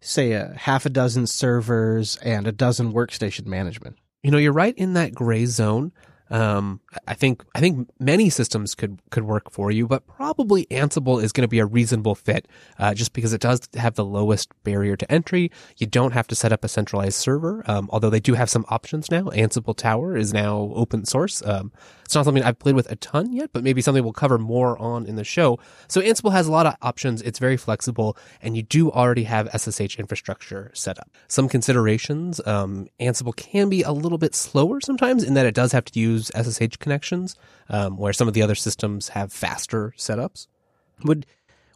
say 0.00 0.32
a 0.32 0.54
half 0.56 0.86
a 0.86 0.90
dozen 0.90 1.26
servers 1.26 2.16
and 2.22 2.46
a 2.46 2.52
dozen 2.52 2.92
workstation 2.92 3.46
management? 3.46 3.98
You 4.22 4.30
know, 4.30 4.38
you're 4.38 4.52
right 4.52 4.76
in 4.76 4.94
that 4.94 5.14
gray 5.14 5.44
zone. 5.46 5.92
Um, 6.34 6.80
I 7.06 7.14
think 7.14 7.44
I 7.54 7.60
think 7.60 7.88
many 8.00 8.28
systems 8.28 8.74
could 8.74 8.98
could 9.10 9.22
work 9.22 9.52
for 9.52 9.70
you, 9.70 9.86
but 9.86 10.04
probably 10.08 10.66
Ansible 10.66 11.22
is 11.22 11.30
going 11.30 11.42
to 11.42 11.48
be 11.48 11.60
a 11.60 11.64
reasonable 11.64 12.16
fit, 12.16 12.48
uh, 12.76 12.92
just 12.92 13.12
because 13.12 13.32
it 13.32 13.40
does 13.40 13.60
have 13.76 13.94
the 13.94 14.04
lowest 14.04 14.50
barrier 14.64 14.96
to 14.96 15.12
entry. 15.12 15.52
You 15.76 15.86
don't 15.86 16.10
have 16.10 16.26
to 16.26 16.34
set 16.34 16.52
up 16.52 16.64
a 16.64 16.68
centralized 16.68 17.14
server, 17.14 17.62
um, 17.68 17.88
although 17.92 18.10
they 18.10 18.18
do 18.18 18.34
have 18.34 18.50
some 18.50 18.64
options 18.68 19.12
now. 19.12 19.26
Ansible 19.26 19.76
Tower 19.76 20.16
is 20.16 20.34
now 20.34 20.72
open 20.74 21.04
source. 21.04 21.40
Um, 21.46 21.70
it's 22.04 22.16
not 22.16 22.24
something 22.24 22.42
I've 22.42 22.58
played 22.58 22.74
with 22.74 22.90
a 22.90 22.96
ton 22.96 23.32
yet, 23.32 23.50
but 23.52 23.62
maybe 23.62 23.80
something 23.80 24.02
we'll 24.02 24.12
cover 24.12 24.36
more 24.36 24.76
on 24.78 25.06
in 25.06 25.14
the 25.14 25.22
show. 25.22 25.60
So 25.86 26.00
Ansible 26.00 26.32
has 26.32 26.48
a 26.48 26.52
lot 26.52 26.66
of 26.66 26.74
options. 26.82 27.22
It's 27.22 27.38
very 27.38 27.56
flexible, 27.56 28.16
and 28.42 28.56
you 28.56 28.62
do 28.64 28.90
already 28.90 29.24
have 29.24 29.48
SSH 29.56 30.00
infrastructure 30.00 30.72
set 30.74 30.98
up. 30.98 31.10
Some 31.28 31.48
considerations: 31.48 32.44
um, 32.44 32.88
Ansible 32.98 33.36
can 33.36 33.68
be 33.68 33.82
a 33.82 33.92
little 33.92 34.18
bit 34.18 34.34
slower 34.34 34.80
sometimes 34.80 35.22
in 35.22 35.34
that 35.34 35.46
it 35.46 35.54
does 35.54 35.70
have 35.70 35.84
to 35.84 36.00
use 36.00 36.23
use 36.24 36.56
SSH 36.56 36.76
connections, 36.76 37.36
um, 37.68 37.96
where 37.96 38.12
some 38.12 38.28
of 38.28 38.34
the 38.34 38.42
other 38.42 38.54
systems 38.54 39.10
have 39.10 39.32
faster 39.32 39.94
setups. 39.96 40.46
Would 41.04 41.26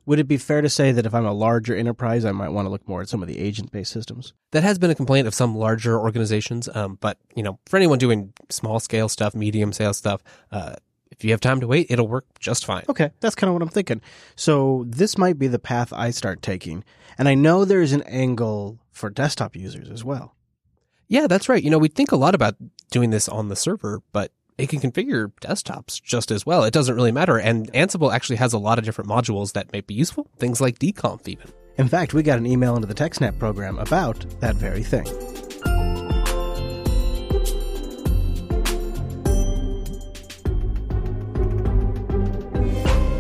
would 0.06 0.18
it 0.18 0.26
be 0.26 0.38
fair 0.38 0.62
to 0.62 0.70
say 0.70 0.90
that 0.90 1.04
if 1.04 1.14
I'm 1.14 1.26
a 1.26 1.34
larger 1.34 1.76
enterprise, 1.76 2.24
I 2.24 2.32
might 2.32 2.48
want 2.48 2.64
to 2.64 2.70
look 2.70 2.88
more 2.88 3.02
at 3.02 3.11
some 3.11 3.20
of 3.20 3.28
the 3.28 3.38
agent-based 3.38 3.92
systems? 3.92 4.32
That 4.52 4.62
has 4.62 4.78
been 4.78 4.90
a 4.90 4.94
complaint 4.94 5.26
of 5.28 5.34
some 5.34 5.54
larger 5.54 6.00
organizations, 6.00 6.66
um, 6.74 6.96
but 6.98 7.18
you 7.37 7.42
know, 7.42 7.58
for 7.66 7.76
anyone 7.76 7.98
doing 7.98 8.32
small 8.48 8.80
scale 8.80 9.11
stuff, 9.11 9.34
medium 9.34 9.70
scale 9.70 9.92
stuff, 9.92 10.22
uh, 10.50 10.76
if 11.11 11.24
you 11.24 11.30
have 11.32 11.42
time 11.42 11.61
to 11.61 11.66
wait, 11.66 11.88
it'll 11.90 12.08
work 12.08 12.24
just 12.38 12.64
fine. 12.64 12.84
Okay, 12.88 13.11
that's 13.20 13.34
kind 13.34 13.48
of 13.48 13.54
what 13.54 13.62
I'm 13.62 13.68
thinking. 13.68 14.00
So 14.34 14.84
this 14.88 15.18
might 15.18 15.38
be 15.38 15.46
the 15.46 15.58
path 15.58 15.92
I 15.92 16.11
start 16.11 16.40
taking, 16.40 16.84
and 17.18 17.28
I 17.28 17.34
know 17.34 17.66
there's 17.66 17.92
an 17.92 18.02
angle 18.04 18.78
for 18.90 19.11
desktop 19.11 19.56
users 19.56 19.90
as 19.90 20.04
well. 20.04 20.34
Yeah, 21.08 21.26
that's 21.26 21.50
right. 21.50 21.62
You 21.62 21.70
know, 21.70 21.78
we 21.78 21.88
think 21.88 22.12
a 22.12 22.16
lot 22.16 22.34
about 22.34 22.54
doing 22.90 23.11
this 23.11 23.28
on 23.28 23.48
the 23.48 23.56
server, 23.56 24.00
but 24.12 24.32
it 24.59 24.68
can 24.68 24.81
configure 24.81 25.33
desktops 25.40 26.03
just 26.03 26.31
as 26.33 26.44
well. 26.44 26.64
It 26.64 26.75
doesn't 26.75 26.94
really 26.94 27.12
matter. 27.12 27.38
And 27.38 27.73
Ansible 27.73 28.12
actually 28.12 28.37
has 28.37 28.53
a 28.53 28.59
lot 28.59 28.79
of 28.79 28.85
different 28.85 29.09
modules 29.09 29.53
that 29.53 29.73
may 29.73 29.81
be 29.81 29.94
useful, 29.94 30.29
things 30.38 30.61
like 30.61 30.79
dconf 30.81 31.27
even. 31.29 31.53
In 31.79 31.88
fact, 31.88 32.12
we 32.12 32.25
got 32.25 32.38
an 32.38 32.47
email 32.47 32.75
into 32.75 32.88
the 32.88 32.94
TechSnap 32.94 33.38
program 33.38 33.79
about 33.79 34.27
that 34.40 34.57
very 34.57 34.83
thing. 34.83 35.07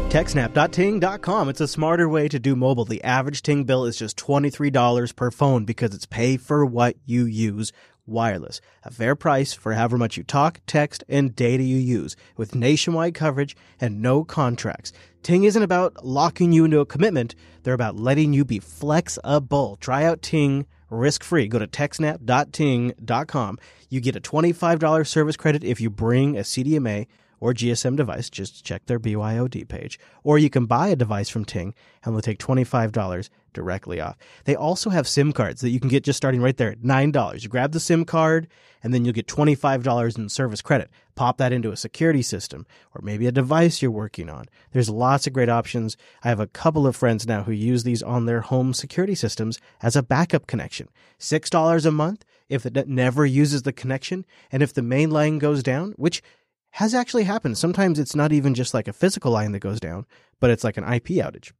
TechSnap.ting.com. 0.08 1.50
It's 1.50 1.60
a 1.60 1.68
smarter 1.68 2.08
way 2.08 2.28
to 2.28 2.38
do 2.38 2.56
mobile. 2.56 2.86
The 2.86 3.04
average 3.04 3.42
Ting 3.42 3.64
bill 3.64 3.84
is 3.84 3.96
just 3.96 4.16
$23 4.16 5.14
per 5.14 5.30
phone 5.30 5.66
because 5.66 5.94
it's 5.94 6.06
pay 6.06 6.38
for 6.38 6.64
what 6.64 6.96
you 7.04 7.26
use 7.26 7.72
wireless. 8.08 8.60
A 8.84 8.90
fair 8.90 9.14
price 9.14 9.52
for 9.52 9.74
however 9.74 9.98
much 9.98 10.16
you 10.16 10.24
talk, 10.24 10.60
text, 10.66 11.04
and 11.08 11.36
data 11.36 11.62
you 11.62 11.76
use 11.76 12.16
with 12.36 12.54
nationwide 12.54 13.14
coverage 13.14 13.56
and 13.80 14.02
no 14.02 14.24
contracts. 14.24 14.92
Ting 15.22 15.44
isn't 15.44 15.62
about 15.62 16.04
locking 16.04 16.52
you 16.52 16.64
into 16.64 16.80
a 16.80 16.86
commitment. 16.86 17.34
They're 17.62 17.74
about 17.74 17.96
letting 17.96 18.32
you 18.32 18.44
be 18.44 18.58
flexible. 18.58 19.76
Try 19.80 20.04
out 20.04 20.22
Ting 20.22 20.66
risk 20.90 21.22
free. 21.22 21.48
Go 21.48 21.58
to 21.58 21.66
techsnap.ting.com. 21.66 23.58
You 23.90 24.00
get 24.00 24.16
a 24.16 24.20
$25 24.20 25.06
service 25.06 25.36
credit 25.36 25.64
if 25.64 25.80
you 25.80 25.90
bring 25.90 26.36
a 26.36 26.42
CDMA 26.42 27.06
or 27.40 27.54
GSM 27.54 27.96
device, 27.96 28.30
just 28.30 28.64
check 28.64 28.86
their 28.86 28.98
BYOD 28.98 29.68
page. 29.68 29.98
Or 30.22 30.38
you 30.38 30.50
can 30.50 30.66
buy 30.66 30.88
a 30.88 30.96
device 30.96 31.28
from 31.28 31.44
Ting 31.44 31.74
and 32.04 32.14
they'll 32.14 32.22
take 32.22 32.38
$25 32.38 33.30
directly 33.52 34.00
off. 34.00 34.16
They 34.44 34.54
also 34.54 34.90
have 34.90 35.08
SIM 35.08 35.32
cards 35.32 35.60
that 35.60 35.70
you 35.70 35.80
can 35.80 35.88
get 35.88 36.04
just 36.04 36.16
starting 36.16 36.40
right 36.40 36.56
there 36.56 36.72
at 36.72 36.82
$9. 36.82 37.42
You 37.42 37.48
grab 37.48 37.72
the 37.72 37.80
SIM 37.80 38.04
card 38.04 38.48
and 38.82 38.94
then 38.94 39.04
you'll 39.04 39.14
get 39.14 39.26
$25 39.26 40.18
in 40.18 40.28
service 40.28 40.62
credit. 40.62 40.90
Pop 41.14 41.38
that 41.38 41.52
into 41.52 41.72
a 41.72 41.76
security 41.76 42.22
system 42.22 42.66
or 42.94 43.00
maybe 43.02 43.26
a 43.26 43.32
device 43.32 43.82
you're 43.82 43.90
working 43.90 44.30
on. 44.30 44.46
There's 44.72 44.88
lots 44.88 45.26
of 45.26 45.32
great 45.32 45.48
options. 45.48 45.96
I 46.22 46.28
have 46.28 46.40
a 46.40 46.46
couple 46.46 46.86
of 46.86 46.94
friends 46.94 47.26
now 47.26 47.42
who 47.42 47.52
use 47.52 47.82
these 47.82 48.02
on 48.02 48.26
their 48.26 48.42
home 48.42 48.72
security 48.72 49.14
systems 49.14 49.58
as 49.82 49.96
a 49.96 50.02
backup 50.02 50.46
connection. 50.46 50.88
$6 51.18 51.86
a 51.86 51.90
month 51.90 52.24
if 52.48 52.64
it 52.64 52.88
never 52.88 53.26
uses 53.26 53.62
the 53.62 53.72
connection 53.72 54.24
and 54.50 54.62
if 54.62 54.72
the 54.72 54.82
main 54.82 55.10
line 55.10 55.38
goes 55.38 55.62
down, 55.62 55.92
which 55.96 56.22
has 56.72 56.94
actually 56.94 57.24
happened. 57.24 57.58
Sometimes 57.58 57.98
it's 57.98 58.14
not 58.14 58.32
even 58.32 58.54
just 58.54 58.72
like 58.74 58.88
a 58.88 58.92
physical 58.92 59.32
line 59.32 59.52
that 59.52 59.60
goes 59.60 59.80
down, 59.80 60.04
but 60.40 60.50
it's 60.50 60.64
like 60.64 60.76
an 60.76 60.84
IP 60.84 61.06
outage. 61.06 61.52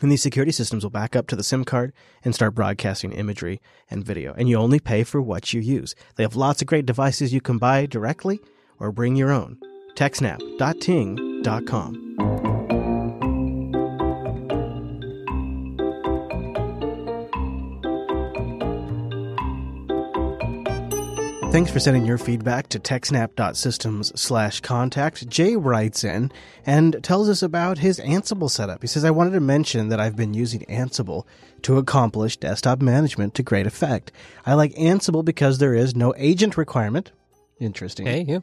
And 0.00 0.10
these 0.10 0.22
security 0.22 0.52
systems 0.52 0.84
will 0.84 0.90
back 0.90 1.14
up 1.14 1.26
to 1.28 1.36
the 1.36 1.44
SIM 1.44 1.64
card 1.64 1.92
and 2.24 2.34
start 2.34 2.54
broadcasting 2.54 3.12
imagery 3.12 3.60
and 3.90 4.02
video. 4.04 4.32
And 4.34 4.48
you 4.48 4.56
only 4.56 4.80
pay 4.80 5.04
for 5.04 5.20
what 5.20 5.52
you 5.52 5.60
use. 5.60 5.94
They 6.16 6.22
have 6.22 6.34
lots 6.34 6.62
of 6.62 6.68
great 6.68 6.86
devices 6.86 7.34
you 7.34 7.40
can 7.40 7.58
buy 7.58 7.86
directly 7.86 8.40
or 8.78 8.90
bring 8.90 9.16
your 9.16 9.30
own. 9.30 9.58
TechSnap.ting.com. 9.94 12.31
Thanks 21.52 21.70
for 21.70 21.80
sending 21.80 22.06
your 22.06 22.16
feedback 22.16 22.68
to 22.68 22.80
techsnap.systems 22.80 24.18
slash 24.18 24.60
contact. 24.60 25.28
Jay 25.28 25.54
writes 25.54 26.02
in 26.02 26.32
and 26.64 27.04
tells 27.04 27.28
us 27.28 27.42
about 27.42 27.76
his 27.76 28.00
Ansible 28.00 28.50
setup. 28.50 28.80
He 28.80 28.88
says, 28.88 29.04
I 29.04 29.10
wanted 29.10 29.32
to 29.32 29.40
mention 29.40 29.90
that 29.90 30.00
I've 30.00 30.16
been 30.16 30.32
using 30.32 30.62
Ansible 30.62 31.26
to 31.60 31.76
accomplish 31.76 32.38
desktop 32.38 32.80
management 32.80 33.34
to 33.34 33.42
great 33.42 33.66
effect. 33.66 34.12
I 34.46 34.54
like 34.54 34.72
Ansible 34.76 35.26
because 35.26 35.58
there 35.58 35.74
is 35.74 35.94
no 35.94 36.14
agent 36.16 36.56
requirement. 36.56 37.12
Interesting. 37.60 38.06
Hey, 38.06 38.22
yeah. 38.22 38.38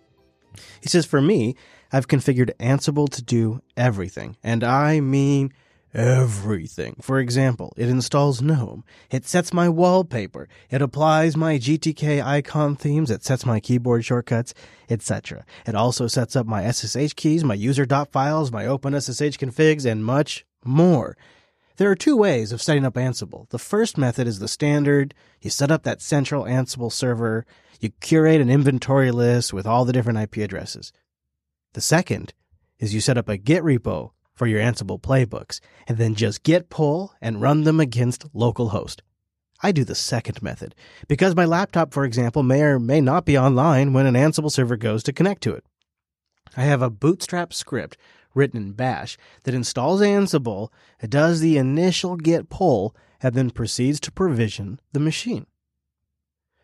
He 0.79 0.87
says, 0.87 1.07
for 1.07 1.19
me, 1.19 1.55
I've 1.91 2.07
configured 2.07 2.55
Ansible 2.57 3.09
to 3.09 3.23
do 3.23 3.63
everything. 3.75 4.37
And 4.43 4.63
I 4.63 4.99
mean 4.99 5.51
everything. 5.93 6.95
For 7.01 7.19
example, 7.19 7.73
it 7.77 7.89
installs 7.89 8.41
GNOME. 8.41 8.83
It 9.09 9.25
sets 9.25 9.53
my 9.53 9.69
wallpaper. 9.69 10.47
It 10.69 10.81
applies 10.81 11.35
my 11.35 11.57
GTK 11.57 12.23
icon 12.23 12.75
themes. 12.75 13.11
It 13.11 13.23
sets 13.23 13.45
my 13.45 13.59
keyboard 13.59 14.05
shortcuts, 14.05 14.53
etc. 14.89 15.45
It 15.65 15.75
also 15.75 16.07
sets 16.07 16.35
up 16.35 16.45
my 16.45 16.69
SSH 16.69 17.13
keys, 17.15 17.43
my 17.43 17.55
user.files, 17.55 18.51
my 18.51 18.65
OpenSSH 18.65 19.37
configs, 19.37 19.85
and 19.85 20.05
much 20.05 20.45
more. 20.63 21.17
There 21.77 21.89
are 21.89 21.95
two 21.95 22.17
ways 22.17 22.51
of 22.51 22.61
setting 22.61 22.83
up 22.83 22.95
Ansible. 22.95 23.47
The 23.49 23.57
first 23.57 23.97
method 23.97 24.27
is 24.27 24.39
the 24.39 24.49
standard. 24.49 25.13
You 25.41 25.49
set 25.49 25.71
up 25.71 25.83
that 25.83 26.01
central 26.01 26.43
Ansible 26.43 26.91
server. 26.91 27.45
You 27.79 27.91
curate 28.01 28.41
an 28.41 28.49
inventory 28.49 29.11
list 29.11 29.53
with 29.53 29.65
all 29.65 29.85
the 29.85 29.93
different 29.93 30.19
IP 30.19 30.43
addresses. 30.43 30.91
The 31.73 31.81
second 31.81 32.33
is 32.79 32.93
you 32.93 32.99
set 32.99 33.17
up 33.17 33.29
a 33.29 33.37
Git 33.37 33.63
repo 33.63 34.11
for 34.39 34.47
your 34.47 34.61
Ansible 34.61 34.99
playbooks, 34.99 35.59
and 35.85 35.97
then 35.97 36.15
just 36.15 36.43
git 36.43 36.69
pull 36.69 37.13
and 37.21 37.41
run 37.41 37.65
them 37.65 37.79
against 37.79 38.33
localhost. 38.33 39.01
I 39.61 39.73
do 39.73 39.83
the 39.83 39.95
second 39.95 40.41
method 40.41 40.73
because 41.09 41.35
my 41.35 41.43
laptop, 41.43 41.93
for 41.93 42.05
example, 42.05 42.41
may 42.41 42.61
or 42.61 42.79
may 42.79 43.01
not 43.01 43.25
be 43.25 43.37
online 43.37 43.91
when 43.91 44.05
an 44.05 44.15
Ansible 44.15 44.49
server 44.49 44.77
goes 44.77 45.03
to 45.03 45.13
connect 45.13 45.43
to 45.43 45.53
it. 45.53 45.65
I 46.55 46.61
have 46.61 46.81
a 46.81 46.89
bootstrap 46.89 47.53
script 47.53 47.97
written 48.33 48.61
in 48.61 48.71
Bash 48.71 49.17
that 49.43 49.53
installs 49.53 49.99
Ansible, 49.99 50.69
does 51.01 51.41
the 51.41 51.57
initial 51.57 52.15
git 52.15 52.49
pull, 52.49 52.95
and 53.21 53.35
then 53.35 53.49
proceeds 53.49 53.99
to 53.99 54.11
provision 54.11 54.79
the 54.93 55.01
machine. 55.01 55.47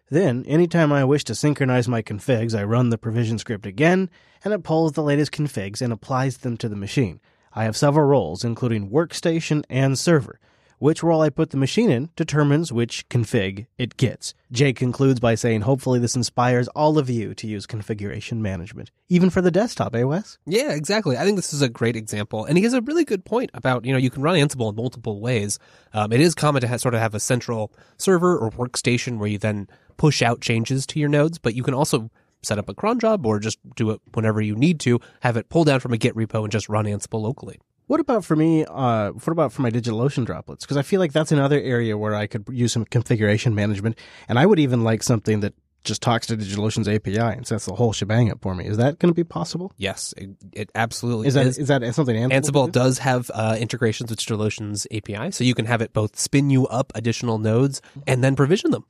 Then, 0.09 0.45
anytime 0.45 0.93
I 0.93 1.03
wish 1.03 1.25
to 1.25 1.35
synchronize 1.35 1.89
my 1.89 2.01
configs, 2.01 2.57
I 2.57 2.63
run 2.63 2.89
the 2.89 2.97
provision 2.97 3.37
script 3.37 3.65
again, 3.65 4.09
and 4.43 4.53
it 4.53 4.63
pulls 4.63 4.93
the 4.93 5.03
latest 5.03 5.33
configs 5.33 5.81
and 5.81 5.91
applies 5.91 6.37
them 6.37 6.55
to 6.57 6.69
the 6.69 6.75
machine. 6.75 7.19
I 7.55 7.63
have 7.63 7.77
several 7.77 8.05
roles, 8.05 8.43
including 8.43 8.89
workstation 8.89 9.63
and 9.69 9.97
server. 9.97 10.39
Which 10.77 11.01
role 11.01 11.21
I 11.21 11.29
put 11.29 11.51
the 11.51 11.57
machine 11.57 11.89
in 11.89 12.09
determines 12.17 12.71
which 12.71 13.07
config 13.07 13.67
it 13.77 13.95
gets. 13.95 14.33
Jay 14.51 14.73
concludes 14.73 15.21
by 15.21 15.35
saying, 15.35 15.61
hopefully 15.61 15.99
this 15.99 16.17
inspires 16.17 16.67
all 16.69 16.97
of 16.97 17.09
you 17.09 17.33
to 17.35 17.47
use 17.47 17.65
configuration 17.65 18.41
management, 18.41 18.91
even 19.07 19.29
for 19.29 19.41
the 19.41 19.51
desktop, 19.51 19.95
eh, 19.95 20.03
Wes? 20.03 20.37
Yeah, 20.45 20.73
exactly. 20.73 21.17
I 21.17 21.23
think 21.23 21.37
this 21.37 21.53
is 21.53 21.61
a 21.61 21.69
great 21.69 21.95
example. 21.95 22.43
And 22.43 22.57
he 22.57 22.65
has 22.65 22.73
a 22.73 22.81
really 22.81 23.05
good 23.05 23.23
point 23.23 23.51
about, 23.53 23.85
you 23.85 23.93
know, 23.93 23.97
you 23.97 24.09
can 24.09 24.21
run 24.21 24.35
Ansible 24.35 24.69
in 24.69 24.75
multiple 24.75 25.21
ways. 25.21 25.59
Um, 25.93 26.11
it 26.11 26.19
is 26.19 26.35
common 26.35 26.61
to 26.61 26.67
ha- 26.67 26.77
sort 26.77 26.93
of 26.93 26.99
have 26.99 27.15
a 27.15 27.21
central 27.21 27.71
server 27.97 28.37
or 28.37 28.51
workstation 28.51 29.17
where 29.17 29.29
you 29.29 29.37
then 29.37 29.69
push 29.95 30.21
out 30.21 30.41
changes 30.41 30.85
to 30.87 30.99
your 30.99 31.09
nodes, 31.09 31.37
but 31.37 31.55
you 31.55 31.63
can 31.63 31.73
also 31.73 32.11
set 32.45 32.59
up 32.59 32.69
a 32.69 32.73
cron 32.73 32.99
job 32.99 33.25
or 33.25 33.39
just 33.39 33.59
do 33.75 33.91
it 33.91 34.01
whenever 34.13 34.41
you 34.41 34.55
need 34.55 34.79
to, 34.81 34.99
have 35.21 35.37
it 35.37 35.49
pull 35.49 35.63
down 35.63 35.79
from 35.79 35.93
a 35.93 35.97
Git 35.97 36.15
repo 36.15 36.43
and 36.43 36.51
just 36.51 36.69
run 36.69 36.85
Ansible 36.85 37.21
locally. 37.21 37.59
What 37.87 37.99
about 37.99 38.25
for 38.25 38.35
me? 38.35 38.65
Uh, 38.65 39.11
what 39.11 39.27
about 39.27 39.53
for 39.53 39.61
my 39.61 39.69
DigitalOcean 39.69 40.25
droplets? 40.25 40.65
Because 40.65 40.77
I 40.77 40.81
feel 40.81 40.99
like 40.99 41.13
that's 41.13 41.31
another 41.31 41.59
area 41.59 41.97
where 41.97 42.15
I 42.15 42.25
could 42.25 42.45
use 42.51 42.73
some 42.73 42.83
configuration 42.85 43.53
management, 43.53 43.99
and 44.27 44.39
I 44.39 44.45
would 44.45 44.59
even 44.59 44.83
like 44.83 45.03
something 45.03 45.41
that 45.41 45.53
just 45.83 46.01
talks 46.01 46.25
to 46.27 46.35
DigitalOcean's 46.35 46.87
API 46.87 47.19
and 47.19 47.45
sets 47.45 47.65
the 47.65 47.75
whole 47.75 47.93
shebang 47.93 48.31
up 48.31 48.41
for 48.41 48.55
me. 48.55 48.65
Is 48.65 48.77
that 48.77 48.97
going 48.97 49.11
to 49.11 49.15
be 49.15 49.23
possible? 49.23 49.71
Yes, 49.77 50.15
it, 50.17 50.31
it 50.51 50.71
absolutely 50.73 51.27
Is 51.27 51.35
that 51.35 51.45
is. 51.45 51.59
is 51.59 51.67
that 51.67 51.83
something 51.93 52.15
Ansible? 52.15 52.31
Ansible 52.31 52.65
do? 52.65 52.71
does 52.71 52.97
have 52.97 53.29
uh, 53.33 53.55
integrations 53.59 54.09
with 54.09 54.19
DigitalOcean's 54.19 54.87
API, 54.91 55.29
so 55.31 55.43
you 55.43 55.53
can 55.53 55.65
have 55.65 55.81
it 55.81 55.93
both 55.93 56.17
spin 56.17 56.49
you 56.49 56.65
up 56.67 56.91
additional 56.95 57.37
nodes 57.37 57.83
and 58.07 58.23
then 58.23 58.35
provision 58.35 58.71
them. 58.71 58.85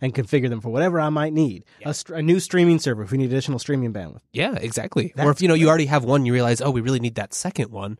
And 0.00 0.14
configure 0.14 0.48
them 0.48 0.60
for 0.60 0.70
whatever 0.70 1.00
I 1.00 1.08
might 1.08 1.32
need. 1.32 1.64
A, 1.84 1.94
str- 1.94 2.14
a 2.14 2.22
new 2.22 2.40
streaming 2.40 2.78
server 2.78 3.02
if 3.02 3.10
we 3.10 3.18
need 3.18 3.30
additional 3.30 3.58
streaming 3.58 3.92
bandwidth. 3.92 4.20
Yeah, 4.32 4.54
exactly. 4.54 5.12
or 5.18 5.30
if 5.30 5.40
you 5.40 5.48
know 5.48 5.54
you 5.54 5.68
already 5.68 5.86
have 5.86 6.04
one, 6.04 6.26
you 6.26 6.32
realize, 6.32 6.60
oh, 6.60 6.70
we 6.70 6.80
really 6.80 7.00
need 7.00 7.16
that 7.16 7.34
second 7.34 7.70
one. 7.70 7.98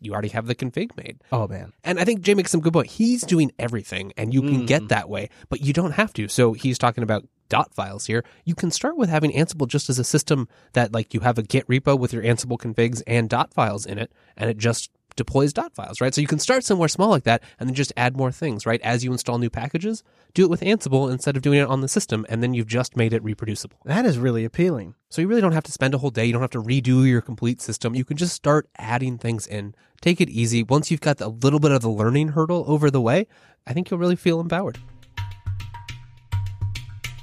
You 0.00 0.12
already 0.12 0.30
have 0.30 0.46
the 0.46 0.54
config 0.56 0.96
made. 0.96 1.22
Oh 1.30 1.46
man, 1.46 1.72
And 1.84 2.00
I 2.00 2.04
think 2.04 2.22
Jay 2.22 2.34
makes 2.34 2.50
some 2.50 2.60
good 2.60 2.72
point. 2.72 2.88
He's 2.88 3.22
doing 3.22 3.52
everything, 3.58 4.12
and 4.16 4.34
you 4.34 4.42
can 4.42 4.66
get 4.66 4.80
mm-hmm. 4.80 4.88
that 4.88 5.08
way, 5.08 5.28
but 5.48 5.60
you 5.60 5.72
don't 5.72 5.92
have 5.92 6.12
to. 6.14 6.26
So 6.26 6.54
he's 6.54 6.76
talking 6.76 7.04
about 7.04 7.24
dot 7.48 7.72
files 7.72 8.06
here. 8.06 8.24
You 8.44 8.54
can 8.54 8.70
start 8.70 8.96
with 8.96 9.10
having 9.10 9.30
Ansible 9.30 9.68
just 9.68 9.90
as 9.90 9.98
a 9.98 10.04
system 10.04 10.48
that, 10.72 10.92
like, 10.92 11.14
you 11.14 11.20
have 11.20 11.38
a 11.38 11.42
Git 11.42 11.68
repo 11.68 11.98
with 11.98 12.12
your 12.12 12.22
Ansible 12.22 12.58
configs 12.58 13.02
and 13.06 13.28
dot 13.28 13.52
files 13.54 13.86
in 13.86 13.98
it, 13.98 14.10
and 14.36 14.50
it 14.50 14.56
just 14.56 14.90
deploys 15.16 15.52
dot 15.52 15.74
files, 15.74 16.00
right? 16.00 16.14
So 16.14 16.20
you 16.20 16.26
can 16.26 16.38
start 16.38 16.64
somewhere 16.64 16.88
small 16.88 17.10
like 17.10 17.24
that, 17.24 17.42
and 17.58 17.68
then 17.68 17.74
just 17.74 17.92
add 17.96 18.16
more 18.16 18.32
things, 18.32 18.66
right? 18.66 18.80
As 18.82 19.04
you 19.04 19.12
install 19.12 19.38
new 19.38 19.50
packages, 19.50 20.02
do 20.34 20.44
it 20.44 20.50
with 20.50 20.60
Ansible 20.60 21.10
instead 21.10 21.36
of 21.36 21.42
doing 21.42 21.58
it 21.58 21.68
on 21.68 21.80
the 21.80 21.88
system, 21.88 22.26
and 22.28 22.42
then 22.42 22.54
you've 22.54 22.66
just 22.66 22.96
made 22.96 23.12
it 23.12 23.22
reproducible. 23.22 23.78
that 23.84 24.06
is 24.06 24.18
really 24.18 24.44
appealing. 24.44 24.94
So 25.08 25.20
you 25.20 25.28
really 25.28 25.40
don't 25.40 25.52
have 25.52 25.64
to 25.64 25.72
spend 25.72 25.94
a 25.94 25.98
whole 25.98 26.10
day. 26.10 26.24
You 26.24 26.32
don't 26.32 26.40
have 26.40 26.50
to 26.52 26.62
redo 26.62 27.06
your 27.06 27.20
complete 27.20 27.60
system. 27.60 27.94
You 27.94 28.04
can 28.04 28.16
just 28.16 28.34
start 28.34 28.68
adding 28.78 29.18
things 29.18 29.46
in. 29.46 29.74
Take 30.00 30.20
it 30.20 30.30
easy. 30.30 30.62
Once 30.62 30.90
you've 30.90 31.00
got 31.00 31.20
a 31.20 31.28
little 31.28 31.60
bit 31.60 31.70
of 31.70 31.82
the 31.82 31.90
learning 31.90 32.28
hurdle 32.28 32.64
over 32.66 32.90
the 32.90 33.00
way, 33.00 33.26
I 33.66 33.72
think 33.72 33.90
you'll 33.90 34.00
really 34.00 34.16
feel 34.16 34.40
empowered. 34.40 34.78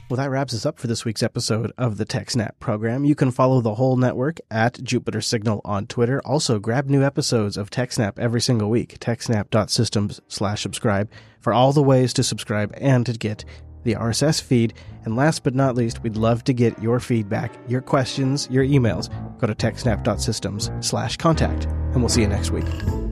Well, 0.09 0.17
that 0.17 0.31
wraps 0.31 0.55
us 0.55 0.65
up 0.65 0.79
for 0.79 0.87
this 0.87 1.05
week's 1.05 1.21
episode 1.21 1.71
of 1.77 1.97
the 1.97 2.05
TechSnap 2.05 2.53
program. 2.59 3.05
You 3.05 3.13
can 3.13 3.29
follow 3.29 3.61
the 3.61 3.75
whole 3.75 3.95
network 3.95 4.39
at 4.49 4.83
Jupiter 4.83 5.21
Signal 5.21 5.61
on 5.63 5.85
Twitter. 5.85 6.19
Also, 6.25 6.57
grab 6.57 6.87
new 6.87 7.03
episodes 7.03 7.57
of 7.57 7.69
TechSnap 7.69 8.17
every 8.17 8.41
single 8.41 8.71
week. 8.71 8.97
TechSnap.systems 8.97 10.19
slash 10.27 10.63
subscribe 10.63 11.11
for 11.39 11.53
all 11.53 11.73
the 11.73 11.83
ways 11.83 12.11
to 12.13 12.23
subscribe 12.23 12.73
and 12.77 13.05
to 13.05 13.13
get 13.13 13.45
the 13.83 13.93
RSS 13.93 14.41
feed. 14.41 14.73
And 15.05 15.15
last 15.15 15.43
but 15.43 15.53
not 15.53 15.75
least, 15.75 16.01
we'd 16.01 16.17
love 16.17 16.43
to 16.45 16.53
get 16.53 16.81
your 16.81 16.99
feedback, 16.99 17.53
your 17.67 17.81
questions, 17.81 18.47
your 18.49 18.63
emails. 18.63 19.09
Go 19.37 19.45
to 19.45 19.53
TechSnap.systems 19.53 20.71
slash 20.79 21.17
contact, 21.17 21.65
and 21.65 21.97
we'll 21.97 22.09
see 22.09 22.21
you 22.21 22.27
next 22.27 22.49
week. 22.49 23.08